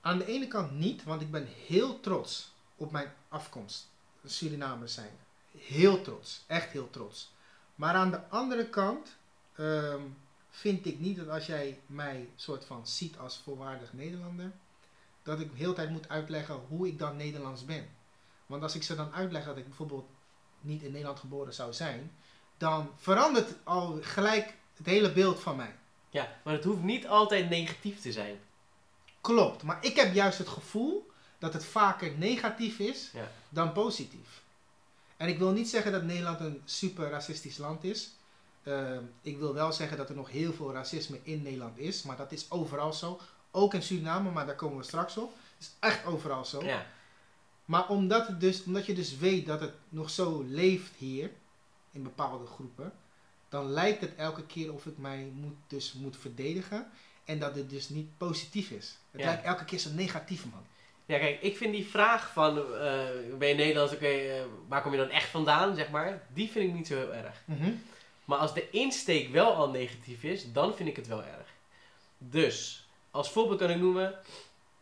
[0.00, 3.88] aan de ene kant niet, want ik ben heel trots op mijn afkomst,
[4.24, 5.18] Surinamers zijn.
[5.58, 7.32] Heel trots, echt heel trots.
[7.74, 9.16] Maar aan de andere kant
[9.56, 10.00] ehm,
[10.50, 14.52] vind ik niet dat als jij mij soort van ziet als volwaardig Nederlander,
[15.22, 17.88] dat ik de hele tijd moet uitleggen hoe ik dan Nederlands ben.
[18.46, 20.08] Want als ik ze dan uitleg dat ik bijvoorbeeld
[20.60, 22.12] niet in Nederland geboren zou zijn,
[22.56, 25.74] dan verandert al gelijk het hele beeld van mij.
[26.10, 28.38] Ja, maar het hoeft niet altijd negatief te zijn.
[29.20, 33.30] Klopt, maar ik heb juist het gevoel dat het vaker negatief is Ja.
[33.48, 34.42] dan positief.
[35.24, 38.10] En ik wil niet zeggen dat Nederland een super racistisch land is.
[38.62, 42.16] Ehm, ik wil wel zeggen dat er nog heel veel racisme in Nederland is, maar
[42.16, 43.20] dat is overal zo.
[43.50, 45.32] Ook in Suriname, maar daar komen we straks op.
[45.34, 46.64] Het is echt overal zo.
[46.64, 46.86] Ja.
[47.64, 51.30] Maar omdat, het dus, omdat je dus weet dat het nog zo leeft hier,
[51.90, 52.92] in bepaalde groepen,
[53.48, 56.86] dan lijkt het elke keer of ik mij moet, dus moet verdedigen.
[57.24, 58.96] En dat het dus niet positief is.
[59.10, 59.26] Het Ja.
[59.26, 60.64] lijkt elke keer zo negatief, man.
[61.06, 62.98] Ja, kijk, ik vind die vraag van, eh,
[63.38, 66.68] ben je Nederlands, oké, eh, waar kom je dan echt vandaan, zeg maar, die vind
[66.68, 67.42] ik niet zo heel erg.
[68.24, 71.46] Maar als de insteek wel al negatief is, dan vind ik het wel erg.
[72.18, 74.14] Dus, als voorbeeld kan ik noemen,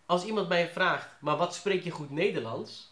[0.07, 2.91] als iemand mij vraagt, maar wat spreek je goed Nederlands?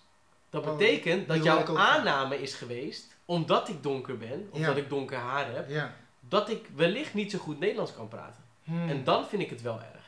[0.50, 4.66] Dat Oh, betekent dat jouw aanname is geweest, omdat ik donker ben, of Ja.
[4.66, 5.94] dat ik donker haar heb, Ja.
[6.20, 8.44] dat ik wellicht niet zo goed Nederlands kan praten.
[8.64, 8.88] Hmm.
[8.88, 9.99] En dan vind ik het wel erg.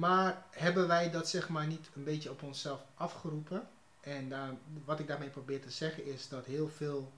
[0.00, 3.68] Maar hebben wij dat zeg maar niet een beetje op onszelf afgeroepen?
[4.00, 4.50] En daar,
[4.84, 7.12] wat ik daarmee probeer te zeggen is dat heel veel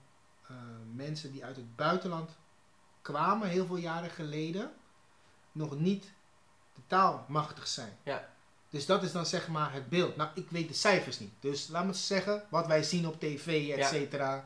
[0.47, 0.55] eh,
[0.93, 2.29] mensen die uit het buitenland
[3.01, 4.71] kwamen, heel veel jaren geleden,
[5.51, 6.03] nog niet
[6.73, 7.97] de taal machtig zijn.
[8.03, 8.29] Ja.
[8.69, 10.15] Dus dat is dan zeg maar het beeld.
[10.15, 11.33] Nou, ik weet de cijfers niet.
[11.39, 13.87] Dus laat me zeggen, wat wij zien op tv, et Ja.
[13.87, 14.43] cetera.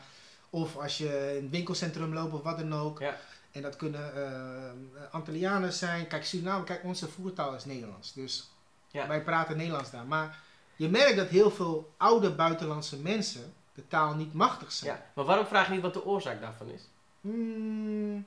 [0.49, 2.99] Of als je in een winkelcentrum loopt of wat dan ook.
[2.99, 3.17] Ja.
[3.57, 4.71] En dat kunnen eh
[5.11, 6.07] Antillianers zijn.
[6.07, 8.13] Kijk, Suriname, kijk, onze voertaal is Nederlands.
[8.13, 8.49] Dus
[8.91, 9.07] Ja.
[9.07, 10.05] wij praten Nederlands daar.
[10.05, 10.39] Maar
[10.75, 14.95] je merkt dat heel veel oude buitenlandse mensen de taal niet machtig zijn.
[14.95, 15.05] Ja.
[15.15, 16.81] Maar waarom vraag je niet wat de oorzaak daarvan is?
[17.21, 18.25] Hmm,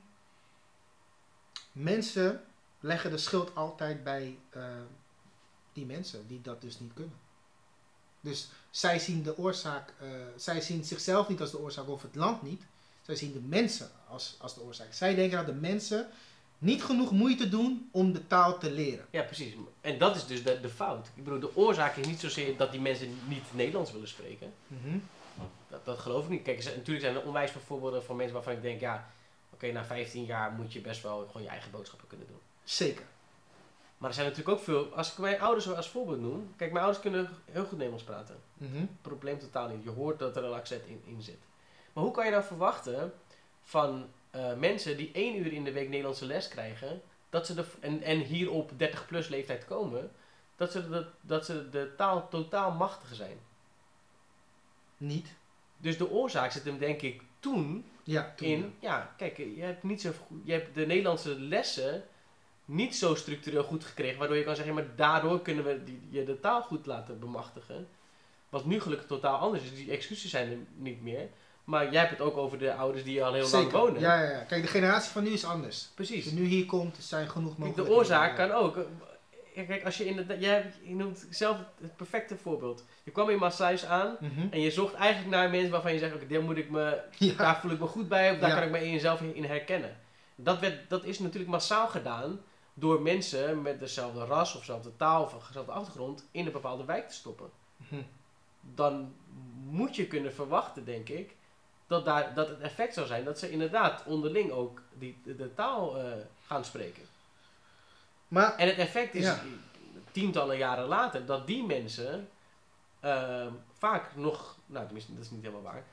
[1.71, 2.43] mensen
[2.79, 4.63] leggen de schuld altijd bij eh,
[5.73, 7.15] die mensen die dat dus niet kunnen.
[8.21, 12.15] Dus zij zien de oorzaak, eh, zij zien zichzelf niet als de oorzaak of het
[12.15, 12.63] land niet.
[13.01, 14.93] Zij zien de mensen als, als de oorzaak.
[14.93, 16.07] Zij denken dat de mensen
[16.57, 19.05] niet genoeg moeite doen om de taal te leren.
[19.09, 19.53] Ja, precies.
[19.81, 21.07] En dat is dus de, de fout.
[21.15, 24.53] Ik bedoel, de oorzaak is niet zozeer dat die mensen niet Nederlands willen spreken.
[25.67, 26.43] Dat, dat geloof ik niet.
[26.43, 29.09] Kijk, natuurlijk zijn er onwijs veel voorbeelden van mensen waarvan ik denk, ja,
[29.53, 32.39] oké, na 15 jaar moet je best wel gewoon je eigen boodschappen kunnen doen.
[32.63, 33.05] Zeker.
[33.97, 36.83] Maar er zijn natuurlijk ook veel, als ik mijn ouders als voorbeeld noem, kijk, mijn
[36.83, 38.35] ouders kunnen heel goed Nederlands praten.
[38.53, 38.85] Mhm.
[39.01, 39.83] Probleem totaal niet.
[39.83, 41.39] Je hoort dat er een accent in, in zit.
[41.93, 43.13] Maar hoe kan je dan verwachten
[43.61, 47.65] van eh, mensen die één uur in de week Nederlandse les krijgen, dat ze de,
[47.79, 50.11] en, en hier op 30 plus leeftijd komen,
[50.55, 53.37] dat ze, de, dat ze de taal totaal machtig zijn?
[54.97, 55.33] Niet.
[55.77, 58.47] Dus de oorzaak zit hem denk ik toen Ja, toen.
[58.47, 62.03] in, ja, kijk, je hebt, niet zo goed, je hebt de Nederlandse lessen
[62.65, 66.39] niet zo structureel goed gekregen, waardoor je kan zeggen, maar daardoor kunnen we je de
[66.39, 67.87] taal goed laten bemachtigen.
[68.49, 71.29] Wat nu gelukkig totaal anders is, die excuses zijn er niet meer.
[71.63, 73.71] Maar jij hebt het ook over de ouders die al heel Zeker.
[73.73, 74.01] lang wonen.
[74.01, 74.43] Ja, ja, ja.
[74.43, 75.75] Kijk, de generatie van nu is anders.
[75.75, 76.25] Als Precies.
[76.25, 77.91] je nu hier komt, er zijn genoeg mogelijkheden.
[77.91, 78.77] de oorzaak kan ook.
[79.67, 82.83] Kijk, als je inderdaad, jij je noemt zelf het perfecte voorbeeld.
[83.03, 84.47] Je kwam in Maasluis aan Mhm.
[84.49, 87.33] en je zocht eigenlijk naar mensen waarvan je zegt, oké, daar moet ik me, Ja.
[87.33, 88.55] daar voel ik me goed bij, of daar Ja.
[88.55, 89.97] kan ik me in jezelf in herkennen.
[90.35, 92.39] Dat, werd, dat is natuurlijk massaal gedaan
[92.73, 97.07] door mensen met dezelfde ras of dezelfde taal of dezelfde achtergrond in een bepaalde wijk
[97.07, 97.49] te stoppen.
[97.77, 98.01] Mhm.
[98.61, 99.13] Dan
[99.69, 101.35] moet je kunnen verwachten, denk ik,
[101.91, 105.53] dat, daar, dat het effect zou zijn dat ze inderdaad onderling ook die, de, de
[105.53, 106.11] taal eh,
[106.45, 107.03] gaan spreken.
[108.27, 109.39] Maar, En het effect is Ja.
[110.11, 112.29] tientallen jaren later dat die mensen
[112.99, 115.83] ehm, vaak nog, nou tenminste dat is niet helemaal waar,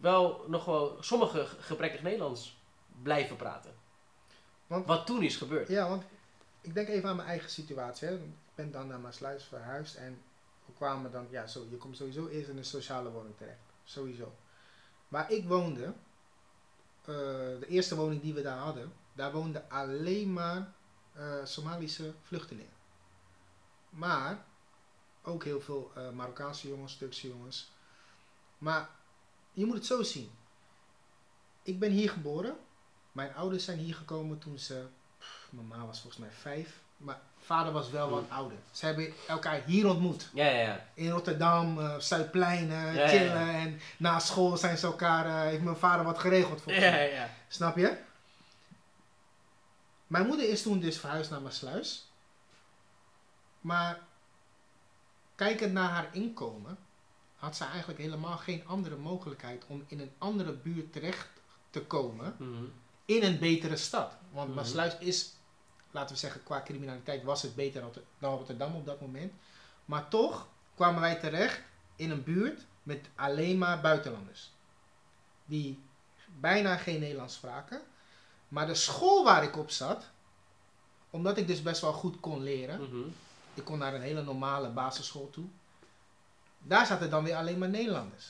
[0.00, 2.56] wel nog wel sommige gebrekkig Nederlands
[3.02, 3.70] blijven praten.
[4.66, 5.68] Want- Wat toen is gebeurd.
[5.68, 6.02] ja, want
[6.60, 8.08] ik denk even aan mijn eigen situatie.
[8.08, 8.14] Hè.
[8.14, 8.20] Ik
[8.54, 10.22] ben dan naar Maasluis verhuisd en
[10.66, 13.58] we kwamen dan, ja, zo, je komt sowieso eerst in een sociale woning terecht.
[13.84, 14.32] Sowieso.
[15.10, 17.14] Waar ik woonde, eh,
[17.60, 20.72] de eerste woning die we daar hadden, daar woonden alleen maar
[21.12, 22.72] eh, Somalische vluchtelingen.
[23.90, 24.44] Maar
[25.22, 27.70] ook heel veel eh, Marokkaanse jongens, Turkse jongens.
[28.58, 28.90] Maar
[29.52, 30.30] je moet het zo zien.
[31.62, 32.56] Ik ben hier geboren.
[33.12, 34.86] Mijn ouders zijn hier gekomen toen ze.
[35.18, 36.82] pff, mijn ma was volgens mij vijf.
[36.96, 38.58] Maar vader was wel wat ouder.
[38.70, 40.28] Ze hebben elkaar hier ontmoet.
[40.32, 40.86] Ja, ja, ja.
[40.94, 43.46] In Rotterdam, Zuidplein, Ja, ja, chillen.
[43.46, 43.52] ja.
[43.52, 45.26] En na school zijn ze elkaar.
[45.26, 47.30] eh, heeft mijn vader wat geregeld volgens ja, ja, ja.
[47.48, 47.96] Snap je?
[50.06, 52.04] Mijn moeder is toen dus verhuisd naar Maasluis.
[53.60, 53.98] Maar
[55.34, 56.78] kijkend naar haar inkomen,
[57.36, 61.28] had ze eigenlijk helemaal geen andere mogelijkheid om in een andere buurt terecht
[61.70, 62.64] te komen Mhm.
[63.04, 64.12] in een betere stad.
[64.32, 64.54] Want.
[64.54, 65.32] Maasluis is,
[65.90, 67.82] laten we zeggen, qua criminaliteit was het beter
[68.18, 69.32] dan- Rotterdam op dat moment.
[69.84, 71.60] Maar toch kwamen wij terecht
[71.96, 74.50] in een buurt met alleen maar buitenlanders.
[75.44, 75.82] Die
[76.40, 77.80] bijna geen Nederlands spraken.
[78.48, 80.04] Maar de school waar ik op zat,
[81.10, 83.08] omdat ik dus best wel goed kon leren, Mhm.
[83.54, 85.44] ik kon naar een hele normale basisschool toe.
[86.58, 88.26] Daar zaten dan weer alleen maar Nederlanders.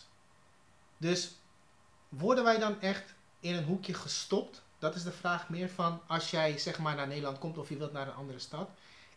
[0.96, 1.32] Dus
[2.08, 4.62] worden wij dan echt in een hoekje gestopt?
[4.81, 7.76] Dat is de vraag meer van als jij zeg maar naar Nederland komt of je
[7.76, 8.70] wilt naar een andere stad.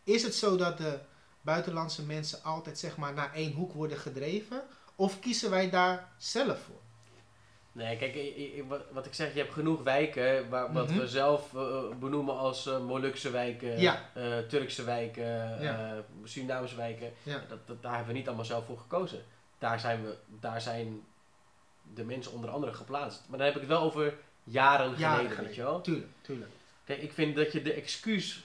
[0.03, 0.99] Is het zo dat de
[1.41, 4.61] buitenlandse mensen altijd zeg maar naar één hoek worden gedreven?
[4.95, 6.81] Of kiezen wij daar zelf voor?
[7.71, 10.97] Nee, kijk, wat, ik zeg, je hebt genoeg wijken waar, wat Mhm.
[10.99, 14.09] we zelf eh, benoemen als eh Molukse wijken, Ja.
[14.13, 16.03] eh, Turkse wijken, Ja.
[16.23, 17.13] Surinaamse wijken.
[17.23, 17.43] Ja.
[17.49, 19.23] Dat, dat, daar hebben we niet allemaal zelf voor gekozen.
[19.57, 21.03] Daar zijn, we, daar zijn
[21.93, 23.21] de mensen onder andere geplaatst.
[23.27, 25.45] Maar dan heb ik het wel over jaren, Jaren geleden, geleden.
[25.45, 25.81] weet je wel.
[25.81, 26.51] Tuurlijk, tuurlijk.
[26.85, 28.43] Kijk, ik vind dat je de excuus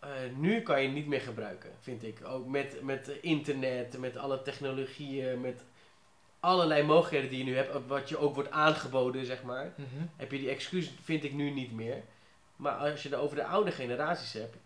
[0.00, 2.24] eh, nu kan je niet meer gebruiken, vind ik.
[2.24, 5.62] Ook met, met internet, met alle technologieën, met
[6.40, 9.72] allerlei mogelijkheden die je nu hebt, wat je ook wordt aangeboden, zeg maar.
[9.76, 10.06] Mhm.
[10.16, 12.02] Heb je die excuus, vind ik nu niet meer.
[12.56, 14.56] Maar als je het over de oude generaties hebt,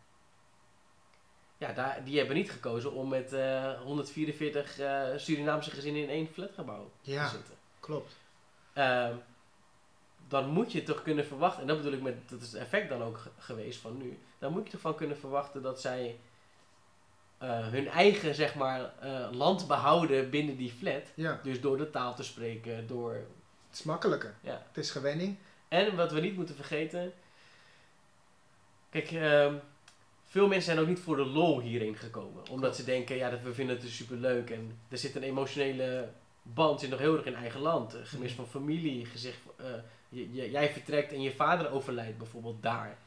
[1.59, 6.29] ja, daar, die hebben niet gekozen om met eh, 144 eh, Surinaamse gezinnen in één
[6.33, 7.55] flatgebouw Ja, te zitten.
[7.81, 8.13] klopt.
[8.73, 9.15] Ehm,
[10.33, 12.89] dan moet je toch kunnen verwachten, en dat bedoel ik met, dat is het effect
[12.89, 16.19] dan ook ge- geweest van nu, dan moet je toch van kunnen verwachten dat zij
[17.39, 21.03] eh, hun eigen, zeg maar, eh, land behouden binnen die flat.
[21.15, 23.13] Ja, Dus door de taal te spreken, door...
[23.13, 24.35] het is makkelijker.
[24.41, 24.63] Ja.
[24.69, 25.37] Het is gewenning.
[25.69, 27.13] En wat we niet moeten vergeten,
[28.91, 29.55] kijk, ehm,
[30.29, 32.41] veel mensen zijn ook niet voor de lol hierheen gekomen.
[32.41, 32.77] Omdat Klopt.
[32.77, 36.09] ze denken, ja, dat we vinden het dus superleuk en er zit een emotionele
[36.43, 37.95] band, zit nog heel erg in eigen land.
[37.95, 38.37] Eh, Gemis Mhm.
[38.37, 39.39] van familie, gezicht,
[40.13, 42.99] je, je- jij vertrekt en je vader overlijdt bijvoorbeeld daar.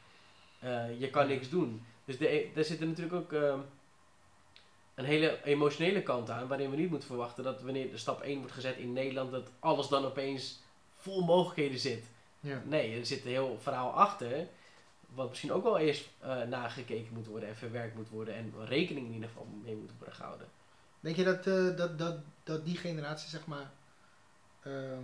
[0.58, 1.84] Eh, je kan niks doen.
[2.04, 3.60] Dus de, daar zit er natuurlijk ook ehm,
[4.94, 8.38] een hele emotionele kant aan, waarin we niet moeten verwachten dat wanneer de stap 1
[8.38, 10.60] wordt gezet in Nederland, dat alles dan opeens
[10.96, 12.04] vol mogelijkheden zit.
[12.40, 12.62] Ja.
[12.64, 14.46] Nee, er zit een heel verhaal achter,
[15.00, 19.06] wat misschien ook wel eerst eh, nagekeken moet worden en verwerkt moet worden en rekening
[19.06, 20.46] in ieder geval mee moet worden gehouden.
[21.00, 23.70] Denk je dat, eh, dat, dat, dat die generatie zeg maar
[24.62, 25.02] ehm,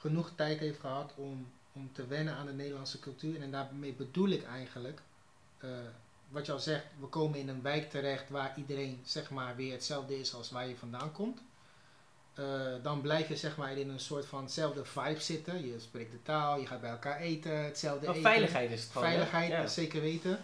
[0.00, 3.42] genoeg tijd heeft gehad om, om te wennen aan de Nederlandse cultuur?
[3.42, 5.00] En daarmee bedoel ik eigenlijk,
[5.58, 5.68] eh,
[6.28, 9.72] wat je al zegt, we komen in een wijk terecht waar iedereen zeg maar weer
[9.72, 11.40] hetzelfde is als waar je vandaan komt.
[12.34, 12.44] Eh,
[12.82, 15.66] dan blijf je zeg maar in een soort vanzelfde vibe zitten.
[15.66, 18.30] Je spreekt de taal, je gaat bij elkaar eten, hetzelfde Nou, eten.
[18.30, 19.06] veiligheid is het gewoon.
[19.08, 19.66] Veiligheid, Ja.
[19.66, 20.38] zeker weten.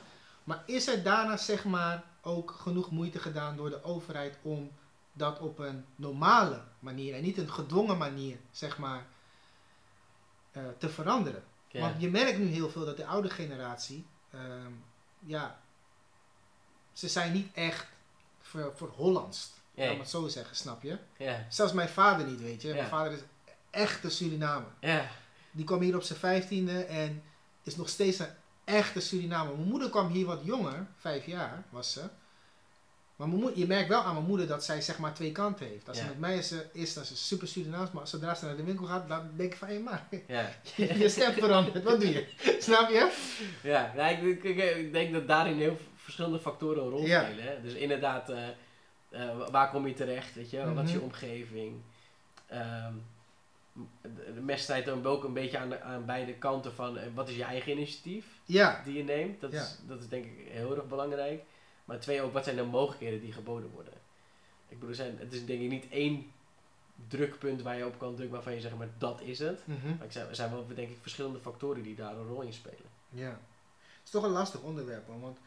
[0.44, 4.70] Maar is er daarna zeg maar ook genoeg moeite gedaan door de overheid om
[5.12, 9.07] dat op een normale manier en niet een gedwongen manier zeg maar
[10.55, 11.42] eh, te veranderen?
[11.68, 11.80] Ja.
[11.80, 14.72] Want je merkt nu heel veel dat de oude generatie, ehm,
[15.20, 15.61] ja,
[16.92, 17.86] ze zijn niet echt
[18.40, 19.52] voor, voor Hollands.
[19.74, 20.98] Laat me het zo zeggen, snap je?
[21.16, 21.46] Ja.
[21.48, 22.68] Zelfs mijn vader niet, weet je.
[22.68, 22.74] Ja.
[22.74, 23.20] Mijn vader is
[23.70, 24.70] echte Surinamer.
[24.80, 25.09] Ja.
[25.50, 27.22] Die kwam hier op zijn vijftiende en
[27.62, 28.34] is nog steeds een
[28.64, 29.55] echte Surinamer.
[29.55, 32.09] Mijn moeder kwam hier wat jonger, vijf jaar was ze.
[33.17, 35.67] Maar mijn moeder, je merkt wel aan mijn moeder dat zij zeg maar twee kanten
[35.67, 35.89] heeft.
[35.89, 38.57] Als ze met mij is, ze- is dat ze super Surinaams, maar zodra ze naar
[38.57, 40.51] de winkel gaat, dan denk ik van, hé maar, Ja.
[40.77, 42.27] je stem verandert, wat doe je?
[42.61, 43.12] Snap je?
[43.62, 47.43] Ja, nou, ik, ik, denk dat daarin heel verschillende factoren een rol spelen.
[47.45, 47.61] Hè?
[47.62, 48.49] Dus inderdaad, eh,
[49.11, 50.75] eh, waar kom je terecht, weet je?
[50.75, 51.05] Wat is je Mhm.
[51.05, 51.81] omgeving?
[52.47, 52.93] Ehm,
[54.03, 57.07] de, de mes staat dan ook een beetje aan, de, aan beide kanten van eh,
[57.15, 59.41] wat is je eigen initiatief Ja, die je neemt.
[59.41, 59.61] Dat, Ja.
[59.62, 61.43] is, dat is denk ik heel erg belangrijk.
[61.85, 63.93] Maar twee ook, wat zijn de mogelijkheden die geboden worden?
[64.68, 66.32] Ik bedoel, zijn, het is denk ik niet één
[67.09, 69.61] drukpunt waar je op kan drukken waarvan je zegt, maar dat is het.
[69.64, 69.97] Mhm.
[69.97, 72.53] Maar ik zei, er zijn wel denk ik verschillende factoren die daar een rol in
[72.53, 72.89] spelen.
[73.09, 73.41] ja.
[73.99, 75.39] Het is toch een lastig onderwerp, hoor, want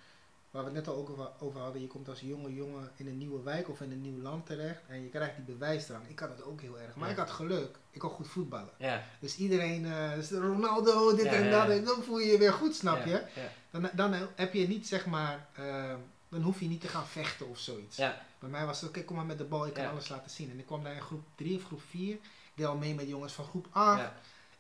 [0.52, 1.10] waar we het net al ook
[1.40, 4.22] over, hadden, je komt als jonge jongen in een nieuwe wijk of in een nieuw
[4.22, 6.08] land terecht en je krijgt die bewijsdrang.
[6.08, 7.14] Ik had het ook heel erg, maar Ja.
[7.14, 7.78] ik had geluk.
[7.92, 8.70] Ik kon goed voetballen.
[8.78, 9.04] Ja.
[9.20, 12.54] Dus iedereen, eh, is Ronaldo, dit Ja, en dat, en dan voel je je weer
[12.54, 13.24] goed, snap je?
[13.72, 15.94] Dan, dan heb je niet, zeg maar, eh,
[16.30, 17.98] dan hoef je niet te gaan vechten of zoiets.
[17.98, 18.22] Ja.
[18.40, 19.90] Bij mij was het, oké, kom maar met de bal, ik kan Ja.
[19.90, 20.50] alles laten zien.
[20.52, 22.14] En ik kwam daar in groep 3 of groep 4.
[22.14, 22.20] Ik
[22.56, 24.00] deed al mee met jongens van groep 8.
[24.00, 24.14] Ja.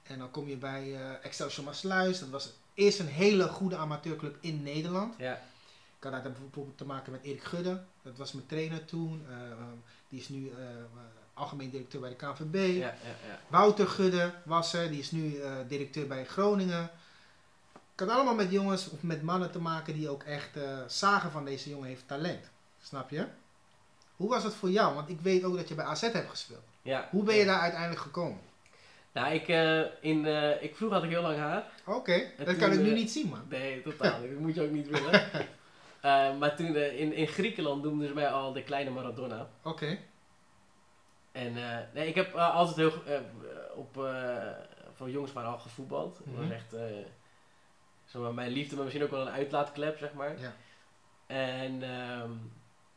[0.03, 2.19] En dan kom je bij eh Excelsior Maasluis.
[2.19, 5.13] Dat was eerst een hele goede amateurclub in Nederland.
[5.17, 5.33] Ja.
[5.97, 7.83] Ik had daar bijvoorbeeld te maken met Erik Gudde.
[8.01, 9.25] Dat was mijn trainer toen.
[9.29, 9.35] Eh,
[10.09, 10.55] die is nu eh,
[11.33, 12.55] algemeen directeur bij de KNVB.
[12.55, 12.95] Ja, ja,
[13.27, 13.39] ja.
[13.47, 16.89] Wouter Gudde was er, die is nu directeur bij Groningen.
[17.97, 21.31] Ik had allemaal met jongens of met mannen te maken die ook echt eh, zagen
[21.31, 22.49] van deze jongen heeft talent.
[22.81, 23.25] Snap je?
[24.15, 24.95] Hoe was het voor jou?
[24.95, 26.63] Want ik weet ook dat je bij AZ hebt gespeeld.
[26.81, 27.07] ja.
[27.11, 28.39] Hoe ben je daar uiteindelijk gekomen?
[29.11, 31.65] Nou, ik, eh, in, eh, ik vroeg had ik heel lang haar.
[31.85, 33.45] Oké, dat toen, kan ik nu niet zien man.
[33.49, 34.21] Nee, totaal.
[34.21, 35.21] Dat moet je ook niet willen.
[36.39, 39.47] Maar toen in, in Griekenland noemden ze mij al de kleine Maradona.
[39.63, 39.97] Oké.
[41.31, 41.53] En
[41.93, 42.93] nee, ik heb altijd heel
[43.75, 43.93] op,
[44.95, 46.17] van jongens maar al gevoetbald.
[46.17, 46.53] Dat was Mhm.
[46.53, 46.75] echt
[48.07, 50.39] zeg maar, mijn liefde, maar misschien ook wel een uitlaatklep, zeg maar.
[50.39, 50.55] Ja.
[51.27, 52.31] En ehm,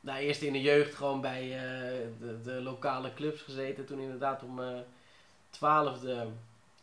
[0.00, 3.86] nou, eerst in de jeugd gewoon bij eh, de, de lokale clubs gezeten.
[3.86, 4.80] Toen inderdaad om eh
[5.50, 6.28] twaalfde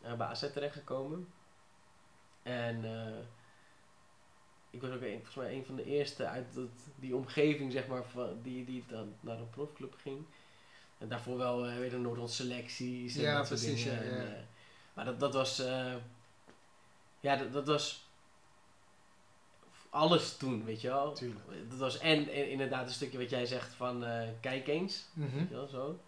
[0.06, 1.28] uh, bij AZ terechtgekomen.
[2.44, 2.86] En
[4.70, 7.88] ik was ook een, volgens mij een van de eerste uit dat, die omgeving, zeg
[7.88, 10.26] maar, van, die, die dan naar een profclub ging.
[10.98, 14.06] En daarvoor wel weer de Noord-Holland selecties en Ja, dat soort dingen.
[14.06, 14.44] ja, ja.
[14.94, 15.58] maar dat, dat was...
[17.20, 18.07] ja, dat, dat was...
[19.98, 21.14] Alles toen, weet je wel.
[21.14, 21.46] Tuurlijk.
[21.70, 25.36] Dat was en, en inderdaad een stukje wat jij zegt van eh, kijk eens, Mhm.
[25.38, 26.00] weet je wel, zo.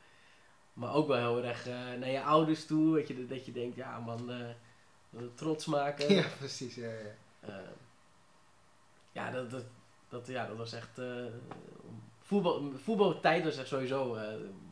[0.74, 3.52] Maar ook wel heel erg eh, naar je ouders toe, weet je, dat- dat je
[3.52, 4.46] denkt, ja man, eh,
[5.36, 6.14] trots maken.
[6.16, 6.76] Ja, precies.
[6.76, 7.16] Ja, ja.
[7.40, 7.54] Eh,
[9.12, 9.64] ja, dat, dat,
[10.10, 11.02] dat, ja, dat was echt.
[12.20, 14.16] voetbal, voetbaltijd was echt sowieso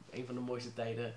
[0.09, 1.13] een van de mooiste tijden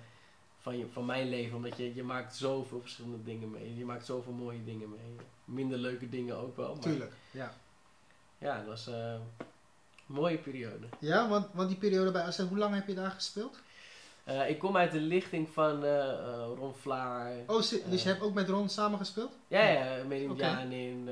[0.57, 1.55] van, je, van mijn leven.
[1.55, 3.77] Omdat je, je maakt zoveel verschillende dingen mee.
[3.77, 5.15] Je maakt zoveel mooie dingen mee.
[5.45, 6.73] Minder leuke dingen ook wel.
[6.73, 7.13] Maar Tuurlijk.
[7.31, 7.53] Ja,
[8.41, 9.21] ja, dat was eh, een
[10.05, 10.87] mooie periode.
[10.99, 13.59] ja want, want die periode bij AZ, hoe lang heb je daar gespeeld?
[14.23, 17.33] Eh, ik kom uit de lichting van eh Ron Vlaar.
[17.47, 17.57] Oh,
[17.89, 19.31] dus je hebt ook met Ron samen gespeeld?
[19.47, 20.29] Ja, ja, met Oké.
[20.29, 21.09] Indiaan in.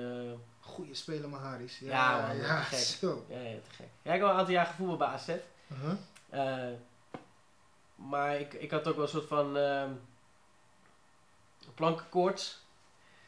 [0.60, 1.80] Goeie speler, Maharis.
[1.80, 2.80] Ja, Ja, man, ja, gek.
[3.00, 3.26] zo.
[3.30, 3.88] ja, ja, te gek.
[4.02, 5.30] Ja, ik heb al een aantal jaar gevoetbald bij AZ.
[5.72, 6.74] Uh-huh.
[7.96, 9.92] Maar ik, ik had ook wel een soort van ehm
[11.76, 12.60] plankenkoorts.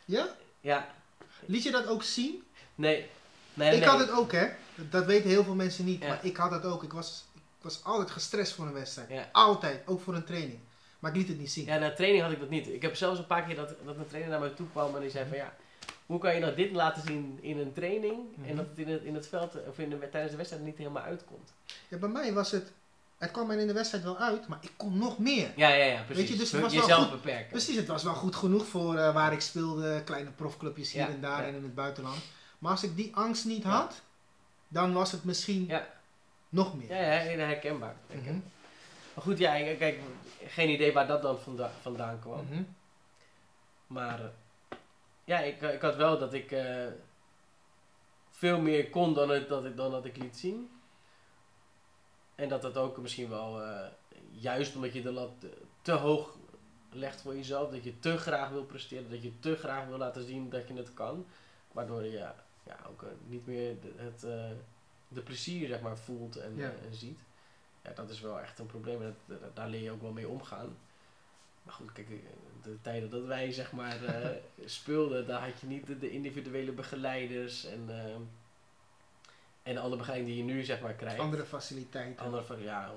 [0.06, 0.28] Ja?
[0.60, 0.88] Ja,
[1.45, 2.43] Liet je dat ook zien?
[2.76, 3.10] nee.
[3.62, 3.89] Nee ik nee.
[3.89, 4.47] had het ook, hè.
[4.89, 6.01] Dat weten heel veel mensen niet.
[6.01, 6.07] Ja.
[6.07, 6.84] Maar ik had het ook.
[6.84, 9.09] Ik was, ik was altijd gestrest voor een wedstrijd.
[9.09, 9.30] Ja.
[9.32, 9.82] Altijd.
[9.86, 10.59] Ook voor een training.
[10.99, 11.66] Maar ik liet het niet zien.
[11.66, 12.68] Ja, na training had ik dat niet.
[12.68, 15.01] Ik heb zelfs een paar keer dat, dat een trainer naar mij toe kwam en
[15.01, 15.53] die zei van ja,
[16.05, 18.49] hoe kan je nou dit laten zien in een training Mhm.
[18.49, 20.78] en dat het in het, in het veld of in de, tijdens de wedstrijd niet
[20.78, 21.53] helemaal uitkomt.
[21.88, 22.72] Ja, bij mij was het...
[23.18, 25.51] Het kwam er in de wedstrijd wel uit, maar ik kon nog meer.
[25.55, 26.16] Ja, ja, ja, precies.
[26.24, 27.12] Weet je, dus het was wel goed.
[27.12, 27.49] beperken.
[27.49, 30.01] Precies, het was wel goed genoeg voor eh, waar ik speelde.
[30.03, 31.47] Kleine profclubjes hier Ja, en daar ja.
[31.47, 32.18] en in het buitenland.
[32.62, 34.01] Maar als ik die angst niet had,
[34.68, 35.88] dan was het misschien Ja.
[36.49, 36.88] nog meer.
[36.89, 37.47] Ja, ja, herkenbaar.
[37.47, 37.95] herkenbaar.
[38.07, 38.39] Mhm.
[39.14, 39.99] Maar goed, ja, kijk,
[40.47, 42.45] geen idee waar dat dan vanda- vandaan kwam.
[42.45, 42.64] Mhm.
[43.88, 44.26] Maar eh,
[45.24, 46.86] ja, ik, ik had wel dat ik eh,
[48.30, 50.70] veel meer kon dan, het, dat ik, dan dat ik liet zien.
[52.36, 53.88] En dat dat ook misschien wel, eh,
[54.32, 56.36] juist omdat je de lat te, te hoog
[56.91, 60.24] legt voor jezelf, dat je te graag wil presteren, dat je te graag wil laten
[60.26, 61.26] zien dat je het kan.
[61.72, 62.36] Waardoor je ja,
[62.72, 64.49] ja, ook eh, niet meer de, het, eh,
[65.07, 66.65] de plezier zeg maar, voelt en, Ja.
[66.69, 67.19] eh, en ziet.
[67.84, 70.28] Ja, dat is wel echt een probleem en dat, daar leer je ook wel mee
[70.28, 70.78] omgaan.
[71.63, 72.07] Maar goed, kijk,
[72.63, 73.97] de tijden dat wij zeg maar
[74.65, 77.89] speelden, daar had je niet de, de individuele begeleiders en
[79.63, 81.19] En alle begeleiding die je nu zeg maar krijgt.
[81.19, 82.26] Andere faciliteiten.
[82.26, 82.93] Andere van, ja,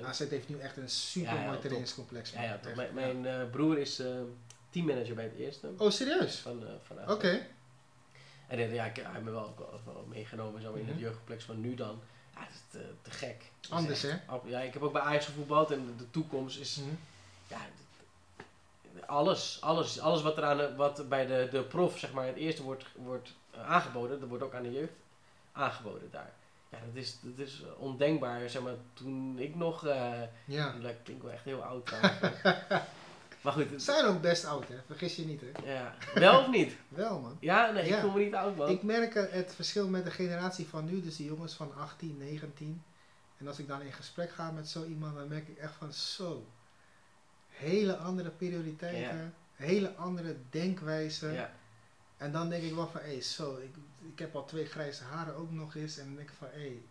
[0.00, 0.04] 100%.
[0.04, 2.30] AZ heeft nu echt een super Ja, mooi trainingscomplex.
[2.30, 4.02] Ja, ja, Mijn, mijn broer is
[4.70, 5.72] teammanager bij het eerste.
[5.76, 6.38] Oh, serieus?
[6.38, 7.10] Van, van.
[7.10, 7.46] Oké.
[8.48, 9.54] En ja, ik, hij heeft me wel,
[10.08, 10.90] meegenomen zo in Mhm.
[10.90, 12.00] het jeugdcomplex van nu dan.
[12.34, 13.50] Ja, dat is te, te gek.
[13.60, 14.16] Is Anders, hè?
[14.44, 16.76] Ja, ik heb ook bij Ajax gevoetbald en de, de toekomst is...
[16.76, 16.94] Mhm.
[17.46, 17.58] Ja,
[19.06, 22.36] alles, alles, alles wat, er aan de, wat bij de, de prof, zeg maar, het
[22.36, 23.34] eerste wordt, wordt
[23.66, 24.92] aangeboden, dat wordt ook aan de jeugd
[25.52, 26.32] aangeboden daar.
[26.70, 29.86] Ja, dat is, dat is ondenkbaar, zeg maar, toen ik nog...
[29.86, 30.72] eh Ja.
[30.82, 31.90] dat klinkt wel echt heel oud.
[33.40, 34.76] maar goed, Ze zijn ook best oud, hè?
[34.86, 35.72] Vergis je niet, hè?
[35.72, 35.94] ja.
[36.14, 36.76] wel of niet?
[36.88, 37.36] Wel, man.
[37.40, 37.94] Ja, nee, Ja.
[37.96, 38.68] ik voel me niet oud, man.
[38.68, 42.82] Ik merk het verschil met de generatie van nu, dus die jongens van 18, 19.
[43.38, 45.92] En als ik dan in gesprek ga met zo iemand, dan merk ik echt van
[45.92, 46.46] zo.
[47.48, 51.28] Hele andere prioriteiten, hele andere denkwijze.
[51.32, 51.52] ja.
[52.16, 53.74] En dan denk ik wel van, hé, hey, zo, ik,
[54.12, 55.98] ik heb al twee grijze haren ook nog eens.
[55.98, 56.82] En dan denk ik van, hé, hey,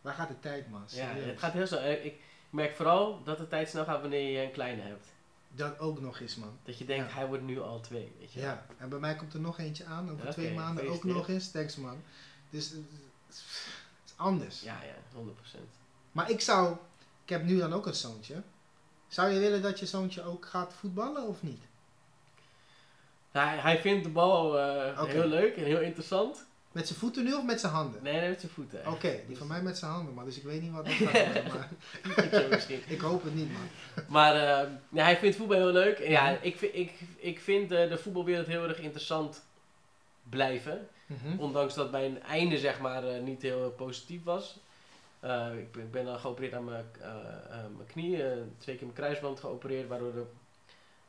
[0.00, 0.82] waar gaat de tijd, man?
[0.88, 1.80] Ja, het gaat heel snel.
[1.80, 2.20] Eh, Ik
[2.50, 5.06] merk vooral dat de tijd snel gaat wanneer je een kleine hebt.
[5.50, 6.58] Dat ook nog eens, man.
[6.64, 7.14] Dat je denkt, Ja.
[7.16, 8.40] hij wordt nu al twee, weet je.
[8.40, 11.28] Ja, en bij mij komt er nog eentje aan, over Oké, twee maanden ook nog
[11.28, 11.50] eens.
[11.50, 12.02] Thanks, man.
[12.50, 12.78] Dus eh,
[13.26, 13.34] het
[14.04, 14.60] is anders.
[14.60, 15.58] Ja, ja, 100%.
[16.12, 16.76] Maar ik zou,
[17.22, 18.42] ik heb nu dan ook een zoontje.
[19.08, 21.60] Zou je willen dat je zoontje ook gaat voetballen of niet?
[23.30, 25.10] Hij, hij vindt de bal eh, Oké.
[25.10, 26.46] heel leuk en heel interessant.
[26.72, 28.02] Met zijn voeten nu of met zijn handen?
[28.02, 28.86] Nee, nee, met zijn voeten.
[28.86, 31.52] Oké, die van mij met zijn handen, maar dus ik weet niet wat dat gaat
[31.52, 31.68] maar
[32.86, 33.68] ik hoop het niet, man.
[34.08, 35.98] Maar eh, ja, hij vindt voetbal heel leuk.
[35.98, 36.38] En ja, Mhm.
[36.40, 39.42] ik, vind- ik, ik vind eh, de voetbalwereld heel erg interessant
[40.22, 40.88] blijven.
[41.06, 41.38] Mhm.
[41.38, 44.58] Ondanks dat mijn einde zeg maar eh, niet heel positief was.
[45.20, 47.10] Eh, ik, ben, ik ben dan geopereerd aan mijn, eh,
[47.50, 48.16] mijn knie.
[48.58, 49.88] twee keer mijn kruisband geopereerd.
[49.88, 50.24] Waardoor de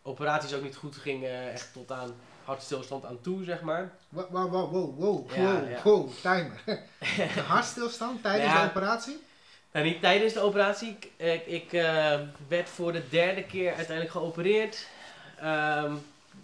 [0.02, 1.52] operaties ook niet goed gingen.
[1.52, 2.14] Echt tot aan
[2.50, 3.92] hartstilstand aan toe zeg maar.
[4.10, 5.82] Wow, wow, wow, wow, wow, Ja, wow, ja.
[5.84, 6.62] wow, timer.
[7.36, 8.62] De hartstilstand tijdens Ja.
[8.64, 9.24] de operatie?
[9.72, 10.98] Nou, niet tijdens de operatie.
[11.18, 14.88] Ik, ik, eh, werd voor de derde keer uiteindelijk geopereerd.
[15.40, 15.94] Ehm,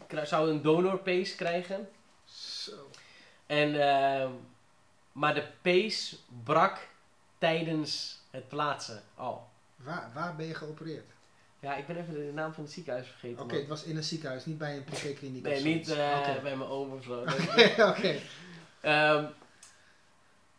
[0.07, 1.89] ik zou een donorpace krijgen.
[2.25, 2.71] Zo.
[3.45, 4.29] En, ehm,
[5.11, 6.87] maar de pace brak
[7.37, 9.47] tijdens het plaatsen al.
[9.75, 11.05] Waar, waar ben je geopereerd?
[11.59, 13.43] Ja, ik ben even de naam van het ziekenhuis vergeten.
[13.43, 16.69] Oké, het was in een ziekenhuis, niet bij een privékliniek Nee, niet eh, bij mijn
[16.69, 17.21] oom of zo.
[17.91, 18.15] Oké.
[18.81, 19.25] Ehm,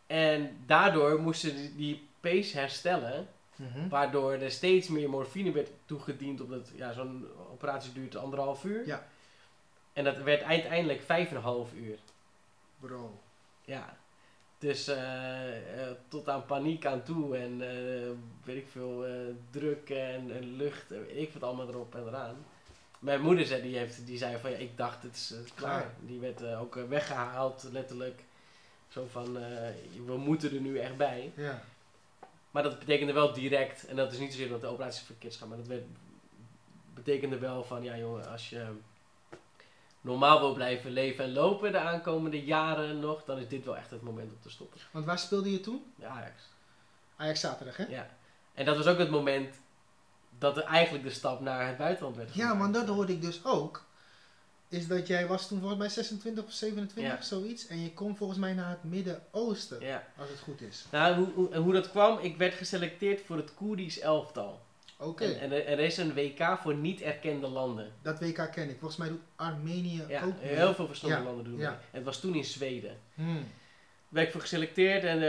[0.07, 3.27] en daardoor moesten die, die pace herstellen.
[3.55, 3.87] Mhm.
[3.87, 6.41] Waardoor er steeds meer morfine werd toegediend.
[6.41, 8.87] Omdat ja, zo'n operatie duurt anderhalf uur.
[8.87, 9.07] Ja.
[9.93, 11.97] En dat werd uiteindelijk vijf en een half uur.
[12.79, 13.19] Bro.
[13.65, 13.97] Ja.
[14.59, 17.37] Dus eh, eh, tot aan paniek aan toe.
[17.37, 18.09] En eh,
[18.43, 19.05] weet ik veel,
[19.49, 20.91] druk en, en lucht.
[20.91, 22.35] en weet ik wat allemaal erop en eraan.
[22.99, 25.81] Mijn moeder zei, die, heeft, die zei van ja, ik dacht het is klaar.
[25.81, 25.93] Klaar.
[25.99, 28.23] Die werd ook eh, weggehaald letterlijk.
[28.87, 29.33] Zo van,
[30.05, 31.31] we moeten er nu echt bij.
[31.35, 31.63] Ja.
[32.51, 35.47] Maar dat betekende wel direct, en dat is niet zozeer dat de operatie verkeerd gaat,
[35.47, 35.83] maar dat werd,
[36.93, 38.65] betekende wel van, ja jongen, als je
[40.07, 43.91] normaal wil blijven leven en lopen de aankomende jaren nog, dan is dit wel echt
[43.91, 44.79] het moment om te stoppen.
[44.91, 45.83] Want waar speelde je toen?
[45.95, 46.41] Ja, Ajax.
[47.15, 47.85] Ajax zaterdag, hè?
[47.85, 48.07] Ja.
[48.53, 49.55] En dat was ook het moment
[50.37, 52.59] dat er eigenlijk de stap naar het buitenland werd Ja, gemaakt.
[52.59, 53.85] maar dat hoorde ik dus ook.
[54.69, 57.21] Is dat jij was toen volgens mij 26 of 27, Ja.
[57.21, 57.67] zoiets.
[57.67, 60.03] En je komt volgens mij naar het Midden-Oosten, Ja.
[60.17, 60.85] als het goed is.
[60.91, 64.65] Nou, hoe, hoe, hoe dat kwam, ik werd geselecteerd voor het Koerdisch elftal.
[64.99, 67.93] Oké, En, en er, is een WK voor niet erkende landen.
[68.01, 68.77] dat WK ken ik.
[68.79, 70.53] Volgens mij doet Armenië Ja, ook mee.
[70.55, 71.69] heel veel verschillende Ja, landen doen ja.
[71.69, 71.79] mee.
[71.79, 72.99] En het was toen in Zweden.
[73.13, 73.47] Hmm.
[74.09, 75.21] werd ik voor geselecteerd en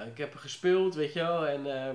[0.00, 1.46] eh, ik heb gespeeld, weet je wel.
[1.46, 1.94] En eh,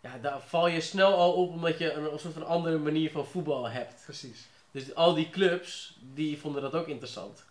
[0.00, 3.10] ja, daar val je snel al op omdat je een, een soort van andere manier
[3.10, 4.02] van voetbal hebt.
[4.04, 4.46] Precies.
[4.70, 7.44] Dus al die clubs, die vonden dat ook interessant.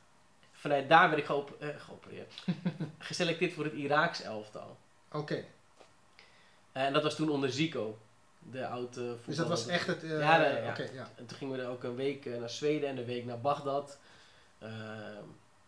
[0.51, 2.33] Vanuit daar werd ik geop eh, geopereerd.
[2.97, 4.77] geselecteerd voor het Iraaks elftal.
[5.11, 5.43] Oké,
[6.71, 7.97] en dat was toen onder Zico,
[8.39, 10.03] de oude dus dat was echt het...
[10.03, 10.69] eh, Ja, nee, ja.
[10.69, 11.09] Oké, ja.
[11.15, 13.41] En toen gingen we er ook een week eh, naar Zweden en een week naar
[13.41, 13.97] Bagdad.
[14.59, 14.71] Ehm,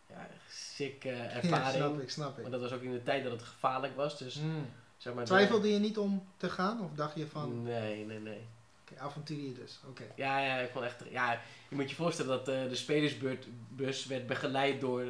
[0.08, 1.74] ja, sick ja, ervaring.
[1.76, 2.42] snap ik, snap ik.
[2.42, 4.18] Maar dat was ook in de tijd dat het gevaarlijk was.
[4.18, 4.66] Dus Hmm.
[4.96, 5.22] zeg maar.
[5.24, 6.80] de- Twijfelde je niet om te gaan?
[6.84, 8.46] Of dacht je van, Nee, nee, nee.
[8.80, 9.80] oké, avonturier dus.
[9.88, 10.02] Oké.
[10.14, 11.02] Ja, ja, ik vond echt.
[11.10, 11.32] Ja,
[11.68, 15.04] je moet je voorstellen dat eh, de spelersbus werd begeleid door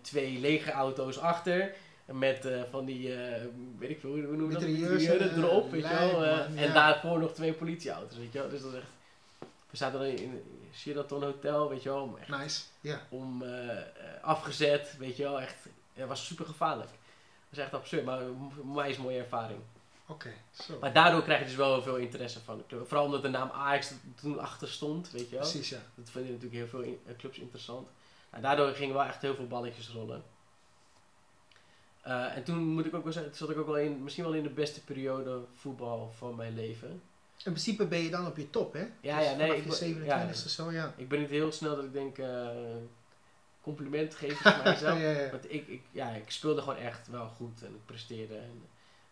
[0.00, 1.74] twee legerauto's achter.
[2.12, 3.42] Met eh, van die, eh,
[3.78, 4.62] weet ik veel, hoe noem je dat?
[5.20, 6.24] Eh, erop, weet je wel.
[6.24, 8.48] eh, man, En daarvoor nog twee politieauto's, weet je wel.
[8.48, 8.88] Dus dat is echt.
[9.70, 10.42] We zaten dan in
[10.74, 12.16] Sheraton Hotel, weet je wel.
[12.20, 12.62] Echt Nice.
[12.80, 13.00] Ja.
[13.08, 13.44] om
[14.22, 15.40] afgezet, weet je wel.
[15.40, 15.54] Echt,
[15.94, 16.88] het was super gevaarlijk.
[16.88, 18.20] Dat is echt absurd, maar
[18.54, 19.58] voor mij is een mooie ervaring.
[20.06, 20.78] Oké, zo.
[20.80, 22.86] Maar daardoor krijg je dus wel heel veel interesse van de club.
[22.88, 25.38] Vooral omdat de naam Ajax toen achter stond, weet je wel.
[25.50, 25.78] Precies, ja.
[25.94, 27.88] Dat vinden natuurlijk heel veel in- clubs interessant.
[28.30, 30.22] En daardoor gingen wel echt heel veel balletjes rollen.
[32.10, 34.32] Eh, en toen moet ik ook wel zeggen, zat ik ook wel in, misschien wel
[34.34, 36.88] in de beste periode voetbal van mijn leven.
[37.44, 38.86] In principe ben je dan op je top, hè?
[39.00, 40.48] Ja, Dus ja, nee, ik je be- 27 ja.
[40.48, 40.94] zo, ja.
[40.96, 42.48] Ik ben niet heel snel dat ik denk, eh
[43.62, 44.98] compliment geven voor mijzelf.
[45.00, 45.30] ja, ja.
[45.30, 48.36] Want ik, ik, ja, ik speelde gewoon echt wel goed en ik presteerde.
[48.36, 48.62] En,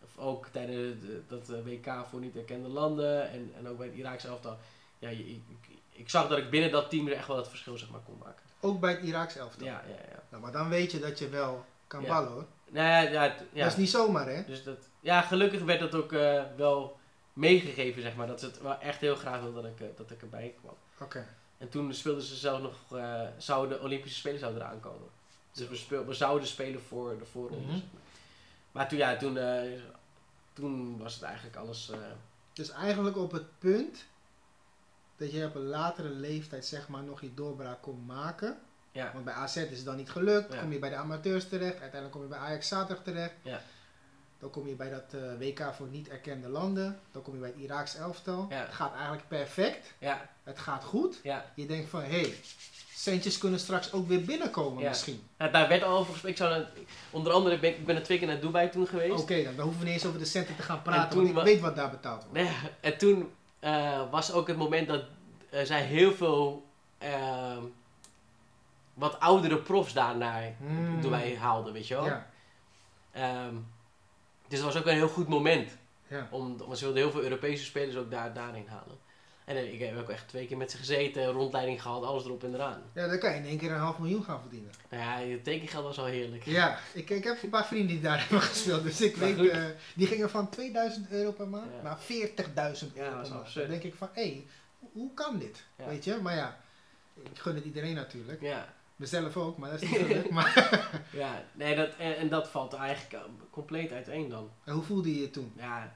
[0.05, 3.87] of ook tijdens de- dat eh, WK voor niet erkende landen en, en ook bij
[3.87, 4.57] het Iraakse elftal.
[4.99, 5.43] Ja, ik, ik,
[5.93, 8.19] ik zag dat ik binnen dat team er echt wel het verschil zeg maar, kon
[8.19, 8.43] maken.
[8.61, 9.67] Ook bij het Iraaks elftal.
[9.67, 10.23] Ja, ja, ja.
[10.31, 12.47] Nou, maar dan weet je dat je wel kan ballen, hoor.
[12.71, 13.63] Nou ja, ja, het- ja.
[13.63, 14.45] Dat is niet zomaar, hè?
[14.47, 16.99] Dus dat, ja, gelukkig werd dat ook eh, wel
[17.33, 18.27] meegegeven, zeg maar.
[18.27, 20.75] Dat ze het wel echt heel graag wilden dat ik, eh, dat ik erbij kwam.
[21.01, 21.27] Oké.
[21.59, 25.09] En toen speelden ze zelf nog, eh, zouden de Olympische Spelen zouden eraan komen.
[25.53, 27.75] Dus we, speel, we zouden spelen voor de voorrondes.
[27.77, 27.85] Mhm.
[28.73, 29.81] Maar toen, ja, toen, eh,
[30.53, 31.91] toen was het eigenlijk alles...
[31.91, 31.99] eh,
[32.53, 34.05] Dus eigenlijk op het punt
[35.17, 38.59] dat je op een latere leeftijd zeg maar nog je doorbraak kon maken.
[38.99, 40.47] Ja, Want bij AZ is het dan niet gelukt.
[40.49, 40.63] Dan Ja.
[40.63, 41.71] kom je bij de amateurs terecht.
[41.81, 43.33] Uiteindelijk kom je bij Ajax zaterdag terecht.
[43.43, 43.61] Ja.
[44.39, 46.99] Dan kom je bij dat eh, WK voor niet erkende landen.
[47.13, 48.47] Dan kom je bij het Iraaks elftal.
[48.51, 48.57] Ja.
[48.57, 49.93] Het gaat eigenlijk perfect.
[49.99, 51.21] ja, Het gaat goed.
[51.23, 51.45] ja.
[51.55, 52.35] Je denkt van, hé, hey,
[52.95, 54.89] centjes kunnen straks ook weer binnenkomen Ja.
[54.89, 55.23] misschien.
[55.39, 56.31] Nou, daar werd al over gesproken.
[56.31, 59.21] Ik zou dan- onder andere ben ik ben er twee keer naar Dubai toen geweest.
[59.23, 61.09] Oké, dan, dan hoeven we niet eens over de centen te gaan praten.
[61.09, 62.39] toen want ik wa- weet wat daar betaald wordt.
[62.39, 65.03] Nee, en toen eh, was ook het moment dat
[65.51, 66.67] eh, zij heel veel
[68.99, 71.01] wat oudere profs daar naar Hmm.
[71.01, 72.05] Dubai haalden, weet je wel.
[72.05, 72.31] Ja,
[73.13, 73.55] Ehm,
[74.49, 75.77] dus dat was ook een heel goed moment.
[76.09, 76.29] ja.
[76.31, 78.97] Om, want ze wilden heel veel Europese spelers ook daar, daarin halen.
[79.45, 82.45] En eh, ik heb ook echt twee keer met ze gezeten, rondleiding gehad, alles erop
[82.45, 82.83] en eraan.
[82.93, 84.71] ja, dan kan je in één keer een half miljoen gaan verdienen.
[84.91, 86.45] Nou ja, je tekengeld was al heerlijk.
[86.45, 88.83] Ja, ik, ik heb een paar vrienden die daar hebben gespeeld.
[88.83, 91.83] Dus ik weet, eh, die gingen van 2000 euro per maand Ja.
[91.83, 93.41] naar 40.000 Ja, euro dat per is maand.
[93.45, 93.69] absurd.
[93.69, 94.47] Dan denk ik van, hé, hey,
[94.93, 95.65] hoe kan dit?
[95.77, 95.87] Ja.
[95.87, 96.59] Weet je, maar ja,
[97.23, 98.41] ik gun het iedereen natuurlijk.
[98.41, 100.31] Ja, Mezelf ook, maar dat is niet gelukt.
[100.39, 100.81] maar
[101.13, 101.45] ja.
[101.53, 104.51] Nee, dat, en, en dat valt eigenlijk compleet uiteen dan.
[104.65, 105.53] en hoe voelde je je toen?
[105.57, 105.93] Ja.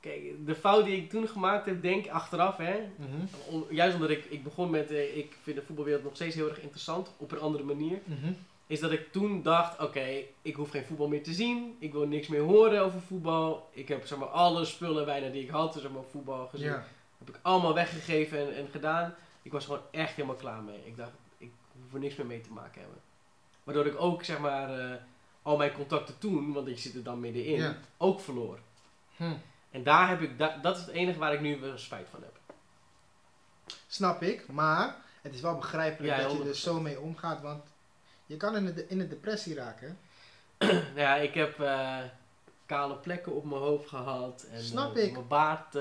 [0.00, 2.74] Kijk, de fout die ik toen gemaakt heb, denk ik achteraf, hè.
[2.96, 6.34] Mhm, Om- juist omdat ik, ik begon met, eh, ik vind de voetbalwereld nog steeds
[6.34, 7.98] heel erg interessant, op een andere manier.
[8.04, 8.32] mhm.
[8.66, 10.06] Is dat ik toen dacht, oké,
[10.42, 11.76] ik hoef geen voetbal meer te zien.
[11.78, 13.68] Ik wil niks meer horen over voetbal.
[13.72, 16.68] Ik heb zeg maar alle spullen bijna die ik had, zeg maar voetbal gezien.
[17.18, 19.14] Heb ik allemaal weggegeven en, en gedaan.
[19.42, 20.78] Ik was gewoon echt helemaal klaar mee.
[20.86, 21.10] Ik dacht,
[22.00, 22.98] niks meer mee te maken hebben.
[23.64, 24.96] Waardoor ik ook, zeg maar, eh,
[25.42, 27.76] al mijn contacten toen, want ik zit er dan middenin, Ja.
[27.96, 28.58] ook verloor.
[29.16, 29.32] Hm.
[29.70, 32.22] En daar heb ik, da- dat is het enige waar ik nu wel spijt van
[32.22, 32.32] heb.
[33.88, 34.48] snap ik.
[34.48, 36.56] Maar het is wel begrijpelijk Ja, dat je er 100%.
[36.64, 37.40] zo mee omgaat.
[37.40, 37.62] Want
[38.26, 39.98] je kan in de, in de depressie raken.
[40.58, 41.98] nou ja, ik heb eh,
[42.66, 44.42] kale plekken op mijn hoofd gehad.
[44.52, 45.12] En, Snap eh, ik.
[45.12, 45.74] Mijn baard,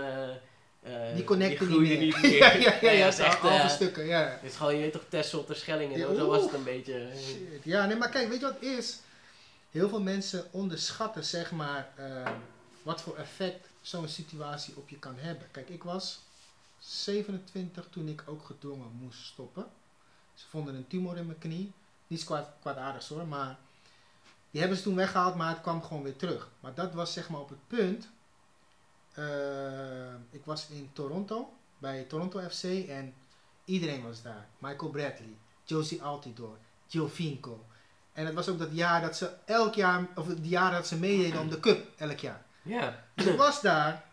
[0.83, 2.05] eh, Die connecten niet groeide meer.
[2.05, 2.37] niet meer.
[2.37, 4.21] ja, ja, ja, Nee, ja, dat is echt, halve eh, stukken, ja.
[4.41, 6.63] Het is gewoon, je weet toch, Tessel ter Schelling en Ja, zo, was het een
[6.63, 7.09] beetje.
[7.27, 7.63] Shit.
[7.63, 8.99] Ja, nee, maar kijk, weet je wat is?
[9.71, 12.31] Heel veel mensen onderschatten, zeg maar, eh,
[12.83, 15.47] wat voor effect zo'n situatie op je kan hebben.
[15.51, 16.19] Kijk, ik was
[16.79, 19.65] 27 toen ik ook gedwongen moest stoppen.
[20.33, 21.71] Ze vonden een tumor in mijn knie.
[22.07, 23.57] Niets kwaad, kwaadaardigs hoor, maar
[24.51, 26.49] die hebben ze toen weggehaald, maar het kwam gewoon weer terug.
[26.59, 28.07] Maar dat was zeg maar op het punt.
[29.13, 33.13] Eh, ik was in Toronto, bij Toronto FC en
[33.65, 34.47] iedereen was daar.
[34.57, 36.57] Michael Bradley, Josie Altidore,
[36.87, 37.65] Giovinco.
[38.13, 40.99] En het was ook dat jaar dat ze elk jaar, of het jaar dat ze
[40.99, 42.45] meededen om de cup, elk jaar.
[42.61, 44.03] Ja, Dus ik was daar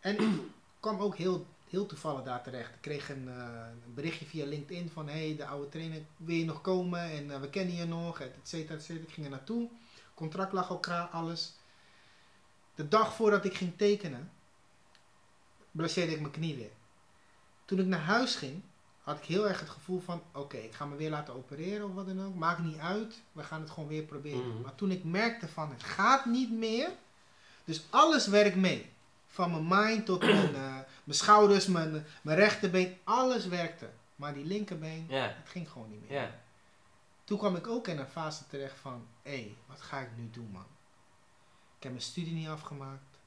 [0.00, 0.40] en ik
[0.80, 2.74] kwam ook heel, heel toevallig daar terecht.
[2.74, 6.44] Ik kreeg een, eh, een berichtje via LinkedIn van hey, de oude trainer wil je
[6.44, 9.04] nog komen en eh, we kennen je nog, et cetera, et cetera.
[9.06, 9.68] Ik ging er naartoe,
[10.14, 11.52] contract lag al klaar, alles.
[12.74, 14.30] De dag voordat ik ging tekenen,
[15.70, 16.70] blesseerde ik mijn knie weer.
[17.64, 18.62] Toen ik naar huis ging,
[19.00, 21.94] had ik heel erg het gevoel van oké, ik ga me weer laten opereren of
[21.94, 22.34] wat dan ook.
[22.34, 24.48] Maakt niet uit, we gaan het gewoon weer proberen.
[24.48, 24.60] Mhm.
[24.60, 26.90] Maar toen ik merkte van het gaat niet meer,
[27.64, 28.90] dus alles werkt mee.
[29.26, 33.90] Van mijn mind tot mijn, eh, mijn schouders, mijn, mijn rechterbeen, alles werkte.
[34.16, 36.34] Maar die linkerbeen, het ging gewoon niet meer.
[37.24, 40.30] Toen kwam ik ook in een fase terecht van, hé, hey, wat ga ik nu
[40.30, 40.66] doen man?
[41.76, 43.18] Ik heb mijn studie niet afgemaakt.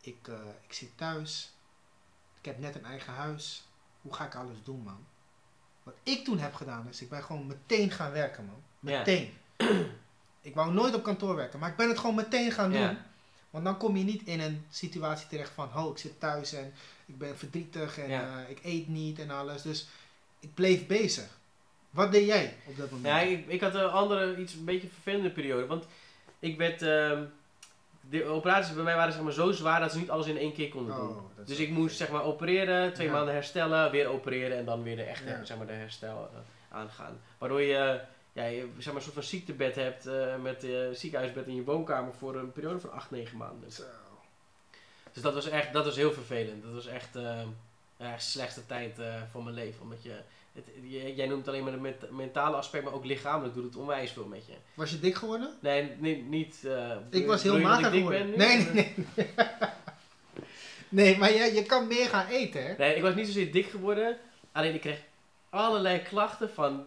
[0.00, 0.34] Ik, eh,
[0.66, 1.52] ik zit thuis.
[2.40, 3.64] Ik heb net een eigen huis.
[4.02, 5.04] Hoe ga ik alles doen man?
[5.82, 8.62] Wat ik toen heb gedaan is, ik ben gewoon meteen gaan werken man.
[8.78, 9.32] Meteen.
[10.40, 12.98] ik wou nooit op kantoor werken, maar ik ben het gewoon meteen gaan doen.
[13.50, 16.72] Want dan kom je niet in een situatie terecht van, oh, ik zit thuis en
[17.06, 19.62] ik ben verdrietig en eh, ik eet niet en alles.
[19.62, 19.88] Dus
[20.40, 21.38] ik bleef bezig.
[21.90, 23.06] Wat deed jij op dat moment?
[23.06, 25.66] Ja, ik, ik had een andere, iets een beetje vervelende periode.
[25.66, 25.84] Want
[26.38, 26.82] ik werd.
[26.82, 27.24] ehm,
[28.10, 30.52] de operaties bij mij waren zeg maar, zo zwaar dat ze niet alles in één
[30.52, 31.08] keer konden doen.
[31.08, 33.12] Oh, is Dus ik moest zeg maar opereren, twee Ja.
[33.12, 35.44] maanden herstellen, weer opereren en dan weer de echte Ja.
[35.44, 37.20] zeg maar, de herstel eh, aangaan.
[37.38, 40.70] Waardoor je, ja, ja, je zeg maar, een soort van ziektebed hebt eh, met eh
[40.92, 43.72] ziekenhuisbed in je woonkamer voor een periode van 8, 9 maanden.
[43.72, 43.82] Zo.
[45.12, 46.62] Dus dat was echt, dat was heel vervelend.
[46.62, 47.42] Dat was echt eh
[47.96, 49.82] de slechtste tijd eh, van mijn leven.
[49.82, 50.20] Omdat je,
[50.52, 50.64] het,
[51.14, 54.46] jij noemt alleen maar het mentale aspect, maar ook lichamelijk doet het onwijs veel met
[54.46, 54.52] je.
[54.74, 55.50] Was je dik geworden?
[55.60, 56.28] Nee, niet...
[56.28, 58.30] niet eh, Ik was heel mager geworden.
[58.30, 58.36] nu?
[58.36, 59.26] Nee, nee, nee.
[60.88, 62.74] nee, maar je, je kan meer gaan eten, hè?
[62.78, 64.16] Nee, ik was niet zozeer dik geworden.
[64.52, 65.02] Alleen ik kreeg
[65.50, 66.84] allerlei klachten van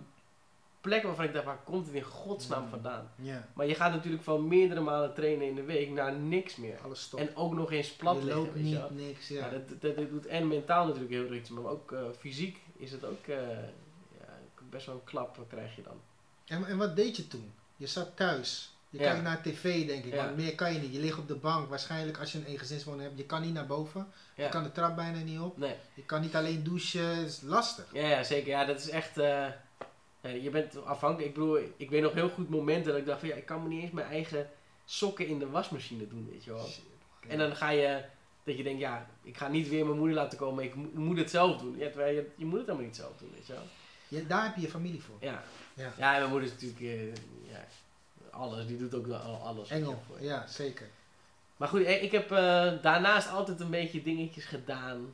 [0.81, 2.69] plekken waarvan ik dacht, waar komt het in godsnaam Mm.
[2.69, 3.11] vandaan?
[3.15, 6.77] Ja, Maar je gaat natuurlijk van meerdere malen trainen in de week naar niks meer.
[6.83, 7.19] alles stop.
[7.19, 9.39] En ook nog eens plat je liggen, loopt niet, niks, Ja.
[9.45, 9.49] ja.
[9.49, 13.05] dat, dat, dat doet en mentaal natuurlijk heel iets, maar ook eh, fysiek is het
[13.05, 13.37] ook eh,
[14.19, 16.01] ja, best wel een klap eh, krijg je dan.
[16.45, 17.53] En, en wat deed je toen?
[17.75, 18.71] Je zat thuis.
[18.89, 19.03] Je Ja.
[19.09, 20.13] kijkt naar tv, denk ik.
[20.13, 20.25] Ja.
[20.25, 20.93] Want meer kan je niet.
[20.93, 21.69] Je ligt op de bank.
[21.69, 23.17] Waarschijnlijk als je een eengezinswoning hebt.
[23.17, 24.07] Je kan niet naar boven.
[24.35, 24.43] Ja.
[24.43, 25.57] Je kan de trap bijna niet op.
[25.57, 27.15] Nee, Je kan niet alleen douchen.
[27.25, 27.85] Is lastig.
[27.93, 28.47] ja, ja, zeker.
[28.47, 29.17] Ja, dat is echt.
[29.17, 29.47] eh,
[30.21, 31.27] ja, je bent afhankelijk.
[31.27, 33.61] Ik bedoel, ik weet nog heel goed momenten dat ik dacht van ja, ik kan
[33.63, 34.49] me niet eens mijn eigen
[34.85, 36.65] sokken in de wasmachine doen, weet je wel.
[36.67, 36.83] Shit.
[37.27, 38.03] En dan ga je,
[38.43, 41.17] dat je denkt, ja, ik ga niet weer mijn moeder laten komen, ik mo- moet
[41.17, 41.75] het zelf doen.
[41.77, 43.63] Ja, terwijl je, je moet het helemaal niet zelf doen, weet je wel.
[44.07, 45.15] Ja, daar heb je je familie voor.
[45.19, 45.43] Ja.
[45.73, 45.93] Ja.
[45.97, 47.65] Ja, en mijn moeder is natuurlijk, eh, ja,
[48.31, 49.07] alles, die doet ook
[49.43, 49.69] alles.
[49.69, 50.03] Engel.
[50.19, 50.87] Ja, zeker.
[51.57, 55.13] Maar goed, eh, ik heb eh, daarnaast altijd een beetje dingetjes gedaan.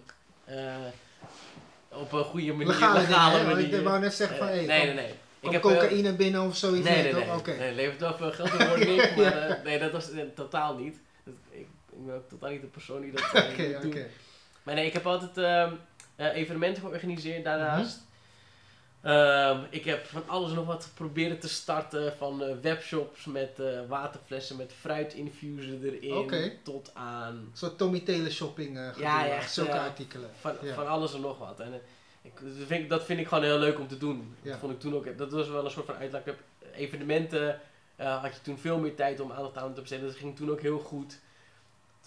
[1.92, 3.78] op een goede manier, Legale, legale dingen, manier.
[3.78, 5.14] Ik wou net zeggen van, hé, nee, nee, nee.
[5.42, 6.88] kom heb, cocaïne binnen of zoiets.
[6.88, 7.74] Nee, Nee, nee, nee.
[7.74, 10.98] Levert wel veel geld in niks, maar nee, dat was totaal niet.
[12.00, 13.91] Ik, ben ook totaal niet de persoon die dat eh, Oké, moet doen.
[13.91, 14.08] oké.
[14.64, 15.74] Maar nee, ik heb altijd ehm,
[16.16, 17.97] eh, evenementen georganiseerd daarnaast.
[17.97, 18.08] Mhm.
[19.02, 22.14] Ehm, ik heb van alles en nog wat proberen te starten.
[22.18, 26.54] Van eh, webshops met eh, waterflessen met fruitinfusen erin.
[26.64, 28.91] Tot aan Een soort Tommy Taylor shopping eh Ja,
[29.24, 30.30] ja, eh, echt, Zulke eh, artikelen.
[30.39, 30.74] van, Ja.
[30.74, 31.60] van alles en nog wat.
[31.60, 31.80] En, eh,
[32.22, 34.36] ik, dat, vind ik, dat vind ik gewoon heel leuk om te doen.
[34.41, 34.50] Ja.
[34.52, 35.18] Dat vond ik toen ook.
[35.18, 36.39] Dat was wel een soort van uitlaatklep.
[36.76, 37.60] Evenementen
[37.95, 40.06] eh, had je toen veel meer tijd om aandacht aan te besteden.
[40.08, 41.20] Dat ging toen ook heel goed.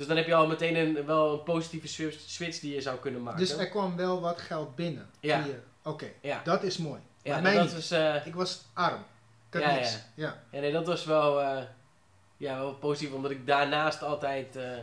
[0.03, 2.99] Dus dan heb je al meteen een, wel een positieve switch, switch die je zou
[2.99, 3.39] kunnen maken.
[3.41, 5.11] Dus er kwam wel wat geld binnen.
[5.21, 5.45] Ja.
[5.85, 7.01] Oké, ja, dat is mooi.
[7.23, 7.73] ja mij dat niet.
[7.73, 9.01] was, eh, Ik was arm.
[9.49, 9.99] Ik had Ja, niks.
[10.15, 10.43] ja.
[10.51, 10.61] Ja.
[10.61, 11.63] Nee, dat was wel, eh,
[12.37, 14.77] ja, wel positief, omdat ik daarnaast altijd, eh,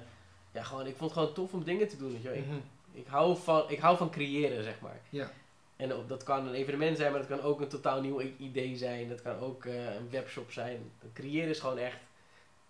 [0.51, 2.37] ja, gewoon, ik vond het gewoon tof om dingen te doen, weet je.
[2.37, 2.55] Ik, Mhm.
[2.91, 4.99] ik, hou van, ik hou van creëren, zeg maar.
[5.09, 5.31] Ja.
[5.75, 8.77] En op, dat kan een evenement zijn, maar dat kan ook een totaal nieuw idee
[8.77, 9.09] zijn.
[9.09, 10.91] Dat kan ook een webshop zijn.
[11.13, 11.97] Creëren is gewoon echt,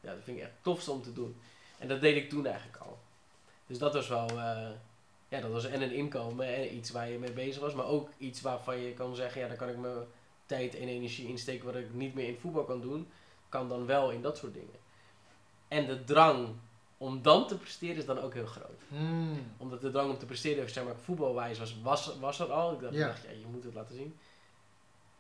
[0.02, 1.42] ja, dat vind ik echt tofste om te doen.
[1.80, 2.98] En dat deed ik toen eigenlijk al.
[3.68, 4.70] Dus dat was wel, eh,
[5.28, 8.10] ja, dat was en een inkomen en iets waar je mee bezig was, maar ook
[8.18, 9.96] iets waarvan je kan zeggen, ja, daar kan ik mijn
[10.46, 13.08] tijd en energie insteken wat ik niet meer in voetbal kan doen,
[13.50, 14.80] kan dan wel in dat soort dingen.
[15.68, 16.48] En de drang
[16.98, 18.82] om dan te presteren is dan ook heel groot.
[18.88, 19.52] Hmm.
[19.58, 22.74] Omdat de drang om te presteren, zeg maar, voetbalwijs was, was, was er al.
[22.74, 23.08] Ik dacht, Ja.
[23.08, 24.18] dacht, ja, je moet het laten zien.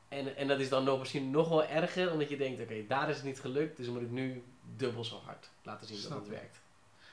[0.09, 3.09] En, en dat is dan nog, misschien nog wel erger, omdat je denkt, oké, daar
[3.09, 4.43] is het niet gelukt, dus moet ik nu
[4.75, 6.59] dubbel zo hard laten zien Snap dat het werkt.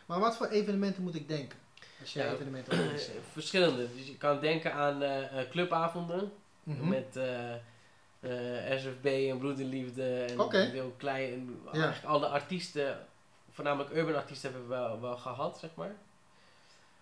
[0.06, 1.58] Maar wat voor evenementen moet ik denken?
[2.00, 2.32] Als je Ja.
[2.32, 3.24] evenementen organiseert.
[3.32, 3.88] Verschillende.
[3.96, 6.32] Dus je kan denken aan eh, eh, clubavonden
[6.62, 6.88] Mhm.
[6.88, 10.58] met eh, eh, SFB en Broederliefde en Oké.
[10.58, 11.32] heel klein.
[11.32, 11.70] En Ja.
[11.72, 13.06] Eigenlijk alle artiesten,
[13.50, 15.94] voornamelijk urban artiesten, hebben we wel, wel gehad, zeg maar.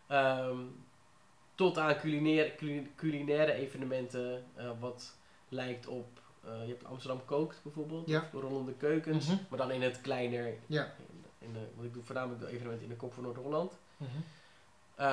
[0.06, 0.56] Ehm,
[1.54, 4.44] tot aan culinaire, culi- culinaire evenementen,
[4.80, 5.16] wat
[5.48, 8.28] lijkt op, eh, je hebt Amsterdam Kookt bijvoorbeeld, Ja.
[8.32, 9.36] of Rollende Keukens, Mhm.
[9.48, 10.84] maar dan in het kleiner, Ja.
[10.84, 13.72] in, in de, want ik doe voornamelijk de evenementen in de Kop van Noord-Holland.
[13.96, 14.10] Mhm.
[14.94, 15.06] Eh,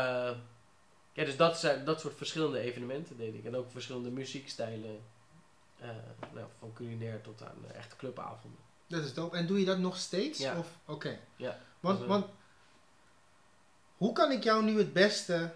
[1.14, 3.46] ja, dus dat, zijn, dat soort verschillende evenementen deed ik.
[3.46, 5.00] En ook verschillende muziekstijlen.
[5.80, 5.90] eh,
[6.34, 8.60] nou, van culinair tot aan echte clubavonden.
[8.88, 9.38] Dat is dope.
[9.38, 10.40] En doe je dat nog steeds?
[10.40, 10.58] Ja.
[10.58, 11.20] Of, oké.
[11.36, 11.60] Ja.
[11.80, 12.26] Want, want,
[13.98, 15.54] hoe kan ik jou nu het beste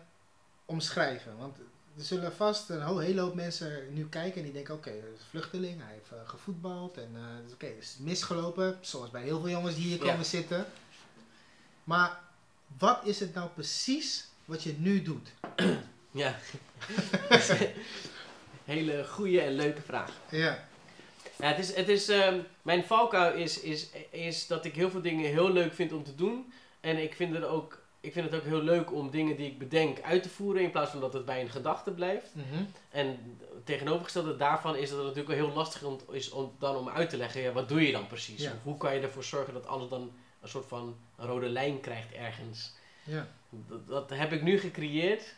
[0.65, 1.37] omschrijven?
[1.37, 1.57] Want
[1.97, 5.19] er zullen vast een hele hoop mensen nu kijken en die denken, oké, dat is
[5.19, 9.39] een vluchteling, hij heeft eh, gevoetbald en eh, dus oké, is misgelopen, zoals bij heel
[9.39, 10.11] veel jongens die hier Ja.
[10.11, 10.65] komen zitten.
[11.83, 12.19] Maar
[12.77, 15.29] wat is het nou precies wat je nu doet?
[16.11, 16.35] Ja.
[18.65, 20.11] Hele goede en leuke vraag.
[20.29, 20.67] Ja.
[21.37, 25.01] Ja, het is, het is, ehm, mijn valkuil is, is, is dat ik heel veel
[25.01, 26.53] dingen heel leuk vind om te doen.
[26.79, 29.57] En ik vind, het ook, ik vind het ook heel leuk om dingen die ik
[29.57, 30.61] bedenk uit te voeren.
[30.61, 32.35] In plaats van dat het bij een gedachte blijft.
[32.35, 32.63] Mhm.
[32.89, 36.89] En tegenovergestelde daarvan is dat het natuurlijk wel heel lastig om, is om, dan om
[36.89, 38.41] uit te leggen, ja, wat doe je dan precies?
[38.41, 38.51] Ja.
[38.51, 42.13] Of hoe kan je ervoor zorgen dat alles dan een soort van rode lijn krijgt
[42.13, 42.73] ergens?
[43.03, 43.27] Ja.
[43.49, 45.35] Dat, dat heb ik nu gecreëerd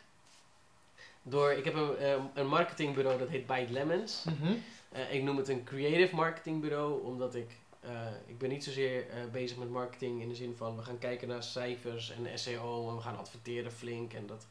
[1.22, 4.24] door, ik heb een, eh, een marketingbureau dat heet Bite Lemons.
[4.24, 4.52] Mhm.
[4.88, 7.50] Eh, ik noem het een creative marketingbureau, omdat ik,
[7.80, 7.90] eh,
[8.26, 11.28] ik ben niet zozeer eh, bezig met marketing in de zin van we gaan kijken
[11.28, 14.46] naar cijfers en SEO en we gaan adverteren flink en dat.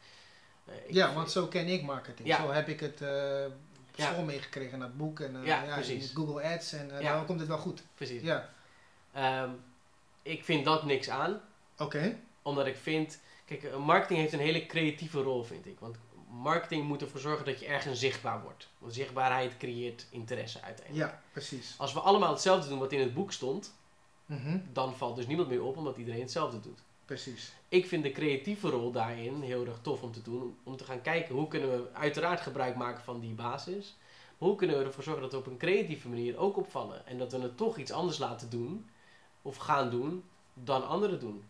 [0.65, 2.27] eh, Ja, want zo ken ik marketing.
[2.27, 2.37] Ja.
[2.41, 2.99] Zo heb ik het,
[3.95, 4.07] Ja.
[4.09, 5.81] gewoon meegekregen naar het boek en Ja.
[6.13, 7.13] Google Ads en Ja.
[7.15, 7.83] dan komt het wel goed.
[7.95, 8.21] Precies.
[8.21, 8.49] Ja,
[9.13, 9.49] Ehm,
[10.21, 11.41] ik vind dat niks aan.
[11.77, 12.19] oké.
[12.41, 13.19] Omdat ik vind...
[13.45, 15.79] Kijk, marketing heeft een hele creatieve rol, vind ik.
[15.79, 15.97] Want
[16.27, 18.69] marketing moet ervoor zorgen dat je ergens zichtbaar wordt.
[18.77, 21.11] Want zichtbaarheid creëert interesse uiteindelijk.
[21.11, 21.75] Ja, precies.
[21.77, 23.73] Als we allemaal hetzelfde doen wat in het boek stond...
[24.25, 26.79] Mhm, dan valt dus niemand meer op omdat iedereen hetzelfde doet.
[27.05, 27.51] Precies.
[27.69, 30.57] Ik vind de creatieve rol daarin heel erg tof om te doen.
[30.63, 33.95] Om te gaan kijken hoe kunnen we uiteraard gebruik maken van die basis.
[34.37, 37.07] Maar hoe kunnen we ervoor zorgen dat we op een creatieve manier ook opvallen.
[37.07, 38.89] En dat we het toch iets anders laten doen.
[39.41, 40.23] Of gaan doen
[40.53, 41.43] dan anderen doen.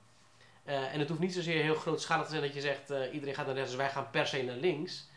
[0.67, 3.35] Eh, en het hoeft niet zozeer heel grootschalig te zijn dat je zegt eh, iedereen
[3.35, 5.07] gaat naar rechts, dus wij gaan per se naar links.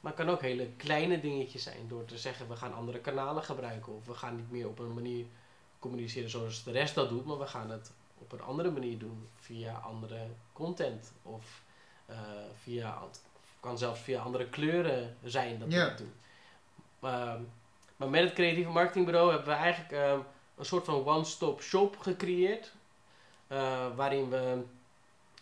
[0.00, 1.88] Maar het kan ook hele kleine dingetjes zijn.
[1.88, 3.96] Door te zeggen we gaan andere kanalen gebruiken.
[3.96, 5.24] Of we gaan niet meer op een manier
[5.78, 7.24] communiceren zoals de rest dat doet.
[7.24, 9.28] Maar we gaan het op een andere manier doen.
[9.36, 11.12] Via andere content.
[11.22, 11.62] Of
[12.06, 12.18] eh,
[12.62, 13.02] via,
[13.60, 16.12] kan zelfs via andere kleuren zijn dat we dat doen.
[17.00, 17.42] Ehm,
[17.96, 20.20] maar met het creatieve marketingbureau hebben we eigenlijk ehm,
[20.56, 22.72] een soort van one-stop shop gecreëerd.
[23.94, 24.62] waarin we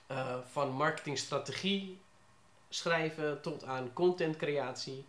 [0.09, 2.01] eh, van marketingstrategie
[2.69, 5.05] schrijven tot aan contentcreatie,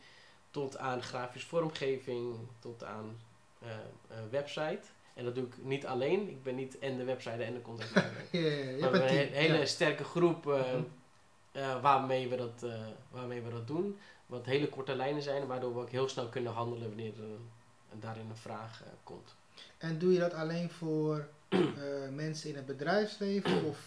[0.52, 3.18] tot aan grafisch vormgeving, tot aan
[3.62, 3.70] eh,
[4.10, 4.80] een website.
[5.14, 6.30] En dat doe ik niet alleen.
[6.30, 7.92] Ik ben niet en de website en de content.
[8.32, 10.84] Ja, ja, ja, je we hebben een he- hele sterke groep eh, Mhm.
[11.52, 13.98] eh, waarmee, we dat, eh, waarmee we dat doen.
[14.26, 17.50] Wat hele korte lijnen zijn, waardoor we ook heel snel kunnen handelen wanneer er een,
[18.00, 19.36] daarin een vraag eh, komt.
[19.78, 21.60] En doe je dat alleen voor eh,
[22.12, 23.64] mensen in het bedrijfsleven?
[23.66, 23.80] Of,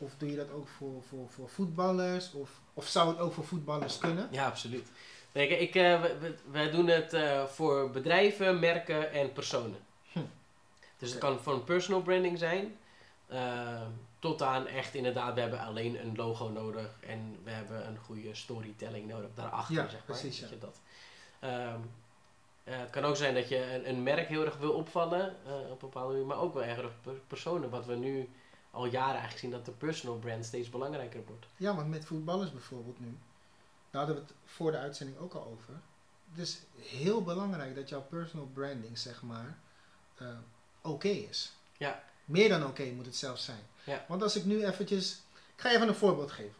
[0.00, 2.32] of doe je dat ook voor, voor, voor voetballers?
[2.32, 4.28] Of, of zou het ook voor voetballers kunnen?
[4.30, 4.88] Ja, absoluut.
[5.32, 9.78] Nee, kijk, ik, eh, we- we- wij doen het eh, voor bedrijven, merken en personen.
[10.12, 10.18] Hm.
[10.98, 12.76] Dus het kan van personal branding zijn,
[13.26, 13.82] eh,
[14.18, 18.34] tot aan echt inderdaad, we hebben alleen een logo nodig en we hebben een goede
[18.34, 20.02] storytelling nodig daarachter, Ja, zeg maar.
[20.02, 20.54] precies, Dat ja.
[20.54, 20.80] je dat,
[21.40, 21.80] Ehm,
[22.64, 25.70] eh, het kan ook zijn dat je een, een merk heel erg wil opvallen op
[25.70, 27.70] een bepaalde manier, maar ook wel erg per- personen.
[27.70, 28.28] Wat we nu
[28.70, 31.46] al jaren eigenlijk zien dat de personal brand steeds belangrijker wordt.
[31.56, 33.18] Ja, want met voetballers bijvoorbeeld nu,
[33.90, 35.74] daar hadden we het voor de uitzending ook al over.
[36.30, 39.58] Het is heel belangrijk dat jouw personal branding, zeg maar,
[40.14, 40.26] eh,
[40.80, 41.52] oké is.
[41.76, 42.02] Ja.
[42.24, 43.62] Meer dan oké moet het zelfs zijn.
[43.84, 44.04] Ja.
[44.08, 45.22] Want als ik nu eventjes,
[45.56, 46.54] ik ga even een voorbeeld geven.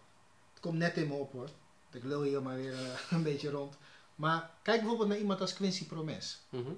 [0.50, 1.48] Het komt net in me op hoor.
[1.90, 3.76] Ik lul hier maar weer eh, een beetje rond.
[4.14, 6.40] Maar kijk bijvoorbeeld naar iemand als Quincy Promes.
[6.48, 6.70] Mhm.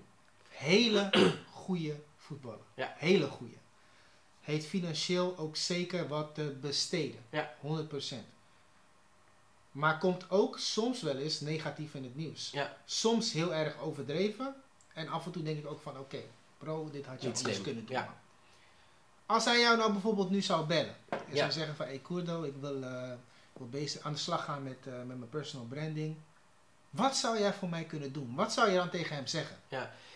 [0.48, 1.10] Hele
[1.50, 2.64] goede voetballer.
[2.74, 2.94] Ja.
[2.96, 3.56] Hele goede.
[4.42, 7.20] Heeft financieel ook zeker wat te besteden.
[7.30, 7.54] Ja.
[7.60, 8.14] 100%.
[9.70, 12.50] Maar komt ook soms wel eens negatief in het nieuws.
[12.50, 12.76] Ja.
[12.84, 14.54] Soms heel erg overdreven.
[14.92, 16.20] En af en toe denk ik ook van oké,
[16.58, 17.96] bro, dit had je Niet anders slim, kunnen doen.
[17.96, 18.20] ja.
[19.26, 20.96] Als hij jou nou bijvoorbeeld nu zou bellen.
[21.08, 21.36] En Ja.
[21.36, 24.86] zou zeggen van hey Kurdo, ik wil, ik wil bezig, aan de slag gaan met,
[24.86, 26.16] eh, met mijn personal branding.
[26.90, 28.34] Wat zou jij voor mij kunnen doen?
[28.34, 29.56] Wat zou je dan tegen hem zeggen?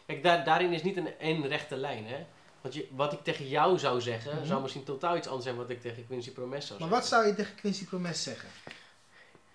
[0.07, 2.27] Kijk, daar, daarin is niet een één rechte lijn, hè.
[2.67, 4.47] Want je, wat ik tegen jou zou zeggen, Mhm.
[4.47, 6.97] zou misschien totaal iets anders zijn wat ik tegen Quincy Promes zou Maar zeggen.
[6.99, 8.49] wat zou je tegen Quincy Promes zeggen?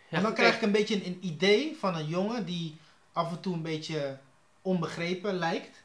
[0.09, 2.77] Ja, en dan krijg ik een beetje een, een idee van een jongen die
[3.11, 4.17] af en toe een beetje
[4.61, 5.83] onbegrepen lijkt.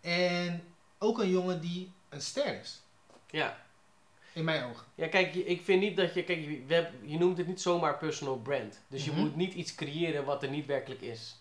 [0.00, 0.64] En
[0.98, 2.80] ook een jongen die een ster is.
[3.30, 3.66] Ja.
[4.32, 4.86] In mijn ogen.
[4.94, 6.24] ja, kijk, ik vind niet dat je...
[6.24, 8.80] Kijk, je, je noemt het niet zomaar personal brand.
[8.88, 9.20] Dus je Mhm.
[9.20, 11.36] moet niet iets creëren wat er niet werkelijk is.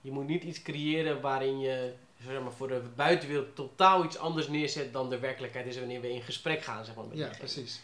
[0.00, 1.92] Je moet niet iets creëren waarin je
[2.24, 6.12] zeg maar, voor de buitenwereld totaal iets anders neerzet dan de werkelijkheid is wanneer we
[6.12, 7.04] in gesprek gaan, zeg maar.
[7.04, 7.80] Met Ja, precies.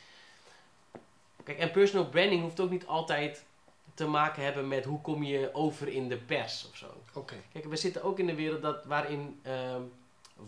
[1.44, 3.44] Kijk, en personal branding hoeft ook niet altijd
[3.94, 6.86] te maken hebben met hoe kom je over in de pers of zo.
[7.14, 7.34] Oké.
[7.52, 9.80] Kijk, we zitten ook in een wereld dat, waarin ehm,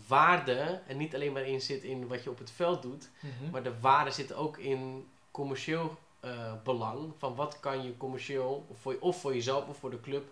[0.07, 3.51] waarde, en niet alleen waarin zit in wat je op het veld doet, Mhm.
[3.51, 7.13] maar de waarde zit ook in commercieel eh, belang.
[7.17, 10.23] Van wat kan je commercieel, of voor, of voor jezelf of voor de club,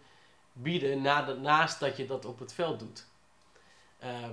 [0.53, 3.05] bieden na de- naast dat je dat op het veld doet.
[4.03, 4.31] Ehm,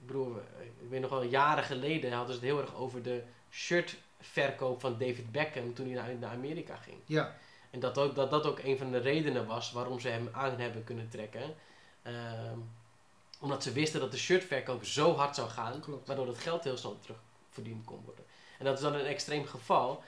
[0.00, 3.02] ik bedoel, eh, ik weet nog wel, jaren geleden hadden ze het heel erg over
[3.02, 6.96] de shirtverkoop van David Beckham toen hij naar, naar Amerika ging.
[7.06, 7.36] Ja,
[7.70, 10.58] En dat, ook, dat dat ook een van de redenen was waarom ze hem aan
[10.58, 11.54] hebben kunnen trekken.
[12.02, 12.58] Ehm,
[13.40, 16.06] omdat ze wisten dat de shirtverkoop zo hard zou gaan, Klopt.
[16.06, 18.24] waardoor het geld heel snel terugverdiend kon worden.
[18.58, 20.02] En dat is dan een extreem geval.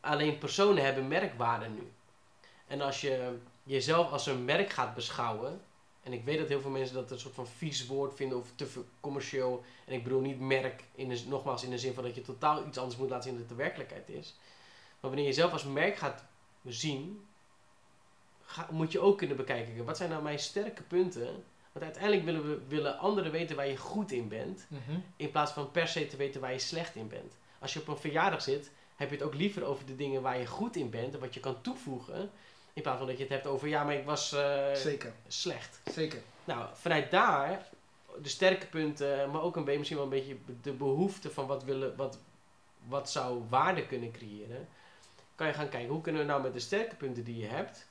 [0.00, 1.92] Alleen personen hebben merkwaarde nu.
[2.66, 5.60] En als je jezelf als een merk gaat beschouwen,
[6.04, 8.48] en ik weet dat heel veel mensen dat een soort van vies woord vinden of
[8.54, 8.66] te
[9.00, 9.64] commercieel.
[9.86, 12.66] En ik bedoel niet merk, in de, nogmaals in de zin van dat je totaal
[12.66, 14.34] iets anders moet laten zien dan het de werkelijkheid is.
[15.00, 16.24] Maar wanneer je jezelf als merk gaat
[16.64, 17.26] zien,
[18.42, 19.84] ga- moet je ook kunnen bekijken.
[19.84, 21.44] Wat zijn nou mijn sterke punten?
[21.72, 24.66] Want uiteindelijk willen, we, willen anderen weten waar je goed in bent.
[24.68, 24.98] Mhm.
[25.16, 27.36] In plaats van per se te weten waar je slecht in bent.
[27.58, 30.38] Als je op een verjaardag zit, heb je het ook liever over de dingen waar
[30.38, 32.30] je goed in bent en wat je kan toevoegen.
[32.74, 35.80] In plaats van dat je het hebt over, ja, maar ik was eh, Zeker, slecht.
[35.92, 36.22] zeker.
[36.44, 37.68] Nou, vanuit daar,
[38.22, 41.64] de sterke punten, maar ook een beetje, misschien wel een beetje de behoefte van wat,
[41.64, 42.18] willen, wat,
[42.88, 44.68] wat zou waarde kunnen creëren.
[45.34, 47.86] Kan je gaan kijken, hoe kunnen we nou met de sterke punten die je hebt,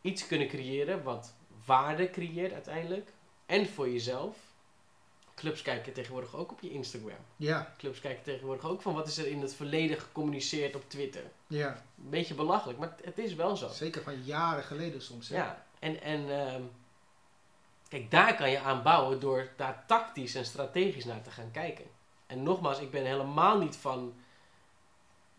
[0.00, 3.12] iets kunnen creëren wat waarde creëert uiteindelijk.
[3.46, 4.36] En voor jezelf.
[5.34, 7.16] Clubs kijken tegenwoordig ook op je Instagram.
[7.36, 11.22] Ja, Clubs kijken tegenwoordig ook van wat is er in het verleden gecommuniceerd op Twitter.
[11.46, 11.82] ja.
[11.94, 13.68] Beetje belachelijk, maar het is wel zo.
[13.68, 15.28] Zeker van jaren geleden soms.
[15.28, 15.36] Hè?
[15.36, 16.62] Ja, en, en ehm,
[17.88, 21.84] kijk, daar kan je aan bouwen door daar tactisch en strategisch naar te gaan kijken.
[22.26, 24.14] En nogmaals, ik ben helemaal niet van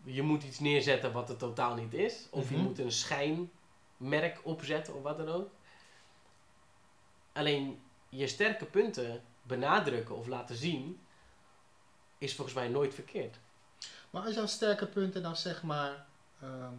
[0.04, 2.26] je moet iets neerzetten wat het totaal niet is.
[2.30, 2.64] Of je Mhm.
[2.64, 5.50] moet een schijnmerk opzetten of wat dan ook.
[7.32, 11.00] Alleen je sterke punten benadrukken of laten zien
[12.18, 13.36] is volgens mij nooit verkeerd.
[14.10, 16.06] Maar als jouw sterke punten dan zeg maar
[16.42, 16.74] ehm,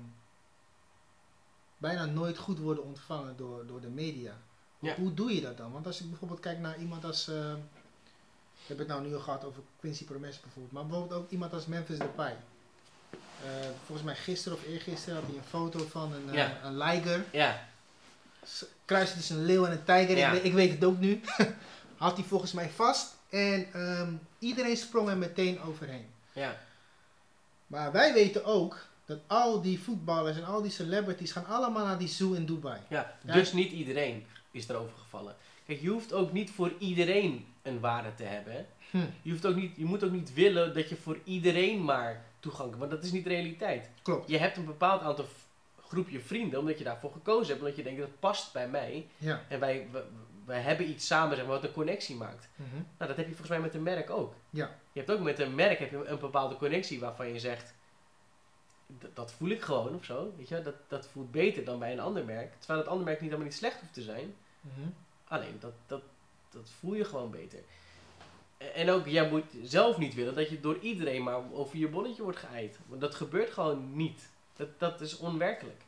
[1.78, 4.38] bijna nooit goed worden ontvangen door, door de media.
[4.80, 4.96] Ja.
[4.96, 5.72] Hoe doe je dat dan?
[5.72, 7.28] Want als ik bijvoorbeeld kijk naar iemand als...
[7.28, 7.58] ehm,
[8.62, 10.74] ik heb het nou nu al gehad over Quincy Promes bijvoorbeeld.
[10.74, 12.36] Maar bijvoorbeeld ook iemand als Memphis Depay.
[13.44, 13.50] Eh,
[13.86, 16.64] volgens mij gisteren of eergisteren had hij een foto van een, eh, Ja.
[16.64, 17.26] een liger.
[17.32, 17.68] Ja,
[18.44, 20.18] S- Kruisje tussen een leeuw en een tijger.
[20.18, 20.28] Ja.
[20.28, 21.22] Ik, weet, ik weet het ook nu.
[21.98, 23.16] had hij volgens mij vast.
[23.30, 26.06] En ehm, iedereen sprong er meteen overheen.
[26.34, 26.58] ja,
[27.68, 31.98] Maar wij weten ook dat al die voetballers en al die celebrities gaan allemaal naar
[31.98, 32.82] die zoo in Dubai.
[32.88, 33.18] ja.
[33.24, 33.34] Ja.
[33.34, 35.36] Dus niet iedereen is erover gevallen.
[35.66, 38.66] Kijk, je hoeft ook niet voor iedereen een waarde te hebben.
[38.92, 38.98] Hm.
[39.22, 42.68] Je, hoeft ook niet, je moet ook niet willen dat je voor iedereen maar toegang
[42.68, 42.80] hebt.
[42.80, 43.90] Want dat is niet de realiteit.
[44.02, 44.30] Klopt.
[44.30, 45.26] Je hebt een bepaald aantal
[45.88, 47.60] groepje vrienden omdat je daarvoor gekozen hebt.
[47.60, 49.08] Omdat je denkt dat past bij mij.
[49.18, 49.44] Ja.
[49.48, 49.88] En wij,
[50.46, 52.48] we, hebben iets samen zeg maar, wat een connectie maakt.
[52.56, 52.76] Mhm.
[52.76, 54.34] Nou, dat heb je volgens mij met een merk ook.
[54.50, 54.76] Ja.
[54.92, 57.74] Je hebt ook met een merk heb je een bepaalde connectie waarvan je zegt...
[59.00, 60.34] "D- Dat voel ik gewoon of zo.
[60.38, 60.62] Weet je?
[60.62, 62.54] Dat, dat voelt beter dan bij een ander merk.
[62.58, 64.36] Terwijl het andere merk niet helemaal niet slecht hoeft te zijn.
[64.62, 64.88] Mhm.
[65.28, 66.02] Alleen, dat, dat,
[66.50, 67.60] dat voel je gewoon beter.
[68.58, 72.24] En ook, jij moet zelf niet willen dat je door iedereen maar over je bonnetje
[72.24, 72.78] wordt geëid.
[72.88, 74.30] Want dat gebeurt gewoon niet.
[74.56, 75.82] Dat, dat is onwerkelijk.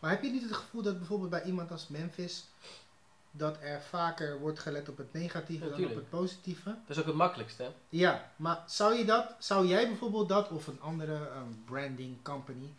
[0.00, 2.44] Maar heb je niet het gevoel dat bijvoorbeeld bij iemand als Memphis
[3.36, 6.64] dat er vaker wordt gelet op het negatieve dan op het positieve?
[6.86, 7.62] Dat is ook het makkelijkste.
[7.62, 7.68] hè?
[7.88, 12.72] Ja, maar zou je dat, zou jij bijvoorbeeld dat of een andere ehm, branding company,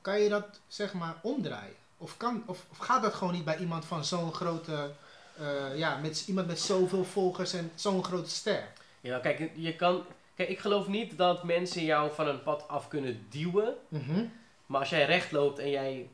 [0.00, 1.74] kan je dat zeg maar omdraaien?
[1.98, 4.90] Of, kan, of, of gaat dat gewoon niet bij iemand van zo'n grote,
[5.38, 8.68] eh, ja, met iemand met zoveel volgers en zo'n grote ster?
[9.00, 10.04] Ja, kijk, je kan,
[10.34, 13.74] kijk, ik geloof niet dat mensen jou van een pad af kunnen duwen.
[13.88, 14.24] Mhm.
[14.66, 16.08] Maar als jij recht loopt en jij,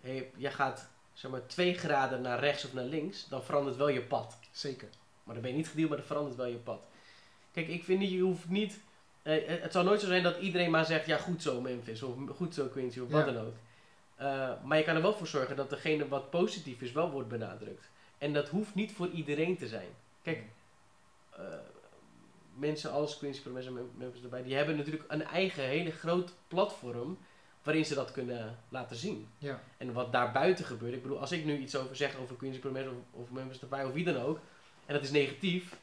[0.00, 0.88] hey, jij gaat
[1.18, 4.38] zeg maar, twee graden naar rechts of naar links, dan verandert wel je pad.
[4.50, 4.88] Zeker.
[5.22, 6.86] Maar dan ben je niet gedeeld, maar dan verandert wel je pad.
[7.52, 8.80] Kijk, ik vind niet, je hoeft niet.
[9.22, 12.14] eh, het zou nooit zo zijn dat iedereen maar zegt: ja, goed zo Memphis, of
[12.36, 13.54] goed zo Quincy, of wat dan ook.
[14.16, 17.28] Eh, maar je kan er wel voor zorgen dat degene wat positief is, wel wordt
[17.28, 17.88] benadrukt.
[18.18, 19.88] En dat hoeft niet voor iedereen te zijn.
[20.22, 20.42] Kijk,
[21.30, 21.42] eh,
[22.54, 26.32] mensen als Quincy Promes en Mem- Memphis erbij, die hebben natuurlijk een eigen hele groot
[26.48, 27.18] platform
[27.62, 29.28] waarin ze dat kunnen laten zien.
[29.38, 29.60] Ja.
[29.76, 32.58] En wat daar buiten gebeurt, ik bedoel, als ik nu iets over zeg over Quincy
[32.58, 34.38] Promes of, of Memphis of wie dan ook,
[34.86, 35.76] en dat is negatief,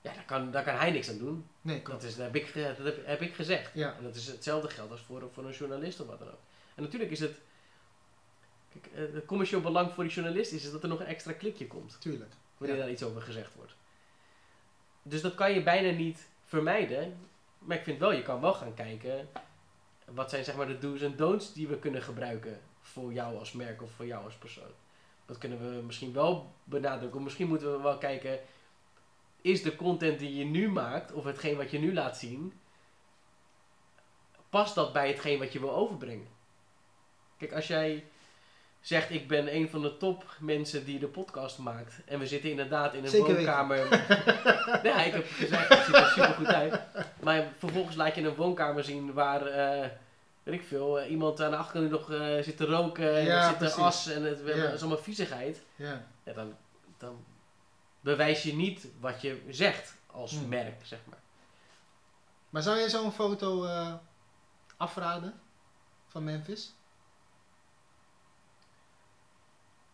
[0.00, 1.46] ja, daar kan, daar kan hij niks aan doen.
[1.60, 2.00] Nee, klopt.
[2.00, 3.74] Dat, is, dat, heb, ik, dat heb, heb ik gezegd.
[3.74, 3.96] Ja.
[3.96, 6.40] En dat is hetzelfde geldt als voor, voor een journalist of wat dan ook.
[6.74, 7.38] En natuurlijk is het,
[8.72, 11.66] kijk, eh, het commercieel belang voor die journalist is dat er nog een extra klikje
[11.66, 12.32] komt Tuurlijk.
[12.56, 12.82] wanneer Ja.
[12.82, 13.74] daar iets over gezegd wordt.
[15.02, 17.16] Dus dat kan je bijna niet vermijden.
[17.58, 19.28] Maar ik vind wel, je kan wel gaan kijken.
[20.14, 23.52] Wat zijn zeg maar de do's en don'ts die we kunnen gebruiken voor jou als
[23.52, 24.70] merk of voor jou als persoon.
[25.26, 27.18] Dat kunnen we misschien wel benadrukken.
[27.18, 28.40] Of misschien moeten we wel kijken.
[29.40, 32.52] Is de content die je nu maakt, of hetgeen wat je nu laat zien,
[34.50, 36.28] past dat bij hetgeen wat je wil overbrengen?
[37.36, 38.04] Kijk, als jij
[38.80, 41.94] zegt ik ben een van de top mensen die de podcast maakt.
[42.04, 43.78] En we zitten inderdaad in een Zeker woonkamer.
[44.88, 46.80] ja, ik heb gezegd, het ziet er super goed uit.
[47.22, 49.88] Maar vervolgens laat je een woonkamer zien waar, eh,
[50.42, 53.16] weet ik veel, eh, iemand aan de achterkant nog eh, zit te roken.
[53.16, 53.76] En Ja, er zit precies.
[53.76, 54.40] er as en het,
[54.74, 55.62] is allemaal viezigheid.
[55.76, 56.06] Ja.
[56.22, 56.56] Ja, dan,
[56.98, 57.24] dan
[58.00, 60.48] bewijs je niet wat je zegt als Hmm.
[60.48, 61.18] merk, zeg maar.
[62.50, 63.66] Maar zou jij zo'n foto
[64.76, 65.40] afraden
[66.06, 66.72] van Memphis?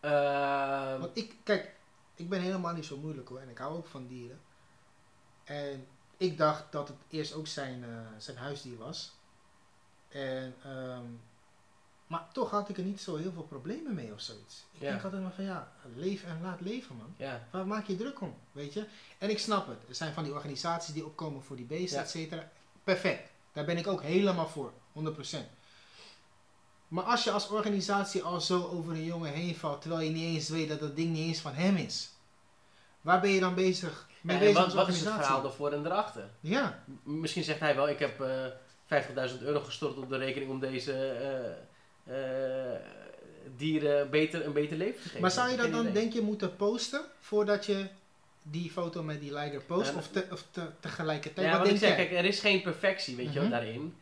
[0.05, 1.75] Ehm, Want ik, kijk,
[2.15, 3.39] ik ben helemaal niet zo moeilijk hoor.
[3.39, 4.39] En ik hou ook van dieren.
[5.43, 5.87] En
[6.17, 9.11] ik dacht dat het eerst ook zijn, eh, zijn huisdier was.
[10.07, 11.05] En, ehm,
[12.07, 14.63] maar toch had ik er niet zo heel veel problemen mee of zoiets.
[14.71, 14.89] Ik Ja.
[14.91, 17.13] denk altijd maar van ja, leef en laat leven man.
[17.17, 18.85] ja, Waar maak je druk om, weet je?
[19.17, 19.77] En ik snap het.
[19.89, 22.03] Er zijn van die organisaties die opkomen voor die beesten, Ja.
[22.03, 22.49] et cetera.
[22.83, 23.29] Perfect.
[23.51, 25.47] Daar ben ik ook helemaal voor, 100%.
[26.95, 30.35] Maar als je als organisatie al zo over een jongen heen valt, terwijl je niet
[30.35, 32.09] eens weet dat dat ding niet eens van hem is.
[33.01, 35.85] Waar ben je dan bezig mee Ja, bezig wat, wat is het verhaal ervoor en
[35.85, 36.29] erachter?
[36.39, 38.45] Ja, M- Misschien zegt hij wel, ik heb eh
[39.31, 40.93] 50.000 euro gestort op de rekening om deze
[42.05, 42.79] eh, eh,
[43.57, 45.21] dieren beter, een beter leven te geven.
[45.21, 45.93] maar zou je dat dan idee.
[45.93, 47.85] denk je moeten posten voordat je
[48.41, 49.91] die foto met die liger post?
[49.91, 51.45] Ja, of, te, of te, tegelijkertijd?
[51.45, 53.51] Ja, wat wat ik denk zeg, kijk, er is geen perfectie, weet je wel, Mhm.
[53.51, 53.95] daarin.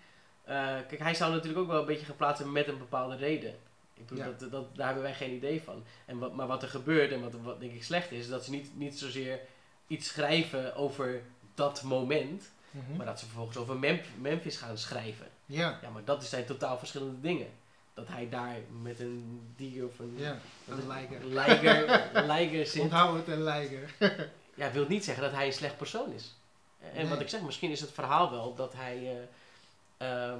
[0.44, 0.56] Eh,
[0.88, 3.56] kijk, hij zou natuurlijk ook wel een beetje geplaatst zijn met een bepaalde reden.
[3.94, 4.32] Ik bedoel, Ja.
[4.38, 5.84] dat, dat, daar hebben wij geen idee van.
[6.06, 8.52] En wat, maar wat er gebeurt en wat, wat denk ik slecht is, dat ze
[8.52, 9.40] niet, niet zozeer
[9.88, 11.22] iets schrijven over
[11.56, 12.96] dat moment, Mhm.
[12.98, 15.28] maar dat ze vervolgens over Mem- Memphis gaan schrijven.
[15.46, 17.48] Ja, Ja, maar dat zijn totaal verschillende dingen.
[17.94, 20.38] Dat hij daar met een dier of een ja,
[20.68, 21.26] een liger.
[21.26, 22.82] liger, liger zit.
[22.82, 23.94] Onthoud het, een liger.
[24.56, 26.34] Ja, wil niet zeggen dat hij een slecht persoon is.
[26.80, 27.08] En Nee.
[27.08, 29.16] wat ik zeg, misschien is het verhaal wel dat hij eh,
[30.04, 30.38] ehm,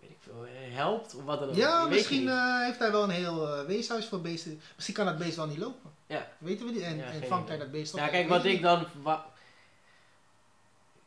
[0.00, 1.54] weet ik veel, helpt of wat dan ook.
[1.54, 4.60] Ja, misschien eh, heeft hij wel een heel eh, weeshuis voor beesten.
[4.74, 5.90] Misschien kan dat beest wel niet lopen.
[6.06, 6.28] Ja.
[6.38, 6.82] Weten we niet?
[6.82, 8.00] En, Ja, en vangt hij dat beest op?
[8.00, 8.86] ja, kijk, wat ik dan.
[9.02, 9.30] Wa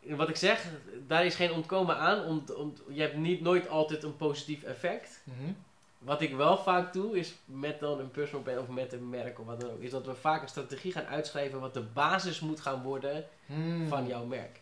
[0.07, 0.65] wat ik zeg,
[1.07, 2.25] daar is geen ontkomen aan.
[2.25, 5.21] Om, om, je hebt niet, nooit altijd een positief effect.
[5.23, 5.51] Mhm.
[5.97, 9.39] Wat ik wel vaak doe, is met dan een personal brand of met een merk
[9.39, 12.39] of wat dan ook, is dat we vaak een strategie gaan uitschrijven wat de basis
[12.39, 13.87] moet gaan worden Hmm.
[13.87, 14.59] van jouw merk.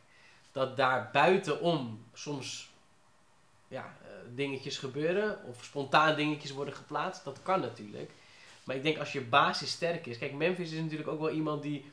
[0.53, 2.71] Dat daar buitenom soms
[3.67, 8.11] ja, eh, dingetjes gebeuren of spontaan dingetjes worden geplaatst, dat kan natuurlijk.
[8.63, 11.61] Maar ik denk als je basis sterk is, kijk Memphis is natuurlijk ook wel iemand
[11.61, 11.91] die,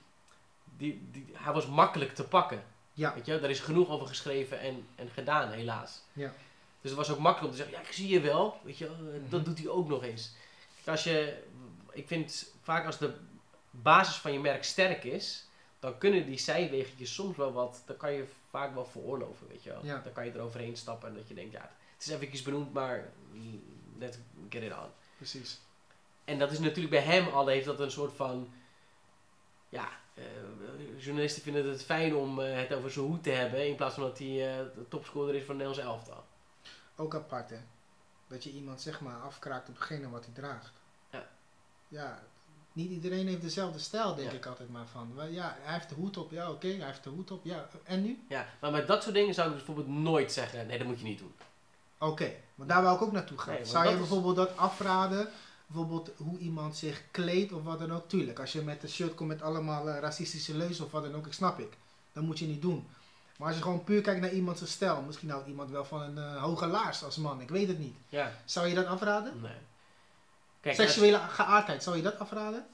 [0.77, 2.65] die, die hij was makkelijk te pakken.
[2.93, 3.15] Ja.
[3.15, 6.03] Weet je, daar is genoeg over geschreven en, en gedaan helaas.
[6.13, 6.33] Ja.
[6.81, 8.87] Dus het was ook makkelijk om te zeggen, ja ik zie je wel, weet je,
[8.87, 8.93] eh,
[9.31, 9.49] dat Mhm.
[9.51, 10.33] doet hij ook nog eens.
[10.77, 11.43] Kijk, als je,
[11.93, 13.15] ik vind vaak als de
[13.71, 15.45] basis van je merk sterk is,
[15.79, 19.71] dan kunnen die zijwegentjes soms wel wat, dan kan je vaak wel veroorloven, weet je
[19.71, 19.85] wel.
[19.85, 19.99] Ja.
[19.99, 23.13] Dan kan je eroverheen stappen en dat je denkt, ja, het is eventjes benoemd, maar
[23.99, 24.19] let's
[24.49, 24.91] get it on.
[25.17, 25.61] Precies.
[26.25, 28.53] En dat is natuurlijk bij hem al, heeft dat een soort van,
[29.69, 33.77] ja, eh, journalisten vinden het fijn om eh, het over zijn hoed te hebben, in
[33.77, 36.25] plaats van dat hij eh, de topscorer is van Nederlands elftal.
[36.97, 37.61] Ook apart, hè?
[38.27, 40.73] Dat je iemand zeg maar afkraakt op hetgene wat hij draagt.
[41.11, 41.29] Ja.
[41.89, 42.23] Ja,
[42.73, 44.37] niet iedereen heeft dezelfde stijl, denk Ja.
[44.37, 45.13] ik altijd maar van.
[45.15, 47.69] Wel, Ja, hij heeft de hoed op, ja oké, hij heeft de hoed op, ja,
[47.85, 48.19] en nu?
[48.29, 50.99] Ja, maar met dat soort dingen zou ik dus bijvoorbeeld nooit zeggen, nee, dat moet
[50.99, 51.35] je niet doen.
[51.99, 53.55] Oké, maar daar wou ik ook naartoe gaan.
[53.55, 55.29] Nee, Zou je is- bijvoorbeeld dat afraden?
[55.67, 58.09] Bijvoorbeeld hoe iemand zich kleedt of wat dan ook.
[58.09, 61.15] Tuurlijk, als je met een shirt komt met allemaal eh, racistische leuzen of wat dan
[61.15, 61.73] ook, ik snap ik.
[62.13, 62.87] Dat moet je niet doen.
[63.37, 66.19] Maar als je gewoon puur kijkt naar iemands stijl, misschien houdt iemand wel van een
[66.19, 67.95] eh, hoge laars als man, ik weet het niet.
[68.09, 69.41] Ja, Zou je dat afraden?
[69.41, 69.53] nee.
[70.61, 72.67] Kijk, Seksuele geaardheid, zou je dat afraden?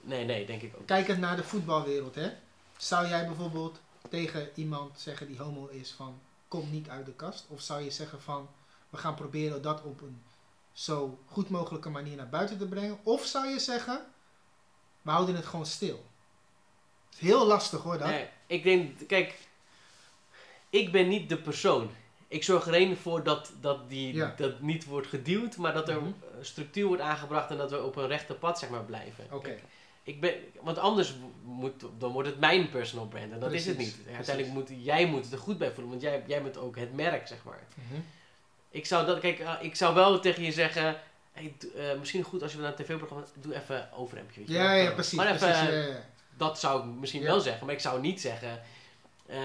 [0.00, 0.86] nee, nee, denk ik ook.
[0.86, 2.30] Kijkend naar de voetbalwereld, hè.
[2.76, 3.80] Zou jij bijvoorbeeld
[4.10, 7.46] tegen iemand zeggen die homo is van, kom niet uit de kast?
[7.48, 8.48] Of zou je zeggen van,
[8.90, 10.22] we gaan proberen dat op een
[10.72, 12.98] zo goed mogelijke manier naar buiten te brengen?
[13.02, 14.06] Of zou je zeggen,
[15.02, 16.04] we houden het gewoon stil?
[17.18, 18.08] Heel lastig hoor, dat.
[18.08, 19.38] Nee, ik denk, kijk,
[20.70, 21.90] ik ben niet de persoon.
[22.34, 24.34] Ik zorg er alleen voor dat, dat die Ja.
[24.36, 26.10] dat niet wordt geduwd, maar dat er Mhm.
[26.40, 29.24] structuur wordt aangebracht en dat we op een rechte pad zeg maar blijven.
[29.30, 29.54] Oké.
[30.02, 33.78] Ik ben, want anders moet, dan wordt het mijn personal brand en dat is het
[33.78, 33.96] niet.
[34.16, 36.92] Uiteindelijk moet jij moet het er goed bij voelen, want jij, jij bent ook het
[36.94, 37.62] merk zeg maar.
[37.74, 38.00] Mhm.
[38.70, 40.96] Ik zou, dat, kijk, eh, ik zou wel tegen je zeggen,
[41.32, 44.40] hey, eh, misschien goed als je naar een tv-programma, doe even overhemdje.
[44.40, 44.82] weet je Ja, wel.
[44.82, 45.12] ja, precies.
[45.18, 46.04] Maar even, precies ja, ja.
[46.36, 47.26] dat zou ik misschien Ja.
[47.26, 48.60] wel zeggen, maar ik zou niet zeggen,
[49.26, 49.38] eh,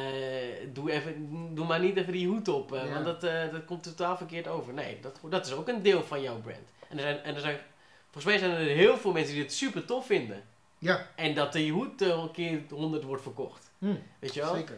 [0.73, 2.93] doe, even, doe maar niet even die hoed op, eh, Ja.
[2.93, 4.73] want dat, eh, dat komt totaal verkeerd over.
[4.73, 6.67] Nee, dat, dat is ook een deel van jouw brand.
[6.89, 7.59] En er zijn, en er zijn,
[8.03, 10.43] volgens mij zijn er heel veel mensen die het super tof vinden.
[10.77, 13.71] Ja, En dat die hoed een keer 100 wordt verkocht.
[13.77, 14.55] hm, Weet je wel?
[14.55, 14.77] zeker.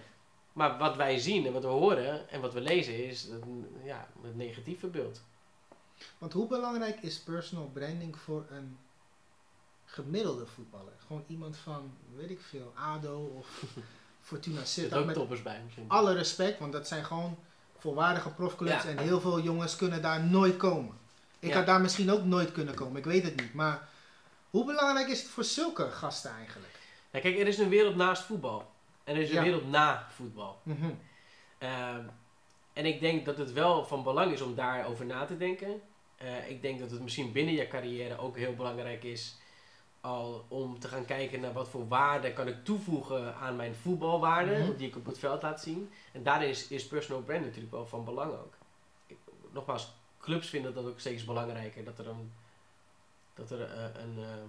[0.53, 3.43] Maar wat wij zien en wat we horen en wat we lezen is het,
[3.83, 5.21] ja, het negatieve beeld.
[6.17, 8.77] Want hoe belangrijk is personal branding voor een
[9.85, 10.93] gemiddelde voetballer?
[11.07, 13.63] Gewoon iemand van, weet ik veel, ADO of
[14.21, 15.05] Fortuna Er Sittard.
[15.05, 15.85] Met toppers bij misschien.
[15.87, 17.37] alle respect, want dat zijn gewoon
[17.77, 18.89] volwaardige profclubs Ja.
[18.89, 20.97] en heel veel jongens kunnen daar nooit komen.
[21.39, 21.55] Ik Ja.
[21.55, 23.53] had daar misschien ook nooit kunnen komen, ik weet het niet.
[23.53, 23.87] Maar
[24.49, 26.79] hoe belangrijk is het voor zulke gasten eigenlijk?
[27.11, 28.71] Ja, kijk, er is een wereld naast voetbal.
[29.03, 30.59] En er is een wereld na voetbal.
[30.63, 30.89] Mhm.
[31.57, 32.03] Ehm,
[32.73, 35.81] en ik denk dat het wel van belang is om daarover na te denken.
[36.17, 39.37] Eh, ik denk dat het misschien binnen je carrière ook heel belangrijk is
[40.01, 44.59] al om te gaan kijken naar wat voor waarde kan ik toevoegen aan mijn voetbalwaarden
[44.67, 44.77] Mhm.
[44.77, 45.91] die ik op het veld laat zien.
[46.13, 48.53] En daarin is, is personal brand natuurlijk wel van belang ook.
[49.05, 49.17] Ik,
[49.51, 52.31] nogmaals, clubs vinden dat ook steeds belangrijker dat er een,
[53.33, 54.47] dat er, eh, een ehm,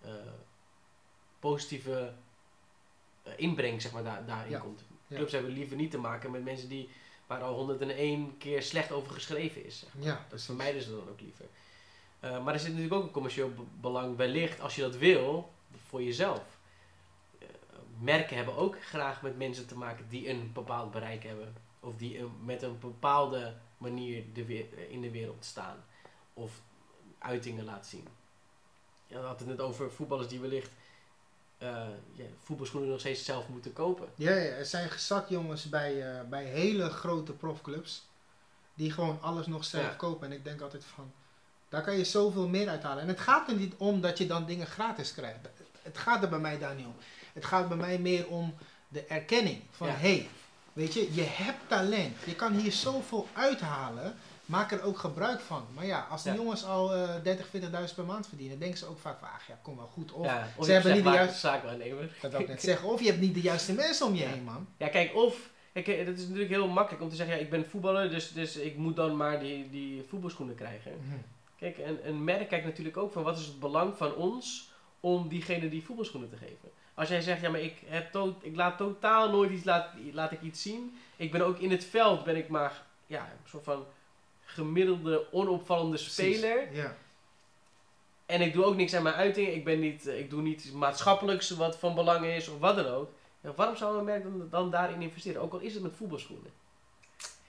[0.00, 0.32] eh,
[1.38, 2.12] positieve
[3.22, 4.58] eh, inbreng zeg maar, daar daarin Ja.
[4.58, 4.84] komt.
[5.06, 5.16] Ja.
[5.16, 6.88] Clubs hebben liever niet te maken met mensen die
[7.26, 9.78] waar al 101 keer slecht over geschreven is.
[9.78, 10.04] zeg maar.
[10.04, 10.46] Ja, Dat precies.
[10.46, 11.44] vermijden ze dan ook liever.
[12.26, 15.52] Eh, maar er zit natuurlijk ook een commercieel be- belang wellicht, als je dat wil,
[15.86, 16.42] voor jezelf.
[17.38, 17.46] Eh,
[18.00, 21.54] merken hebben ook graag met mensen te maken die een bepaald bereik hebben.
[21.80, 25.84] Of die een- met een bepaalde manier de in de wereld staan.
[26.34, 26.60] Of
[27.18, 28.08] uitingen laten zien.
[29.06, 30.70] Ja, we hadden het net over voetballers die wellicht
[31.58, 31.68] eh,
[32.12, 34.08] ja, voetbalschoenen nog steeds zelf moeten kopen.
[34.14, 38.06] Ja, ja, er zijn gezakt jongens bij, eh, bij hele grote profclubs
[38.74, 39.94] die gewoon alles nog zelf Ja.
[39.94, 40.26] kopen.
[40.26, 41.12] En ik denk altijd van,
[41.68, 43.02] daar kan je zoveel meer uithalen.
[43.02, 45.38] En het gaat er niet om dat je dan dingen gratis krijgt.
[45.82, 46.94] Het gaat er bij mij daar niet om.
[47.32, 48.54] Het gaat bij mij meer om
[48.88, 49.94] de erkenning van, Ja.
[49.96, 50.28] hey,
[50.72, 52.16] weet je, je hebt talent.
[52.24, 54.14] Je kan hier zoveel uithalen.
[54.46, 55.64] Maak er ook gebruik van.
[55.74, 56.38] Maar ja, als die Ja.
[56.38, 59.58] jongens al eh 30, 40.000 per maand verdienen, denken ze ook vaak van, ach ja,
[59.62, 60.12] kom wel goed.
[60.12, 62.16] Of, ja, of ze je hebben niet de juiste- een zaakwaarnemer.
[62.20, 64.42] dat wil ik net zeggen, of je hebt niet de juiste mensen om je heen,
[64.44, 64.66] man.
[64.76, 65.50] Ja, kijk, of...
[65.72, 68.32] Kijk, eh, het is natuurlijk heel makkelijk om te zeggen, ja, ik ben voetballer, dus,
[68.32, 70.92] dus ik moet dan maar die, die voetbalschoenen krijgen.
[71.06, 71.16] Mhm.
[71.58, 74.70] Kijk, een, een merk kijkt natuurlijk ook van wat is het belang van ons
[75.00, 76.70] om diegene die voetbalschoenen te geven.
[76.94, 80.32] Als jij zegt, ja, maar ik, heb to ik laat totaal nooit iets, laat, laat
[80.32, 80.96] ik iets zien.
[81.16, 83.84] Ik ben ook in het veld, ben ik maar, ja, een soort van
[84.44, 86.36] gemiddelde, onopvallende Precies.
[86.36, 86.74] speler.
[86.74, 86.96] Ja.
[88.26, 89.54] En ik doe ook niks aan mijn uitingen.
[89.54, 92.86] Ik, ben niet, eh, ik doe niet maatschappelijks wat van belang is of wat dan
[92.86, 93.10] ook.
[93.40, 95.42] Ja, waarom zou een merk dan, dan daarin investeren?
[95.42, 96.50] Ook al is het met voetbalschoenen.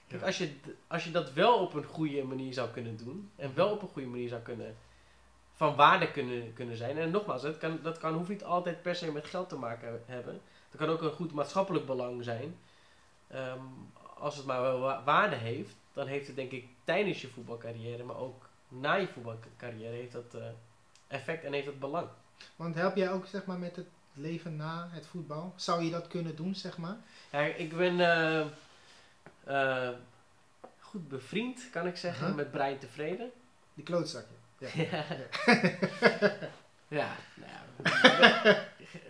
[0.08, 0.54] Kijk, als, je,
[0.86, 3.30] als je dat wel op een goede manier zou kunnen doen.
[3.36, 4.76] En wel op een goede manier zou kunnen.
[5.54, 6.98] van waarde kunnen, kunnen zijn.
[6.98, 10.02] En nogmaals, dat, kan, dat kan, hoeft niet altijd per se met geld te maken
[10.06, 10.40] hebben.
[10.70, 12.56] Dat kan ook een goed maatschappelijk belang zijn.
[13.28, 13.60] Ehm,
[14.18, 18.02] als het maar wel wa- waarde heeft, dan heeft het denk ik tijdens je voetbalcarrière,
[18.04, 20.42] maar ook na je voetbalcarrière, heeft dat eh,
[21.06, 22.08] effect en heeft dat belang.
[22.56, 25.52] Want help jij ook zeg maar met het leven na het voetbal?
[25.56, 26.96] Zou je dat kunnen doen, zeg maar?
[27.32, 28.46] Ja, ik ben eh,
[29.48, 29.88] eh,
[30.78, 33.30] goed bevriend, kan ik zeggen, met Brian Tevreden.
[33.74, 34.34] Die klootzakje.
[34.68, 35.04] Ja.
[36.88, 37.10] Ja.
[37.82, 38.66] ja,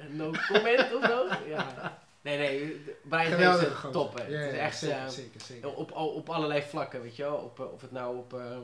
[0.08, 1.26] nou no comment of zo.
[1.46, 1.98] Ja.
[2.20, 3.90] Nee, nee, Brian is gozer.
[3.90, 4.18] top.
[4.18, 4.26] hè.
[4.26, 5.74] Ja, het is echt zeker, eh, zeker, zeker.
[5.74, 7.36] op, op allerlei vlakken, weet je wel.
[7.36, 8.58] Op, eh, of het nou op eh,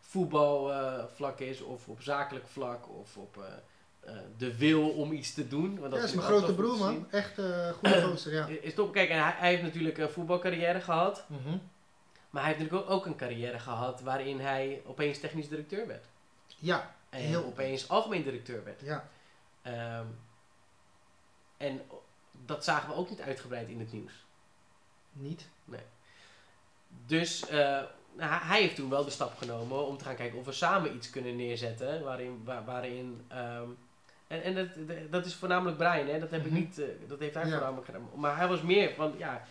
[0.00, 3.52] voetbalvlak is, of op zakelijk vlak, of op eh, eh,
[4.36, 5.78] de wil om iets te doen.
[5.78, 7.06] Want Ja, dat is mijn grote broer, man.
[7.10, 8.46] Echt eh goede gozer, ja.
[8.46, 8.92] Is top.
[8.92, 11.24] Kijk, en hij, hij heeft natuurlijk een voetbalcarrière gehad.
[11.26, 11.56] Mhm.
[12.30, 16.04] Maar hij heeft natuurlijk ook, ook een carrière gehad waarin hij opeens technisch directeur werd.
[16.58, 18.80] Ja, En Heel- opeens algemeen directeur werd.
[18.80, 19.08] ja.
[19.62, 20.06] Ehm,
[21.56, 21.80] en
[22.46, 24.12] dat zagen we ook niet uitgebreid in het nieuws.
[25.12, 25.48] Niet.
[27.06, 27.58] Dus eh,
[28.12, 30.94] nou, hij heeft toen wel de stap genomen om te gaan kijken of we samen
[30.94, 32.02] iets kunnen neerzetten.
[32.02, 33.68] Waarin, waar- waarin ehm,
[34.32, 34.68] en en dat,
[35.10, 36.18] dat is voornamelijk Brian, hè?
[36.18, 36.56] Dat, heb Mhm.
[36.56, 37.50] ik niet, eh, dat heeft hij Ja.
[37.50, 38.08] voornamelijk gedaan.
[38.16, 39.42] Maar hij was meer van, ja,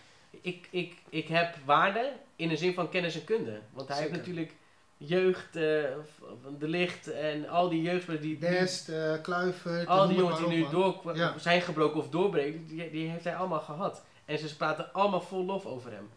[0.41, 3.59] ik, ik, ik heb waarde in de zin van kennis en kunde.
[3.73, 4.11] Want hij Zeker.
[4.13, 4.53] heeft natuurlijk
[4.97, 5.61] jeugd, eh,
[6.59, 10.47] de licht en al die jeugdspelers die, die Dest, eh Kluivert, al die jongens die
[10.47, 11.37] nu door, Ja.
[11.37, 14.03] zijn gebroken of doorbreken, die, die heeft hij allemaal gehad.
[14.25, 16.09] En ze praten allemaal vol lof over hem.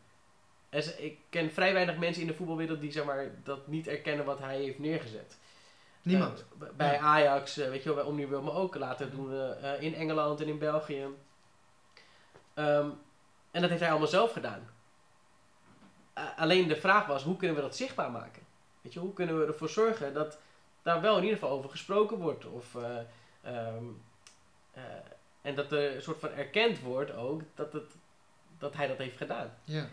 [0.69, 3.87] En ze- ik ken vrij weinig mensen in de voetbalwereld die zeg maar, dat niet
[3.89, 5.39] erkennen wat hij heeft neergezet.
[6.05, 6.45] Niemand.
[6.61, 6.99] Eh, bij Ja.
[6.99, 10.41] Ajax, eh, weet je wel, bij Omni wil maar ook laten doen eh, in Engeland
[10.41, 11.07] en in België.
[12.55, 12.89] Ehm,
[13.51, 14.69] en dat heeft hij allemaal zelf gedaan.
[16.37, 18.43] Alleen de vraag was, hoe kunnen we dat zichtbaar maken?
[18.81, 20.39] Weet je, hoe kunnen we ervoor zorgen dat
[20.83, 22.47] daar wel in ieder geval over gesproken wordt?
[22.47, 22.99] Of, eh,
[23.43, 23.85] ehm,
[24.73, 24.83] eh,
[25.43, 27.97] en dat er een soort van erkend wordt ook dat, het,
[28.59, 29.55] dat hij dat heeft gedaan.
[29.65, 29.89] Ja.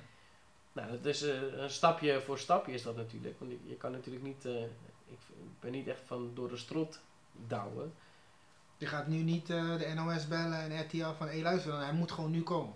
[0.73, 3.39] Nou, dat is een stapje voor stapje is dat natuurlijk.
[3.39, 4.47] Want je, je kan natuurlijk niet,
[5.11, 6.99] ik ben niet echt van door de strot
[7.47, 7.93] douwen.
[8.77, 11.93] Je gaat nu niet eh, de NOS bellen en RTL van, hé luister, dan, hij
[11.93, 12.73] moet gewoon nu komen.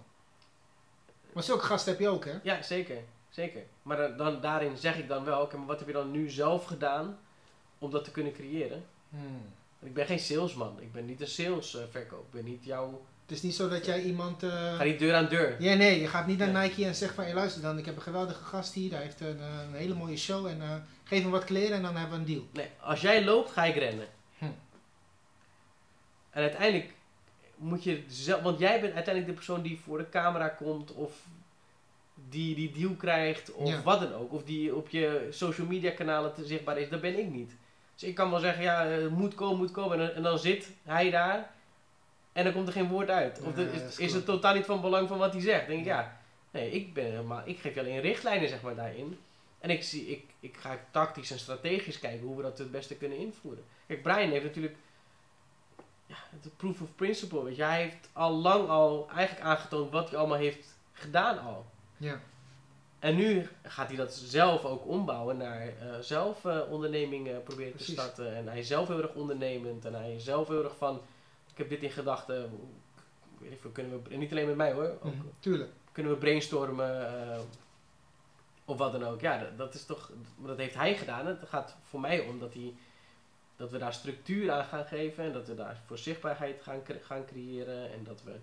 [1.34, 2.40] Maar zulke gasten heb je ook, hè?
[2.44, 3.04] Ja, zeker.
[3.30, 3.64] Zeker.
[3.82, 6.30] Maar dan, dan, daarin zeg ik dan wel, oké, maar wat heb je dan nu
[6.30, 7.20] zelf gedaan
[7.80, 8.86] om dat te kunnen creëren?
[9.10, 9.54] Hmm.
[9.80, 10.80] Ik ben geen salesman.
[10.80, 12.26] Ik ben niet een salesverkoop.
[12.26, 13.06] Ik ben niet jouw...
[13.26, 14.44] Het is niet zo dat jij iemand...
[14.44, 15.56] eh, Ga niet deur aan deur.
[15.60, 16.70] Ja, nee, je gaat niet naar Nee.
[16.70, 19.40] Nike en zegt van, luister dan, ik heb een geweldige gast hier, hij heeft een,
[19.40, 22.26] eh, een hele mooie show en eh, geef hem wat kleren en dan hebben we
[22.26, 22.48] een deal.
[22.54, 24.08] Nee, als jij loopt, ga ik rennen.
[24.38, 24.46] Hm.
[26.30, 26.94] En uiteindelijk
[27.56, 31.12] moet je zelf, want jij bent uiteindelijk de persoon die voor de camera komt of
[32.30, 33.82] die die deal krijgt of Ja.
[33.84, 34.34] wat dan ook.
[34.34, 36.90] Of die op je social media kanalen te zichtbaar is.
[36.90, 37.52] Dat ben ik niet.
[37.94, 40.16] Dus ik kan wel zeggen, ja, moet komen, moet komen.
[40.16, 41.54] En dan zit hij daar
[42.36, 43.42] en dan komt er geen woord uit.
[43.42, 45.60] Of de- is, is het totaal niet van belang van wat hij zegt.
[45.60, 46.18] Dan denk ik, ja,
[46.52, 49.20] nee, ik ben helemaal, ik geef je alleen richtlijnen zeg maar daarin.
[49.60, 52.96] En ik, zie, ik, ik ga tactisch en strategisch kijken hoe we dat het beste
[52.96, 53.64] kunnen invoeren.
[53.88, 54.76] Kijk, Brian heeft natuurlijk
[56.06, 57.44] ja, de proof of principle.
[57.44, 57.64] Weet je.
[57.64, 61.66] Hij heeft al lang al eigenlijk aangetoond wat hij allemaal heeft gedaan al.
[61.98, 62.20] Ja.
[63.00, 67.92] En nu gaat hij dat zelf ook ombouwen naar eh, zelf eh, ondernemingen proberen te
[67.92, 68.36] starten.
[68.36, 69.86] En hij is zelf heel erg ondernemend.
[69.86, 71.02] En hij is zelf heel erg van,
[71.56, 72.52] ik heb dit in gedachten.
[73.38, 74.90] Weet veel, kunnen we, en niet alleen met mij hoor.
[74.90, 75.72] Ook, Mhm, Tuurlijk.
[75.92, 77.40] kunnen we brainstormen eh,
[78.66, 79.22] of wat dan ook.
[79.22, 81.26] Ja, dat, dat is toch, dat heeft hij gedaan.
[81.26, 82.74] Het gaat voor mij om dat, hij,
[83.56, 87.26] dat we daar structuur aan gaan geven en dat we daar voor zichtbaarheid gaan, gaan
[87.26, 88.36] creëren en dat we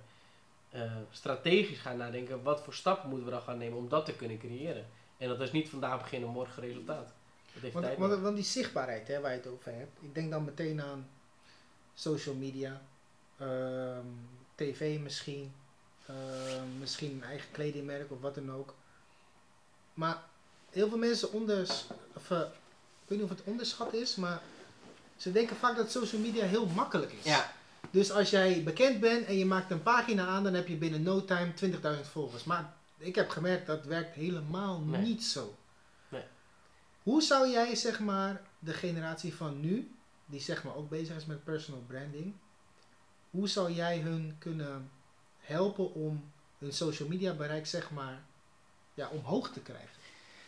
[0.70, 4.16] eh, strategisch gaan nadenken wat voor stappen moeten we dan gaan nemen om dat te
[4.16, 4.86] kunnen creëren.
[5.18, 7.12] En dat is niet vandaag beginnen, morgen resultaat.
[7.52, 10.30] Dat heeft Want, tijd want, die zichtbaarheid hè, waar je het over hebt, ik denk
[10.30, 11.08] dan meteen aan
[11.94, 12.82] social media,
[14.54, 15.52] tv misschien,
[16.06, 18.74] ehm, misschien een eigen kledingmerk of wat dan ook.
[19.94, 20.22] Maar
[20.70, 24.40] heel veel mensen onders, of, eh, ik weet niet of het onderschat is, maar
[25.16, 27.24] ze denken vaak dat social media heel makkelijk is.
[27.24, 27.52] Ja,
[27.90, 31.02] Dus als jij bekend bent en je maakt een pagina aan, dan heb je binnen
[31.02, 32.44] no time 20.000 volgers.
[32.44, 35.00] Maar ik heb gemerkt dat werkt helemaal Nee.
[35.00, 35.56] niet zo.
[36.08, 36.22] Nee.
[37.02, 39.94] Hoe zou jij zeg maar de generatie van nu,
[40.26, 42.34] die zeg maar ook bezig is met personal branding,
[43.32, 44.90] hoe zou jij hun kunnen
[45.40, 46.24] helpen om
[46.58, 48.18] hun social media bereik zeg maar
[48.94, 49.88] ja, omhoog te krijgen?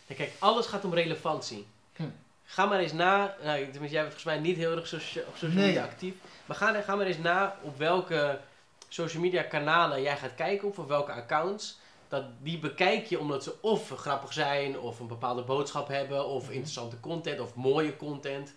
[0.07, 1.67] Ja, kijk, alles gaat om relevantie.
[1.97, 2.03] Hm.
[2.45, 5.33] Ga maar eens na, nou, tenminste jij bent volgens mij niet heel erg socia- op
[5.37, 5.67] social Nee.
[5.67, 6.15] media actief.
[6.47, 8.41] Maar ga, ga maar eens na op welke
[8.89, 11.79] social media kanalen jij gaat kijken of op welke accounts.
[12.09, 16.43] Dat, die bekijk je omdat ze of grappig zijn, of een bepaalde boodschap hebben, of
[16.43, 16.53] Mhm.
[16.53, 18.53] interessante content, of mooie content.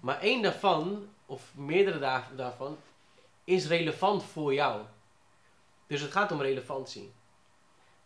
[0.00, 2.76] Maar één daarvan, of meerdere daar- daarvan,
[3.50, 4.82] is relevant voor jou.
[5.86, 7.12] Dus het gaat om relevantie.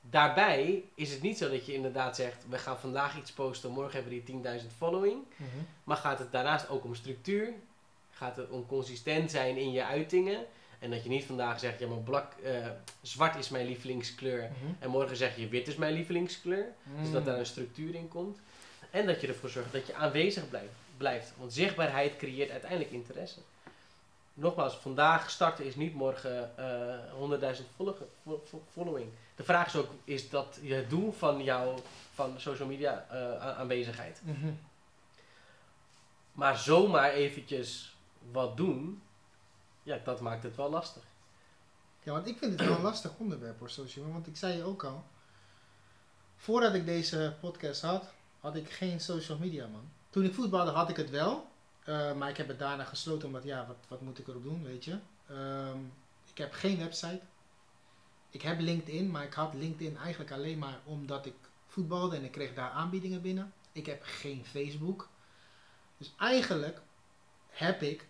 [0.00, 3.92] Daarbij is het niet zo dat je inderdaad zegt, we gaan vandaag iets posten, morgen
[3.92, 5.22] hebben we die 10.000 following.
[5.36, 5.48] Mhm.
[5.84, 7.52] Maar gaat het daarnaast ook om structuur?
[8.10, 10.46] Gaat het om consistent zijn in je uitingen?
[10.78, 12.66] En dat je niet vandaag zegt, ja maar blak, eh,
[13.02, 14.42] zwart is mijn lievelingskleur.
[14.42, 14.72] Mhm.
[14.78, 16.72] En morgen zeg je wit is mijn lievelingskleur.
[17.00, 18.38] Dus dat daar een structuur in komt.
[18.90, 20.72] En dat je ervoor zorgt dat je aanwezig blijft.
[20.96, 21.32] blijft.
[21.38, 23.40] Want zichtbaarheid creëert uiteindelijk interesse.
[24.34, 29.10] Nogmaals, vandaag starten is niet morgen eh 100.000 volge- vo- vo- following.
[29.36, 31.74] De vraag is ook, is dat je het doel van jouw
[32.14, 34.20] van social media eh, aanwezigheid?
[34.24, 34.52] Mhm.
[36.32, 37.96] Maar zomaar eventjes
[38.32, 39.02] wat doen,
[39.82, 41.02] ja, dat maakt het wel lastig.
[42.02, 44.18] Ja, want ik vind het wel een lastig onderwerp hoor, social media.
[44.20, 45.04] Want ik zei je ook al,
[46.36, 48.04] voordat ik deze podcast had,
[48.40, 49.88] had ik geen social media man.
[50.10, 51.50] Toen ik voetbalde had ik het wel,
[51.84, 54.62] eh, maar ik heb het daarna gesloten omdat ja, wat, wat moet ik erop doen,
[54.62, 54.98] weet je.
[55.28, 55.78] Ehm,
[56.30, 57.20] ik heb geen website.
[58.30, 61.34] Ik heb LinkedIn, maar ik had LinkedIn eigenlijk alleen maar omdat ik
[61.66, 63.52] voetbalde en ik kreeg daar aanbiedingen binnen.
[63.72, 65.08] Ik heb geen Facebook.
[65.96, 66.80] Dus eigenlijk
[67.48, 68.06] heb ik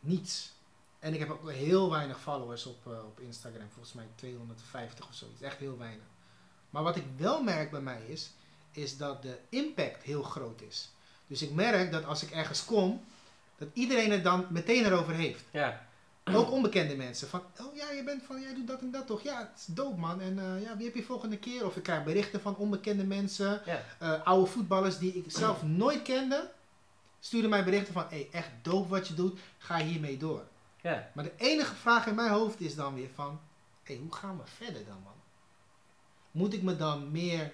[0.00, 0.52] niets.
[0.98, 3.70] En ik heb ook heel weinig followers op, eh, op Instagram.
[3.70, 5.40] Volgens mij 250 of zoiets.
[5.40, 6.06] Echt heel weinig.
[6.70, 8.30] Maar wat ik wel merk bij mij is,
[8.70, 10.90] is dat de impact heel groot is.
[11.32, 13.04] Dus ik merk dat als ik ergens kom,
[13.58, 15.44] dat iedereen het dan meteen erover heeft.
[15.50, 15.86] Ja,
[16.24, 17.28] Ook onbekende mensen.
[17.28, 19.22] Van, oh ja, je bent van, jij doet dat en dat toch?
[19.22, 20.20] Ja, het is dope man.
[20.20, 21.66] En eh, ja, wie heb je volgende keer?
[21.66, 23.62] Of ik krijg berichten van onbekende mensen.
[23.64, 23.82] ja.
[23.98, 26.50] eh, oude voetballers die ik zelf nooit kende.
[27.20, 29.40] Sturen mij berichten van, hey, echt dope wat je doet.
[29.58, 30.42] Ga hiermee door.
[30.80, 31.10] ja.
[31.14, 33.40] Maar de enige vraag in mijn hoofd is dan weer van,
[33.82, 35.12] hé, hoe gaan we verder dan man?
[36.30, 37.52] Moet ik me dan meer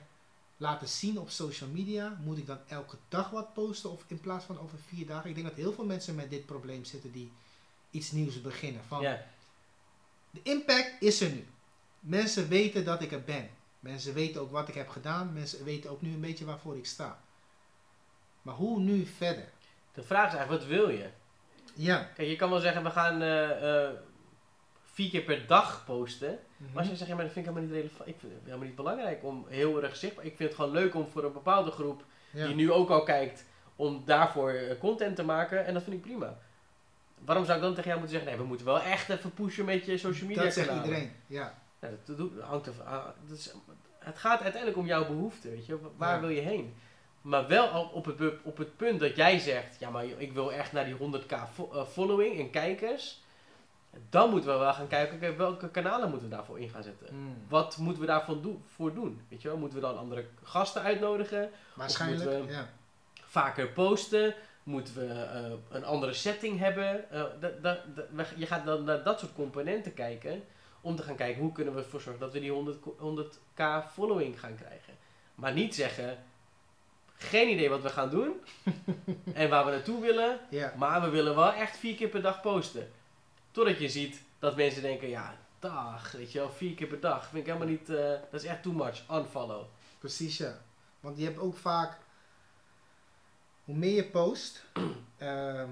[0.59, 2.19] laten zien op social media?
[2.25, 5.29] Moet ik dan elke dag wat posten of in plaats van over vier dagen?
[5.29, 7.33] Ik denk dat heel veel mensen met dit probleem zitten die
[7.91, 8.83] iets nieuws beginnen.
[8.85, 9.01] Van.
[10.31, 11.47] De impact is er nu.
[12.01, 13.51] Mensen weten dat ik er ben.
[13.81, 15.33] Mensen weten ook wat ik heb gedaan.
[15.33, 17.21] Mensen weten ook nu een beetje waarvoor ik sta.
[18.43, 19.49] Maar hoe nu verder?
[19.95, 21.11] De vraag is eigenlijk, wat wil je?
[21.75, 22.11] Ja.
[22.15, 23.95] Kijk, je kan wel zeggen, we gaan eh, eh,
[24.99, 26.39] vier keer per dag posten.
[26.57, 26.69] Mhm.
[26.73, 28.09] Maar als je zegt, ja, maar dat vind ik helemaal niet relevant.
[28.09, 30.25] Ik vind het helemaal niet belangrijk om heel erg zichtbaar.
[30.25, 32.47] Ik vind het gewoon leuk om voor een bepaalde groep, Ja.
[32.47, 33.45] die nu ook al kijkt,
[33.77, 35.67] om daarvoor eh, content te maken.
[35.67, 36.39] En dat vind ik prima.
[37.25, 39.65] Waarom zou ik dan tegen jou moeten zeggen, nee, we moeten wel echt even pushen
[39.65, 40.89] met je social media dat zegt kanalen.
[40.89, 41.13] iedereen.
[41.27, 41.55] Ja.
[42.07, 43.55] Dat, hangt er, ah, dat is,
[43.99, 45.79] het gaat uiteindelijk om jouw behoefte, weet je.
[45.97, 46.21] Waar Ja.
[46.21, 46.75] wil je heen?
[47.21, 50.73] Maar wel op het, op het punt dat jij zegt, ja, maar ik wil echt
[50.73, 53.23] naar die 100k fo- eh, following en kijkers.
[54.11, 57.15] Dan moeten we wel gaan kijken, welke kanalen moeten we daarvoor in gaan zetten?
[57.15, 57.35] Mm.
[57.49, 59.21] Wat moeten we daarvoor doen, voor doen?
[59.29, 59.57] Weet je wel?
[59.57, 61.51] Moeten we dan andere gasten uitnodigen?
[61.75, 62.25] Waarschijnlijk.
[62.31, 62.69] moeten we- ja.
[63.25, 64.35] Vaker posten?
[64.63, 67.11] Moeten we eh, een andere setting hebben?
[67.11, 67.23] Eh,
[68.37, 70.43] je gaat dan naar dat soort componenten kijken.
[70.81, 73.63] Om te gaan kijken hoe kunnen we ervoor zorgen dat we die 100, ko- 100k
[73.93, 74.95] following gaan krijgen.
[75.35, 76.19] Maar niet zeggen,
[77.17, 78.33] geen idee wat we gaan doen.
[79.35, 80.39] en waar we naartoe willen.
[80.77, 82.91] Maar we willen wel echt vier keer per dag posten.
[83.59, 87.23] Totdat je ziet dat mensen denken, ja, dag, weet je wel, vier keer per dag.
[87.29, 89.65] Vind ik helemaal niet, eh, dat is echt too much, unfollow.
[89.99, 90.61] Precies, ja.
[91.01, 91.99] Want je hebt ook vaak,
[93.65, 94.65] hoe meer je post,
[95.19, 95.69] ehm,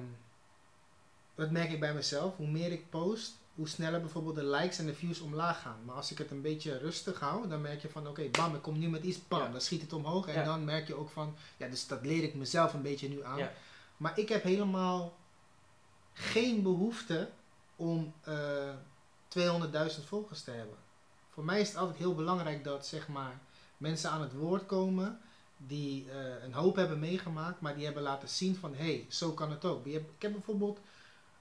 [1.34, 4.86] dat merk ik bij mezelf, hoe meer ik post, hoe sneller bijvoorbeeld de likes en
[4.86, 5.78] de views omlaag gaan.
[5.84, 8.62] Maar als ik het een beetje rustig hou, dan merk je van oké, bam, ik
[8.62, 9.48] kom nu met iets, bam, Ja.
[9.48, 10.26] dan schiet het omhoog.
[10.26, 10.44] En Ja.
[10.44, 13.38] dan merk je ook van, ja, dus dat leer ik mezelf een beetje nu aan.
[13.38, 13.52] Ja.
[13.96, 15.16] Maar ik heb helemaal
[16.12, 17.28] geen behoefte
[17.76, 18.74] om eh
[19.28, 20.76] 200.000 volgers te hebben.
[21.30, 23.40] Voor mij is het altijd heel belangrijk dat zeg maar,
[23.76, 25.20] mensen aan het woord komen
[25.56, 29.32] die eh, een hoop hebben meegemaakt, maar die hebben laten zien van hé, hey, zo
[29.32, 29.86] kan het ook.
[29.86, 30.78] Ik heb bijvoorbeeld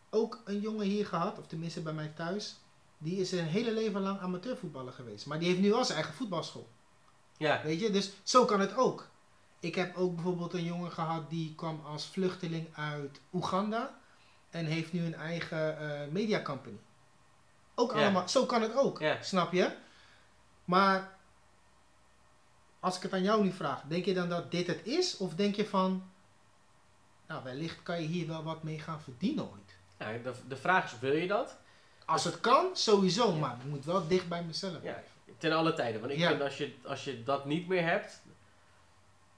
[0.10, 2.56] ook een jongen hier gehad, of tenminste bij mij thuis,
[2.98, 5.26] die is een hele leven lang amateurvoetballer geweest.
[5.26, 6.68] Maar die heeft nu al zijn eigen voetbalschool.
[7.38, 9.07] Ja, Weet je, dus zo kan het ook.
[9.60, 13.98] Ik heb ook bijvoorbeeld een jongen gehad die kwam als vluchteling uit Oeganda
[14.56, 16.77] en heeft nu een eigen eh media company.
[17.76, 19.69] Ook allemaal, zo kan het ook, snap je?
[20.65, 21.18] Maar
[22.80, 25.18] als ik het aan jou nu vraag, denk je dan dat dit het is?
[25.18, 26.03] Of denk je van,
[27.27, 29.76] nou wellicht kan je hier wel wat mee gaan verdienen ooit?
[29.98, 31.57] ja de, de vraag is, wil je dat?
[32.06, 33.40] Als het kan, sowieso, Ja.
[33.40, 34.80] maar het moet wel dicht bij mezelf Ja.
[34.80, 35.03] blijven.
[35.38, 35.99] Ten alle tijden.
[36.02, 36.27] Want ik Ja.
[36.30, 38.22] vind als je, als je dat niet meer hebt,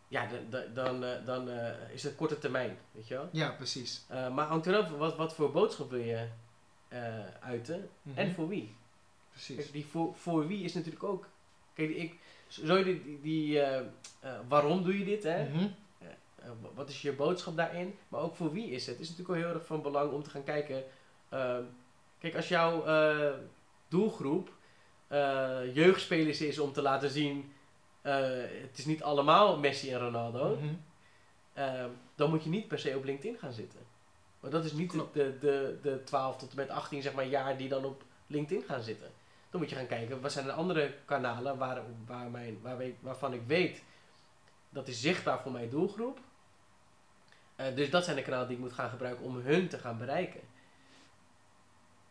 [0.07, 3.29] ja, dan, dan, dan, eh, dan eh, is het korte termijn, weet je wel.
[3.31, 4.03] Ja, precies.
[4.07, 6.27] Eh, maar hangt eraf, wat, wat voor boodschap wil je
[6.87, 8.17] eh, uiten Mhm.
[8.17, 8.75] en voor wie?
[9.31, 9.55] Precies.
[9.55, 11.27] Kijk, die voor, voor wie is natuurlijk ook.
[11.73, 12.15] Kijk, ik,
[12.47, 13.79] zo die, die, eh,
[14.19, 15.43] eh, waarom doe je dit, hè?
[15.49, 15.67] Mhm.
[15.99, 17.95] Eh, wa- wat is je boodschap daarin?
[18.07, 18.95] Maar ook voor wie is het?
[18.95, 20.83] Het is natuurlijk wel heel erg van belang om te gaan kijken.
[21.29, 21.63] ehm,
[22.19, 23.33] kijk, als jouw eh,
[23.87, 24.49] doelgroep
[25.07, 27.51] eh, jeugdspelers is om te laten zien.
[28.07, 30.55] Eh, het is niet allemaal Messi en Ronaldo.
[30.55, 30.73] Mhm.
[31.53, 33.79] ehm, dan moet je niet per se op LinkedIn gaan zitten.
[34.39, 35.13] Maar dat is niet de, Klopt.
[35.13, 38.63] de, de, de 12 tot en met 18 zeg maar, jaar die dan op LinkedIn
[38.65, 39.11] gaan zitten.
[39.49, 42.95] Dan moet je gaan kijken, wat zijn de andere kanalen waar, waar mijn, waar weet,
[42.99, 43.83] waarvan ik weet
[44.69, 46.19] dat is zichtbaar voor mijn doelgroep.
[47.55, 49.97] Eh, dus dat zijn de kanalen die ik moet gaan gebruiken om hun te gaan
[49.97, 50.41] bereiken.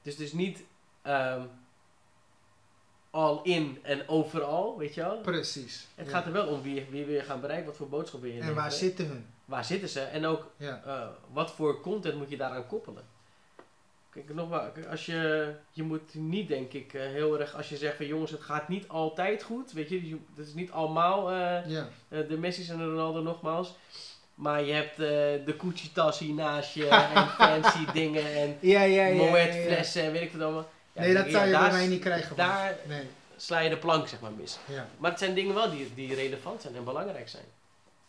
[0.03, 0.65] Dus het is niet
[1.03, 1.47] ehm,
[3.17, 5.17] all in en overal, weet je wel.
[5.21, 5.87] Precies.
[5.95, 6.13] Het Ja.
[6.13, 8.41] gaat er wel om wie, wie wil je gaan bereiken, wat voor boodschap wil je
[8.41, 9.27] En waar zitten hun?
[9.45, 10.83] Waar zitten ze en ook Ja.
[10.87, 13.03] eh, wat voor content moet je daaraan koppelen.
[14.11, 17.97] Kijk, nogmaals, als je, je moet niet denk ik eh, heel erg, als je zegt
[17.97, 21.89] van jongens het gaat niet altijd goed, weet je, dat is niet allemaal eh, Ja.
[22.09, 23.75] de Messi's en de Ronaldo nogmaals.
[24.35, 29.07] Maar je hebt de Gucci tas hier naast je en fancy dingen en Ja, ja,
[29.07, 29.15] ja.
[29.15, 29.53] Moet ja, ja.
[29.67, 30.69] flessen en weet ik wat allemaal.
[30.97, 32.37] Ja, nee, dat ja, zou je bij mij niet krijgen.
[32.37, 33.09] Daar Nee.
[33.37, 34.59] sla je de plank zeg maar mis.
[34.69, 34.89] Ja.
[34.99, 37.45] Maar het zijn dingen wel die, die relevant zijn en belangrijk zijn.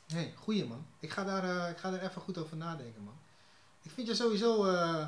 [0.07, 0.85] Nee, goeie man.
[0.99, 3.13] Ik ga, daar, eh, ik ga daar even goed over nadenken, man.
[3.81, 5.07] Ik vind je sowieso, eh,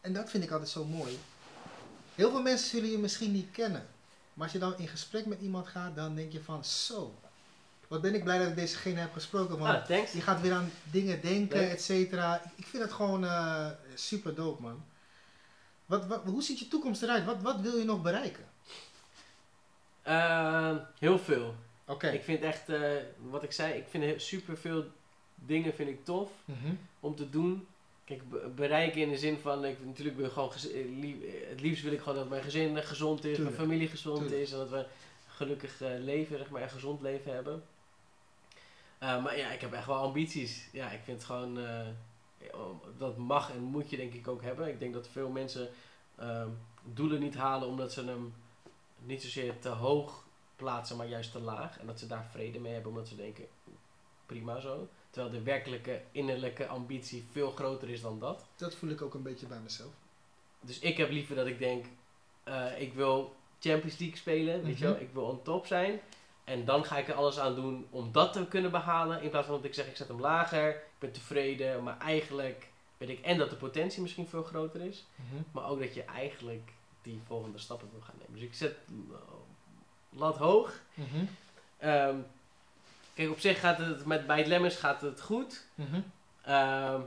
[0.00, 1.18] en dat vind ik altijd zo mooi.
[2.14, 3.86] Heel veel mensen zullen je misschien niet kennen.
[4.34, 7.14] Maar als je dan in gesprek met iemand gaat, dan denk je van zo.
[7.88, 9.58] Wat ben ik blij dat ik dezegene heb gesproken.
[9.58, 12.42] Want Ah, je gaat weer aan dingen denken, et cetera.
[12.56, 14.82] Ik- vind het gewoon eh, super dope, man.
[15.92, 17.24] Wat, wat, hoe ziet je toekomst eruit?
[17.24, 18.44] Wat, wat wil je nog bereiken?
[20.02, 21.54] Eh, heel veel.
[21.86, 22.08] Oké.
[22.08, 22.80] Ik vind echt, eh,
[23.30, 24.84] wat ik zei, ik vind super veel
[25.34, 26.74] dingen vind ik tof Mhm.
[27.00, 27.66] om te doen.
[28.04, 31.60] Kijk, be- bereiken in de zin van, ik, natuurlijk wil ik gewoon, eh, eh, het
[31.60, 33.56] liefst wil ik gewoon dat mijn gezin gezond is, Tuurlijk.
[33.56, 34.40] mijn familie gezond Tuurlijk.
[34.40, 34.86] is en dat we
[35.26, 37.62] gelukkig eh, leven, zeg maar, een gezond leven hebben.
[38.98, 40.68] Maar ja, ik heb echt wel ambities.
[40.72, 41.58] Ja, ik vind het gewoon,
[42.98, 44.68] dat mag en moet je denk ik ook hebben.
[44.68, 45.68] Ik denk dat veel mensen
[46.16, 46.48] ehm,
[46.82, 48.34] doelen niet halen omdat ze hem
[48.98, 50.24] niet zozeer te hoog
[50.56, 51.78] plaatsen, maar juist te laag.
[51.78, 53.44] En dat ze daar vrede mee hebben, omdat ze denken,
[54.26, 54.88] prima zo.
[55.10, 58.46] Terwijl de werkelijke innerlijke ambitie veel groter is dan dat.
[58.56, 59.92] Dat voel ik ook een beetje bij mezelf.
[60.60, 61.86] Dus ik heb liever dat ik denk,
[62.44, 64.94] eh, ik wil Champions League spelen, weet je wel.
[64.94, 65.02] Mhm.
[65.02, 66.00] Ik wil on top zijn.
[66.44, 69.22] En dan ga ik er alles aan doen om dat te kunnen behalen.
[69.22, 71.82] In plaats van dat ik zeg, ik zet hem lager, ik ben tevreden.
[71.82, 75.04] Maar eigenlijk weet ik en dat de potentie misschien veel groter is.
[75.14, 75.42] Mhm.
[75.52, 78.34] Maar ook dat je eigenlijk die volgende stappen wil gaan nemen.
[78.34, 79.16] Dus ik zet uh,
[80.10, 80.80] lat hoog.
[80.94, 81.24] Mhm.
[81.78, 82.16] Ehm,
[83.14, 85.66] kijk, op zich gaat het met bij het Lemmers gaat het goed.
[85.74, 86.00] Mhm.
[86.42, 87.00] Ehm,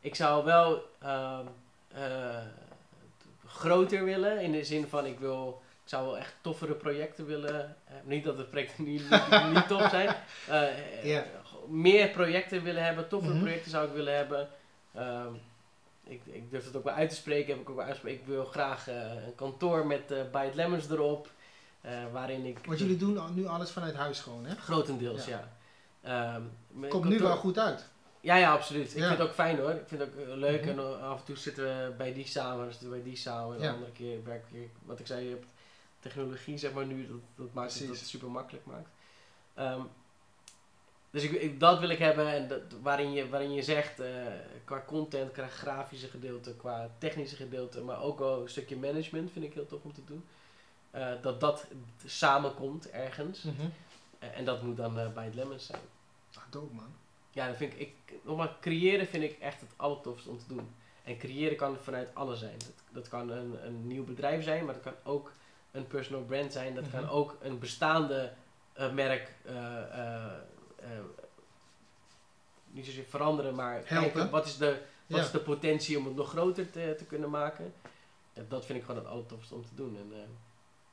[0.00, 1.46] ik zou wel ehm,
[1.88, 2.44] eh,
[3.46, 4.40] groter willen.
[4.40, 5.62] In de zin van ik wil.
[5.86, 7.76] Ik zou wel echt toffere projecten willen.
[7.84, 9.02] eh, niet dat de projecten niet,
[9.52, 10.08] niet, zijn.
[10.48, 11.20] Eh.
[11.68, 13.08] Meer projecten willen hebben.
[13.08, 13.42] Toffere Mhm.
[13.42, 14.48] projecten zou ik willen hebben.
[14.94, 15.32] Ehm,
[16.04, 17.52] ik, ik durf het ook wel uit te spreken.
[17.52, 18.20] Heb ik ook wel uitgesproken.
[18.20, 21.30] Ik wil graag eh, een kantoor met eh By It Lemons erop.
[21.80, 22.58] eh, waarin ik.
[22.66, 24.54] Want jullie doen nu alles vanuit huis gewoon, hè?
[24.54, 25.48] Grotendeels, Ja.
[26.02, 26.34] ja.
[26.78, 27.86] Ehm, Komt nu wel goed uit.
[28.20, 28.84] ja, ja, absoluut.
[28.86, 29.70] Ik vind het ook fijn hoor.
[29.70, 30.60] Ik vind het ook eh, leuk.
[30.60, 30.70] Mhm.
[30.70, 33.16] En eh, af en toe zitten we bij die samen, dan zitten we bij die
[33.16, 33.56] samen.
[33.56, 35.36] En de andere keer werk ik, wat ik zei,
[36.00, 38.88] technologie zeg maar nu, dat, dat maakt het dat super makkelijk maakt.
[39.54, 39.80] Ehm,
[41.10, 44.10] dus ik, ik- dat wil ik hebben en dat, waarin, je, waarin je zegt, eh,
[44.64, 49.44] qua content, qua grafische gedeelte, qua technische gedeelte, maar ook wel een stukje management vind
[49.44, 50.24] ik heel tof om te doen.
[50.90, 51.66] Eh, dat dat
[52.04, 53.44] samenkomt ergens.
[54.18, 55.80] Eh, en dat moet dan bij het Lemons zijn.
[56.34, 56.92] Ah, dope man.
[57.30, 57.94] Ja, dat vind ik, ik,
[58.24, 60.68] nogmaals, creëren vind ik echt het allertofste om te doen.
[61.04, 62.58] En creëren kan vanuit alles zijn.
[62.58, 65.32] Dat, dat kan een, een nieuw bedrijf zijn, maar dat kan ook
[65.76, 66.74] een personal brand zijn.
[66.74, 67.10] Dat kan Mhm.
[67.12, 68.32] ook een bestaande
[68.72, 69.82] eh, merk eh,
[70.16, 70.32] eh,
[72.66, 74.12] niet zozeer veranderen, maar Helpen.
[74.12, 75.24] kijken wat is de, wat Ja.
[75.24, 77.72] is de potentie om het nog groter te, te kunnen maken.
[78.32, 79.96] Ja, dat vind ik gewoon het allertofste om te doen.
[79.96, 80.12] En,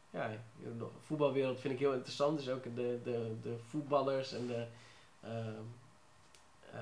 [0.09, 0.29] ja,
[0.77, 2.37] de voetbalwereld vind ik heel interessant.
[2.37, 4.65] Dus ook de, de, de voetballers en de
[5.21, 5.61] ehm,
[6.71, 6.79] eh,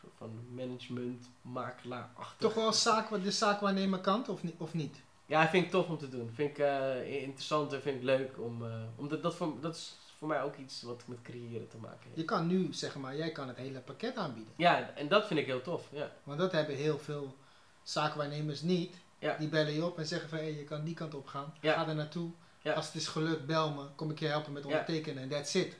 [0.00, 2.38] soort van management, makelaar achter.
[2.38, 4.96] Toch wel zaak, de zaakwaarnemer kant of, ni- of niet?
[5.32, 6.30] Ja, vind ik tof om te doen.
[6.34, 8.64] Vind ik eh, interessant en vind ik leuk om.
[8.96, 12.16] omdat dat, voor, dat is voor mij ook iets wat met creëren te maken heeft.
[12.16, 14.52] Je kan nu, zeg maar, jij kan het hele pakket aanbieden.
[14.56, 15.88] Ja, en dat vind ik heel tof.
[15.92, 16.10] Ja.
[16.22, 17.36] Want dat hebben heel veel
[17.82, 18.96] zaakwaarnemers niet.
[19.18, 19.36] Ja.
[19.36, 21.54] Die bellen je op en zeggen van, hé, je kan die kant op gaan.
[21.60, 21.72] Ja.
[21.72, 22.30] Ga er naartoe.
[22.62, 22.72] Ja.
[22.72, 23.84] Als het is gelukt, bel me.
[23.94, 24.68] Kom ik je helpen met Ja.
[24.68, 25.76] ondertekenen en that's it.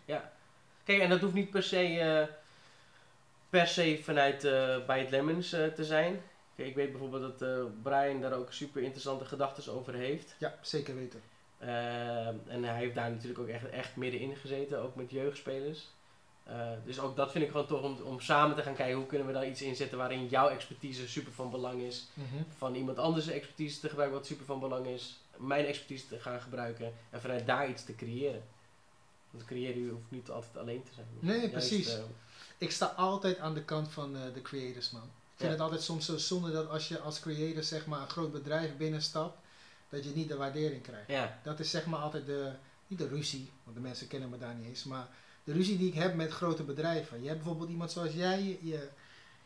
[0.84, 2.34] Kijk, en dat hoeft niet per se, eh,
[3.50, 4.40] per se vanuit
[4.86, 6.20] bij het Lemons te zijn.
[6.56, 10.34] Kijk, ik weet bijvoorbeeld dat eh, Brian daar ook super interessante gedachten over heeft.
[10.38, 11.22] Ja, zeker weten.
[11.58, 15.88] Eh, en hij heeft daar natuurlijk ook echt, echt middenin gezeten, ook met jeugdspelers.
[16.44, 19.06] Eh, dus ook dat vind ik gewoon tof om, om samen te gaan kijken hoe
[19.06, 22.08] kunnen we daar iets inzetten waarin jouw expertise super van belang is.
[22.56, 25.20] Van iemand anders expertise te gebruiken wat super van belang is.
[25.36, 28.42] Mijn expertise te gaan gebruiken en vanuit daar iets te creëren.
[29.30, 31.06] Want creëren hoeft niet altijd alleen te zijn.
[31.18, 31.98] Nee, Juist, precies.
[32.58, 35.10] Ik sta altijd aan de kant van de creators, man.
[35.42, 38.08] Ik vind het altijd soms zo zonde dat als je als creator, zeg maar, een
[38.10, 39.38] groot bedrijf binnenstapt,
[39.88, 41.08] dat je niet de waardering krijgt.
[41.08, 42.52] ja, Dat is zeg maar altijd de,
[42.86, 45.06] niet de ruzie, want de mensen kennen me daar niet eens, maar
[45.44, 47.20] de ruzie die ik heb met grote bedrijven.
[47.22, 48.88] Je hebt bijvoorbeeld iemand zoals jij, je, je,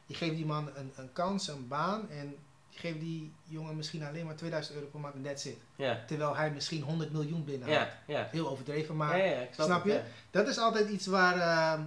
[0.06, 2.36] je geeft die man een, een kans, een baan en
[2.68, 5.58] je geeft die jongen misschien alleen maar 2000 euro per maand en that's it.
[5.76, 7.88] ja, Terwijl hij misschien 100 miljoen binnenhaalt.
[8.06, 8.28] ja, ja.
[8.30, 9.18] Heel overdreven, maar
[9.52, 10.02] snap, snap het, je?
[10.30, 11.82] dat is altijd iets waar, ehm,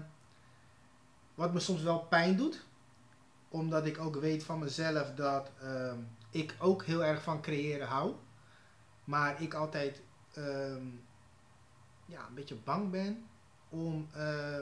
[1.35, 2.67] wat me soms wel pijn doet.
[3.49, 5.97] Omdat ik ook weet van mezelf dat ehm,
[6.29, 8.13] ik ook heel erg van creëren hou.
[9.03, 10.01] Maar ik altijd
[10.33, 10.85] ehm,
[12.05, 13.25] ja, een beetje bang ben
[13.69, 14.59] om eh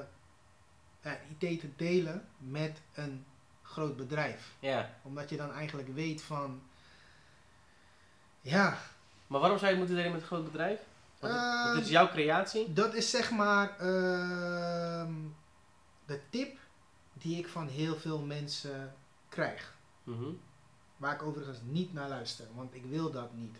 [1.02, 3.26] ja, idee te delen met een
[3.62, 4.54] groot bedrijf.
[4.60, 4.90] Ja.
[5.02, 6.62] Omdat je dan eigenlijk weet van,
[8.42, 8.78] ja,
[9.28, 10.80] Maar waarom zou je het moeten delen met een groot bedrijf?
[11.20, 12.74] Want want Ehm, is jouw creatie.
[12.74, 13.78] Dat is zeg maar
[16.06, 16.58] de tip
[17.22, 18.94] die ik van heel veel mensen
[19.30, 19.73] krijg.
[20.03, 20.30] Mhm.
[20.98, 23.56] Waar ik overigens niet naar luister, want ik wil dat niet.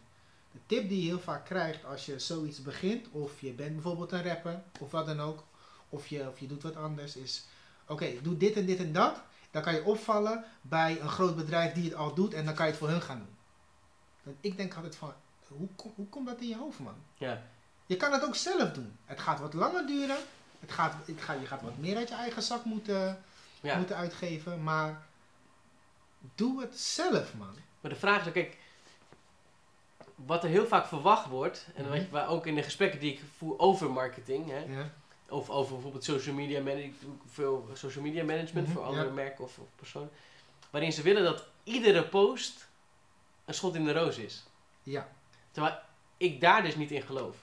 [0.52, 4.12] De tip die je heel vaak krijgt als je zoiets begint, of je bent bijvoorbeeld
[4.12, 5.44] een rapper, of wat dan ook,
[5.90, 7.46] of je, of je doet wat anders, is:
[7.88, 9.22] oké, doe dit en dit en dat.
[9.52, 12.66] Dan kan je opvallen bij een groot bedrijf die het al doet en dan kan
[12.66, 13.36] je het voor hun gaan doen.
[14.24, 15.14] En ik denk altijd van:
[15.48, 16.96] hoe, kom- hoe komt dat in je hoofd, man?
[17.16, 17.42] Ja.
[17.86, 18.98] Je kan het ook zelf doen.
[19.06, 20.18] Het gaat wat langer duren.
[20.60, 23.24] Het gaat, het gaat, je gaat wat meer uit je eigen zak moeten,
[23.62, 23.78] Ja.
[23.78, 24.64] moeten uitgeven.
[24.64, 25.06] Maar
[26.36, 27.56] doe het zelf, man.
[27.82, 28.58] Maar de vraag is, ook, kijk,
[30.16, 33.14] wat er heel vaak verwacht wordt, en wat je, waar ook in de gesprekken die
[33.14, 34.92] ik voer over marketing, hè, Ja.
[35.30, 39.06] of over bijvoorbeeld social media management, ik doe veel social media management Mhm, voor andere
[39.08, 39.12] ja.
[39.14, 40.10] merken of, of personen,
[40.70, 42.68] waarin ze willen dat iedere post
[43.46, 44.44] een schot in de roos is.
[44.84, 45.08] Ja.
[45.52, 45.76] Terwijl
[46.18, 47.36] ik daar dus niet in geloof.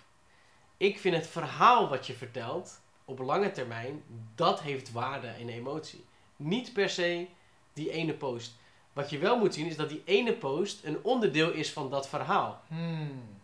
[0.76, 4.02] Ik vind het verhaal wat je vertelt, op lange termijn,
[4.34, 6.04] dat heeft waarde en emotie.
[6.36, 7.26] Niet per se
[7.72, 8.54] die ene post.
[8.92, 12.08] Wat je wel moet zien is dat die ene post een onderdeel is van dat
[12.08, 12.62] verhaal.
[12.68, 13.42] Hmm.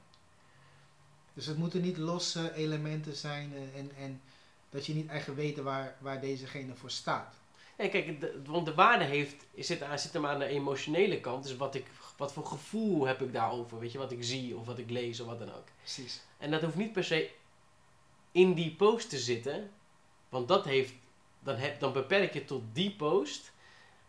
[1.32, 4.20] Dus het moeten niet losse elementen zijn en, en,
[4.70, 7.34] dat je niet echt weet waar, waar dezegene voor staat.
[7.78, 11.42] Nee, kijk, de, want de waarde heeft, zit, zit hem aan de emotionele kant.
[11.42, 13.78] Dus wat, ik, wat voor gevoel heb ik daarover?
[13.78, 15.66] Weet je, wat ik zie of wat ik lees of wat dan ook.
[15.78, 16.20] Precies.
[16.38, 17.30] En dat hoeft niet per se
[18.32, 19.70] in die post te zitten.
[20.28, 20.92] Want dat heeft,
[21.40, 23.52] dan, heb, dan beperk je tot die post.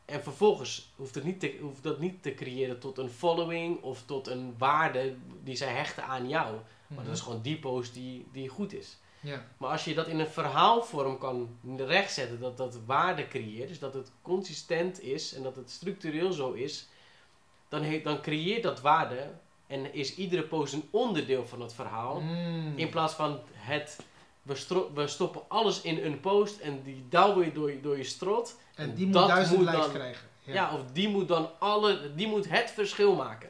[0.05, 4.03] En vervolgens hoeft, het niet te, hoeft dat niet te creëren tot een following of
[4.05, 6.55] tot een waarde die zij hechten aan jou.
[6.87, 8.97] Maar dat is gewoon die post die, die goed is.
[9.19, 9.45] Ja.
[9.57, 13.93] Maar als je dat in een verhaalvorm kan rechtzetten, dat dat waarde creëert, dus dat
[13.93, 16.87] het consistent is en dat het structureel zo is,
[17.69, 19.31] dan, he- dan creëert dat waarde
[19.67, 22.19] en is iedere post een onderdeel van het verhaal.
[22.19, 22.73] Hmm.
[22.77, 23.99] In plaats van het,
[24.41, 28.59] we, stoppen alles in een post en die douwen je door, je- door je strot.
[28.75, 30.29] en die moet dat duizend moet likes dan- krijgen.
[30.43, 30.73] Ja.
[30.73, 33.49] of die moet dan alle, die moet het verschil maken.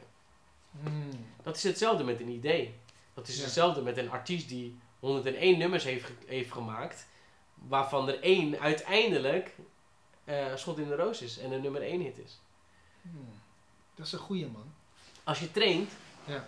[0.82, 1.08] Hmm.
[1.42, 2.74] Dat is hetzelfde met een idee.
[3.14, 3.42] Dat is Ja.
[3.42, 7.06] hetzelfde met een artiest die 101 nummers heeft, ge- heeft gemaakt,
[7.54, 9.54] waarvan er één uiteindelijk
[10.24, 12.40] eh, schot in de roos is en een nummer 1 hit is.
[13.02, 13.28] Hmm.
[13.94, 14.72] Dat is een goeie man.
[15.24, 15.90] Als je traint,
[16.24, 16.46] Ja.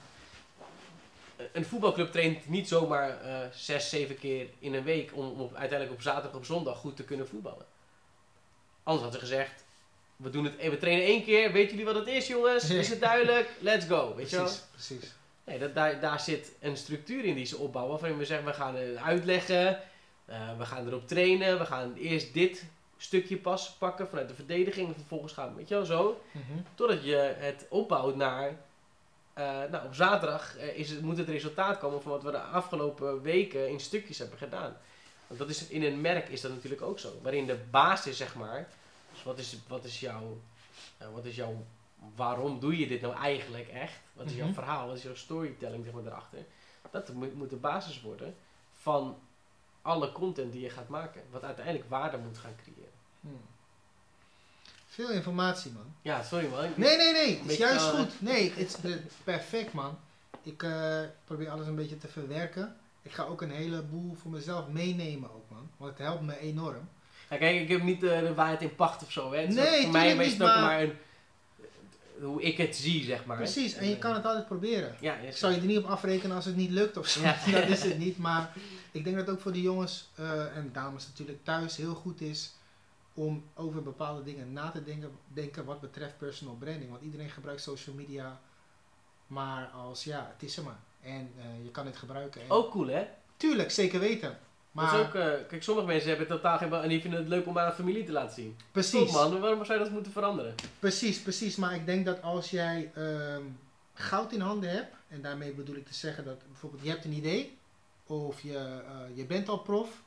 [1.52, 5.98] Een voetbalclub traint niet zomaar eh, zes, zeven keer in een week om, op, uiteindelijk
[5.98, 7.66] op zaterdag of zondag goed te kunnen voetballen.
[8.82, 9.64] Anders had ze gezegd,
[10.16, 12.70] we, doen het, eh, we trainen één keer, weten jullie wat het is jongens?
[12.70, 13.50] Is het duidelijk?
[13.60, 14.44] Let's go, weet je wel?
[14.44, 15.14] Precies, precies.
[15.44, 18.00] Nee, dat, daar, daar zit een structuur in die ze opbouwen.
[18.00, 19.80] Waarin we zeggen, we gaan het uitleggen.
[20.24, 21.58] eh, we gaan erop trainen.
[21.58, 22.64] We gaan eerst dit
[22.96, 24.88] stukje pas pakken vanuit de verdediging.
[24.88, 26.20] En vervolgens gaan we, weet je wel, zo.
[26.30, 26.58] Mhm.
[26.74, 28.56] Totdat je het opbouwt naar...
[29.34, 32.40] eh, nou, op zaterdag eh, is het, moet het resultaat komen van wat we de
[32.40, 34.76] afgelopen weken in stukjes hebben gedaan.
[35.26, 37.18] Want dat is, in een merk is dat natuurlijk ook zo.
[37.22, 38.68] Waarin de basis, zeg maar...
[39.12, 40.40] Dus wat is, wat is jouw...
[40.98, 41.64] eh, wat is jouw
[42.14, 43.98] waarom doe je dit nou eigenlijk echt?
[44.12, 44.54] Wat is jouw Mhm.
[44.54, 44.86] verhaal?
[44.86, 46.38] Wat is jouw storytelling zeg maar, daarachter?
[46.90, 48.36] Dat moet, moet de basis worden
[48.80, 49.18] van
[49.82, 51.22] alle content die je gaat maken.
[51.30, 52.92] Wat uiteindelijk waarde moet gaan creëren.
[53.20, 53.40] Hmm.
[54.94, 55.94] Veel informatie, man.
[56.02, 56.64] Ja, sorry man.
[56.74, 57.38] Nee, nee, nee.
[57.42, 58.08] Het is juist eh, goed.
[58.18, 58.76] Nee, het is
[59.24, 59.98] perfect, man.
[60.42, 62.76] Ik eh, probeer alles een beetje te verwerken.
[63.02, 65.68] Ik ga ook een heleboel voor mezelf meenemen ook, man.
[65.76, 66.88] Want het helpt me enorm.
[67.30, 69.32] Ja, kijk, ik heb niet eh, de waarheid in pacht of zo.
[69.32, 69.38] Hè.
[69.40, 70.92] Het is Nee, voor mij is het ook maar- maar een,
[72.20, 73.36] hoe ik het zie, zeg maar.
[73.36, 74.96] Precies, en je kan het altijd proberen.
[75.00, 77.20] Ja, Ik zal je er niet op afrekenen als het niet lukt of zo.
[77.22, 77.36] Ja.
[77.60, 78.18] Dat is het niet.
[78.18, 78.52] Maar
[78.92, 80.08] ik denk dat het ook voor de jongens
[80.54, 82.52] en dames natuurlijk thuis heel goed is
[83.14, 86.90] om over bepaalde dingen na te denken, denken wat betreft personal branding.
[86.90, 88.40] Want iedereen gebruikt social media
[89.26, 90.80] maar als ja, het is er maar.
[91.00, 92.40] En eh, je kan het gebruiken.
[92.40, 93.06] En Ook cool, hè?
[93.36, 94.38] Tuurlijk, zeker weten.
[94.72, 96.72] Maar Dat is ook, eh, kijk, sommige mensen hebben totaal geen...
[96.72, 98.56] En die vinden het leuk om aan een familie te laten zien.
[98.72, 100.54] precies, Top man, waarom zou je dat moeten veranderen?
[100.78, 101.56] precies, precies.
[101.56, 103.42] Maar ik denk dat als jij ehm,
[103.94, 107.12] goud in handen hebt, en daarmee bedoel ik te zeggen dat bijvoorbeeld je hebt een
[107.12, 107.58] idee,
[108.06, 110.02] of je, eh, je bent al prof,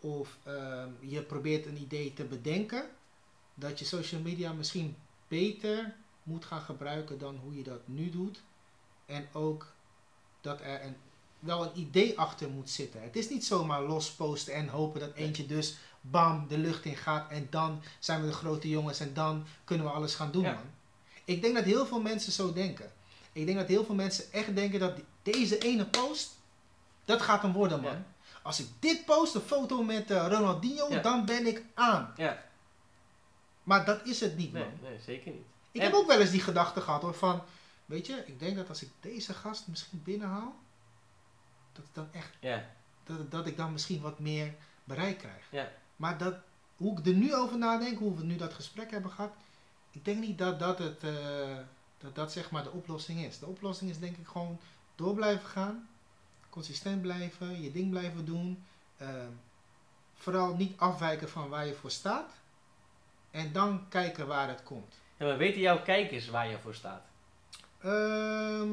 [0.00, 2.84] of ehm, je probeert een idee te bedenken,
[3.54, 4.96] dat je social media misschien
[5.28, 8.40] beter moet gaan gebruiken dan hoe je dat nu doet.
[9.06, 9.66] En ook
[10.40, 10.96] dat er een,
[11.38, 13.02] wel een idee achter moet zitten.
[13.02, 16.96] Het is niet zomaar los posten en hopen dat eentje dus bam de lucht in
[16.96, 20.42] gaat en dan zijn we de grote jongens en dan kunnen we alles gaan doen,
[20.42, 20.52] Ja.
[20.52, 20.62] man.
[21.24, 22.92] Ik denk dat heel veel mensen zo denken.
[23.32, 26.36] Ik denk dat heel veel mensen echt denken dat deze ene post,
[27.04, 27.92] dat gaat hem worden, man.
[27.92, 28.04] Ja.
[28.48, 31.00] Als ik dit post, een foto met eh, Ronaldinho, Ja.
[31.02, 32.12] dan ben ik aan.
[32.16, 32.44] Ja,
[33.62, 34.72] Maar dat is het niet, nee, man.
[34.82, 35.44] nee, zeker niet.
[35.70, 37.42] Ik En- heb ook wel eens die gedachte gehad hoor, van,
[37.86, 40.56] weet je, ik denk dat als ik deze gast misschien binnenhaal,
[41.72, 42.64] dat het dan echt, Ja,
[43.04, 44.54] dat, dat ik dan misschien wat meer
[44.84, 45.44] bereik krijg.
[45.50, 45.68] Ja.
[45.96, 46.34] Maar dat,
[46.76, 49.32] hoe ik er nu over nadenk, hoe we nu dat gesprek hebben gehad,
[49.90, 51.56] ik denk niet dat dat het, eh,
[51.98, 53.38] dat dat zeg maar de oplossing is.
[53.38, 54.58] De oplossing is denk ik gewoon
[54.94, 55.88] door blijven gaan,
[56.50, 58.64] consistent blijven, je ding blijven doen,
[58.96, 59.30] ehm,
[60.14, 62.32] vooral niet afwijken van waar je voor staat
[63.30, 64.94] en dan kijken waar het komt.
[65.16, 67.02] Ja, maar weten jouw kijkers waar je voor staat?
[67.78, 68.70] Ehm,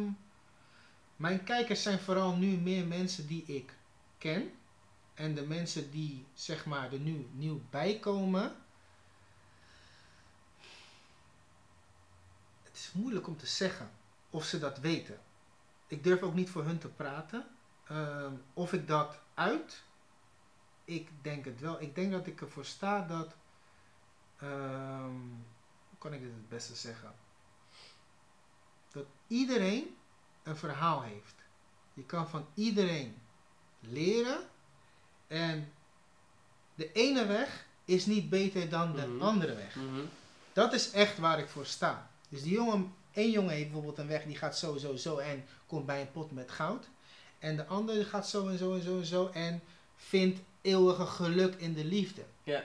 [1.16, 3.74] mijn kijkers zijn vooral nu meer mensen die ik
[4.18, 4.52] ken.
[5.14, 8.56] En de mensen die zeg maar er nu nieuw bij komen.
[12.64, 13.90] Het is moeilijk om te zeggen
[14.30, 15.20] of ze dat weten.
[15.88, 17.46] Ik durf ook niet voor hun te praten.
[17.88, 19.84] Ehm, of ik dat uit.
[20.86, 21.82] Ik denk het wel.
[21.82, 23.36] Ik denk dat ik ervoor sta dat.
[24.40, 25.10] ehm,
[25.90, 27.14] hoe kan ik dit het beste zeggen?
[28.92, 29.96] dat iedereen
[30.44, 31.36] een verhaal heeft.
[31.94, 33.18] Je kan van iedereen
[33.80, 34.40] leren
[35.28, 35.72] en
[36.76, 39.22] de ene weg is niet beter dan de Mhm.
[39.22, 39.76] andere weg.
[39.76, 40.00] Mhm.
[40.54, 42.10] Dat is echt waar ik voor sta.
[42.30, 45.46] Dus die jongen, één jongen heeft bijvoorbeeld een weg die gaat zo, zo, zo en
[45.68, 46.88] komt bij een pot met goud.
[47.46, 49.64] En de andere gaat zo en zo en zo en zo en
[49.96, 52.24] vindt eeuwige geluk in de liefde.
[52.44, 52.64] Ja.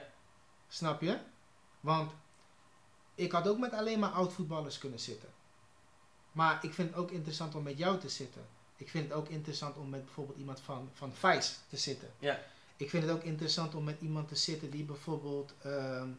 [0.67, 1.17] Snap je?
[1.79, 2.11] Want
[3.15, 5.29] ik had ook met alleen maar oud-voetballers kunnen zitten.
[6.31, 8.45] Maar ik vind het ook interessant om met jou te zitten.
[8.77, 12.11] Ik vind het ook interessant om met bijvoorbeeld iemand van, van Vice te zitten.
[12.19, 12.39] Ja.
[12.77, 16.09] Ik vind het ook interessant om met iemand te zitten die bijvoorbeeld ehm,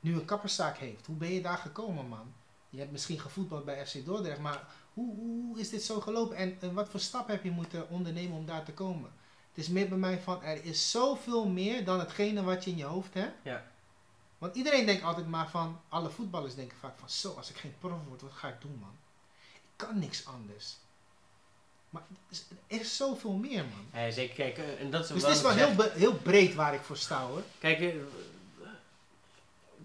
[0.00, 1.06] nu een kapperszaak heeft.
[1.06, 2.32] Hoe ben je daar gekomen, man?
[2.70, 4.66] Je hebt misschien gevoetbald bij FC Dordrecht, maar
[4.96, 6.36] hoe, hoe is dit zo gelopen?
[6.36, 9.10] En, en wat voor stap heb je moeten ondernemen om daar te komen?
[9.54, 12.76] Het is meer bij mij van, er is zoveel meer dan hetgene wat je in
[12.76, 13.34] je hoofd hebt.
[13.42, 13.64] Ja.
[14.38, 17.74] Want iedereen denkt altijd maar van, alle voetballers denken vaak van, zo, als ik geen
[17.78, 18.96] prof word, wat ga ik doen, man?
[19.52, 20.76] Ik kan niks anders.
[21.90, 22.02] Maar
[22.66, 24.02] er is- zoveel meer, man.
[24.02, 24.34] Ja, zeker.
[24.34, 26.96] Kijk, eh, en dat is Dus het is wel heel, heel breed waar ik voor
[26.96, 27.42] sta, hoor.
[27.58, 27.94] Kijk, eh,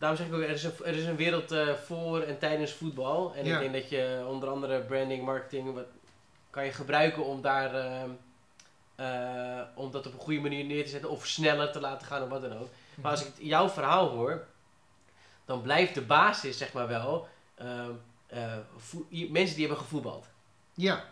[0.02, 2.72] daarom zeg ik ook, er is een, er is een wereld eh, voor en tijdens
[2.74, 3.34] voetbal.
[3.36, 3.54] En Ja.
[3.54, 5.86] ik denk dat je onder andere branding, marketing, wat
[6.50, 7.74] kan je gebruiken om daar
[8.96, 12.24] eh, om dat op een goede manier neer te zetten of sneller te laten gaan
[12.24, 12.70] of wat dan ook.
[13.02, 14.46] Maar als ik jouw verhaal hoor,
[15.46, 17.92] dan blijft de basis zeg maar wel ehm,
[18.28, 18.54] eh,
[19.10, 20.26] mensen die hebben gevoetbald.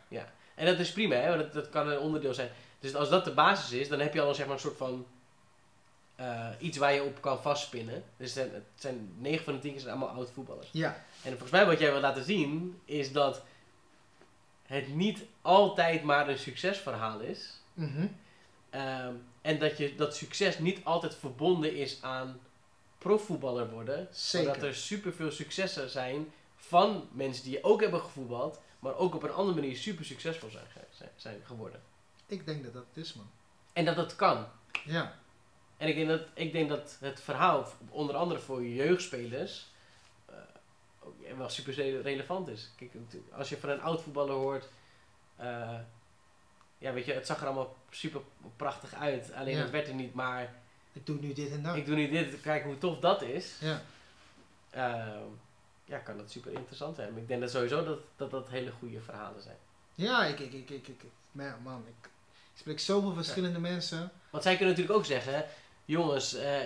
[0.07, 0.25] Ja,
[0.55, 1.27] En dat is prima, hè?
[1.27, 2.49] want dat, dat kan een onderdeel zijn.
[2.79, 4.77] Dus als dat de basis is, dan heb je al een, zeg maar, een soort
[4.77, 5.05] van
[6.19, 8.03] eh, iets waar je op kan vastspinnen.
[8.17, 10.67] Dus het zijn, het zijn 9 van de 10 keer zijn allemaal oud voetballers.
[10.71, 13.43] ja, En volgens mij wat jij wil laten zien, is dat
[14.63, 17.61] het niet altijd maar een succesverhaal is.
[17.73, 18.07] mhm,
[18.69, 22.39] Ehm, en dat je dat succes niet altijd verbonden is aan
[22.97, 24.07] profvoetballer worden.
[24.11, 24.47] Zeker.
[24.47, 29.23] Maar dat er superveel successen zijn van mensen die ook hebben gevoetbald, maar ook op
[29.23, 31.81] een andere manier super succesvol zijn, zijn, zijn geworden.
[32.25, 33.29] ik denk dat dat het is, man.
[33.73, 34.45] En dat dat kan.
[34.85, 35.18] Ja,
[35.79, 39.67] En ik denk dat, ik denk dat het verhaal, onder andere voor jeugdspelers,
[40.99, 42.71] ook wel super re- relevant is.
[42.75, 42.91] Kijk,
[43.31, 44.67] als je van een oud voetballer hoort,
[45.35, 45.79] eh,
[46.77, 48.21] ja, weet je, het zag er allemaal super
[48.55, 49.31] prachtig uit.
[49.33, 49.61] Alleen Ja.
[49.61, 50.53] het werd er niet, maar
[50.93, 51.75] ik doe nu dit en dat.
[51.75, 53.55] ik doe nu dit, kijk hoe tof dat is.
[53.59, 53.81] Ja,
[54.69, 55.23] Ehm,
[55.85, 57.11] ja, kan dat super interessant zijn.
[57.13, 59.57] Maar ik denk dat sowieso dat dat, dat hele goede verhalen zijn.
[59.95, 61.01] ja ik, ik, ik, ik, ik,
[61.31, 62.09] man, man, ik
[62.55, 64.11] spreek zoveel verschillende mensen.
[64.29, 65.45] Want zij kunnen natuurlijk ook zeggen,
[65.89, 66.59] jongens, eh,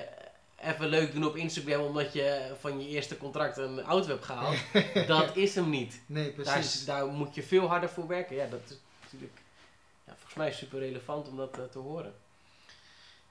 [0.56, 4.58] even leuk doen op Instagram omdat je van je eerste contract een auto hebt gehaald.
[5.08, 6.02] dat is hem niet.
[6.06, 6.86] Nee, precies.
[6.86, 8.36] daar moet je veel harder voor werken.
[8.36, 9.41] Ja, dat is natuurlijk
[10.06, 12.14] ja, volgens mij super relevant om dat eh, te horen.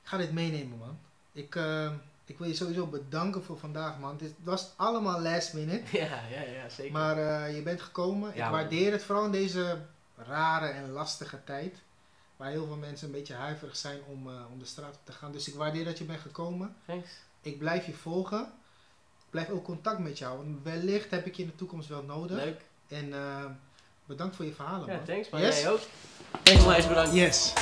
[0.02, 0.98] Ik ga dit meenemen, man.
[1.32, 1.92] Ik, eh,
[2.24, 4.16] ik wil je sowieso bedanken voor vandaag, man.
[4.16, 5.98] Dit was allemaal last minute.
[5.98, 6.92] Ja, ja, ja, zeker.
[6.92, 8.28] Maar je bent gekomen.
[8.28, 8.50] Ja, ik man.
[8.50, 9.78] waardeer het vooral in deze
[10.16, 11.82] rare en lastige tijd.
[12.42, 15.12] Waar heel veel mensen een beetje huiverig zijn om, eh, om de straat op te
[15.12, 15.32] gaan.
[15.32, 16.76] Dus ik waardeer dat je bent gekomen.
[16.86, 17.08] Thanks.
[17.42, 18.40] Ik blijf je volgen.
[19.18, 20.36] Ik blijf ook contact met jou.
[20.36, 22.36] Want wellicht heb ik je in de toekomst wel nodig.
[22.36, 22.60] Leuk.
[22.88, 23.44] En eh,
[24.04, 25.04] bedankt voor je verhalen, Ja, man.
[25.04, 25.28] thanks.
[25.28, 25.60] Maar Yes?
[25.60, 25.80] jij ook.
[26.58, 27.12] Onwijs bedankt.
[27.14, 27.52] Yes.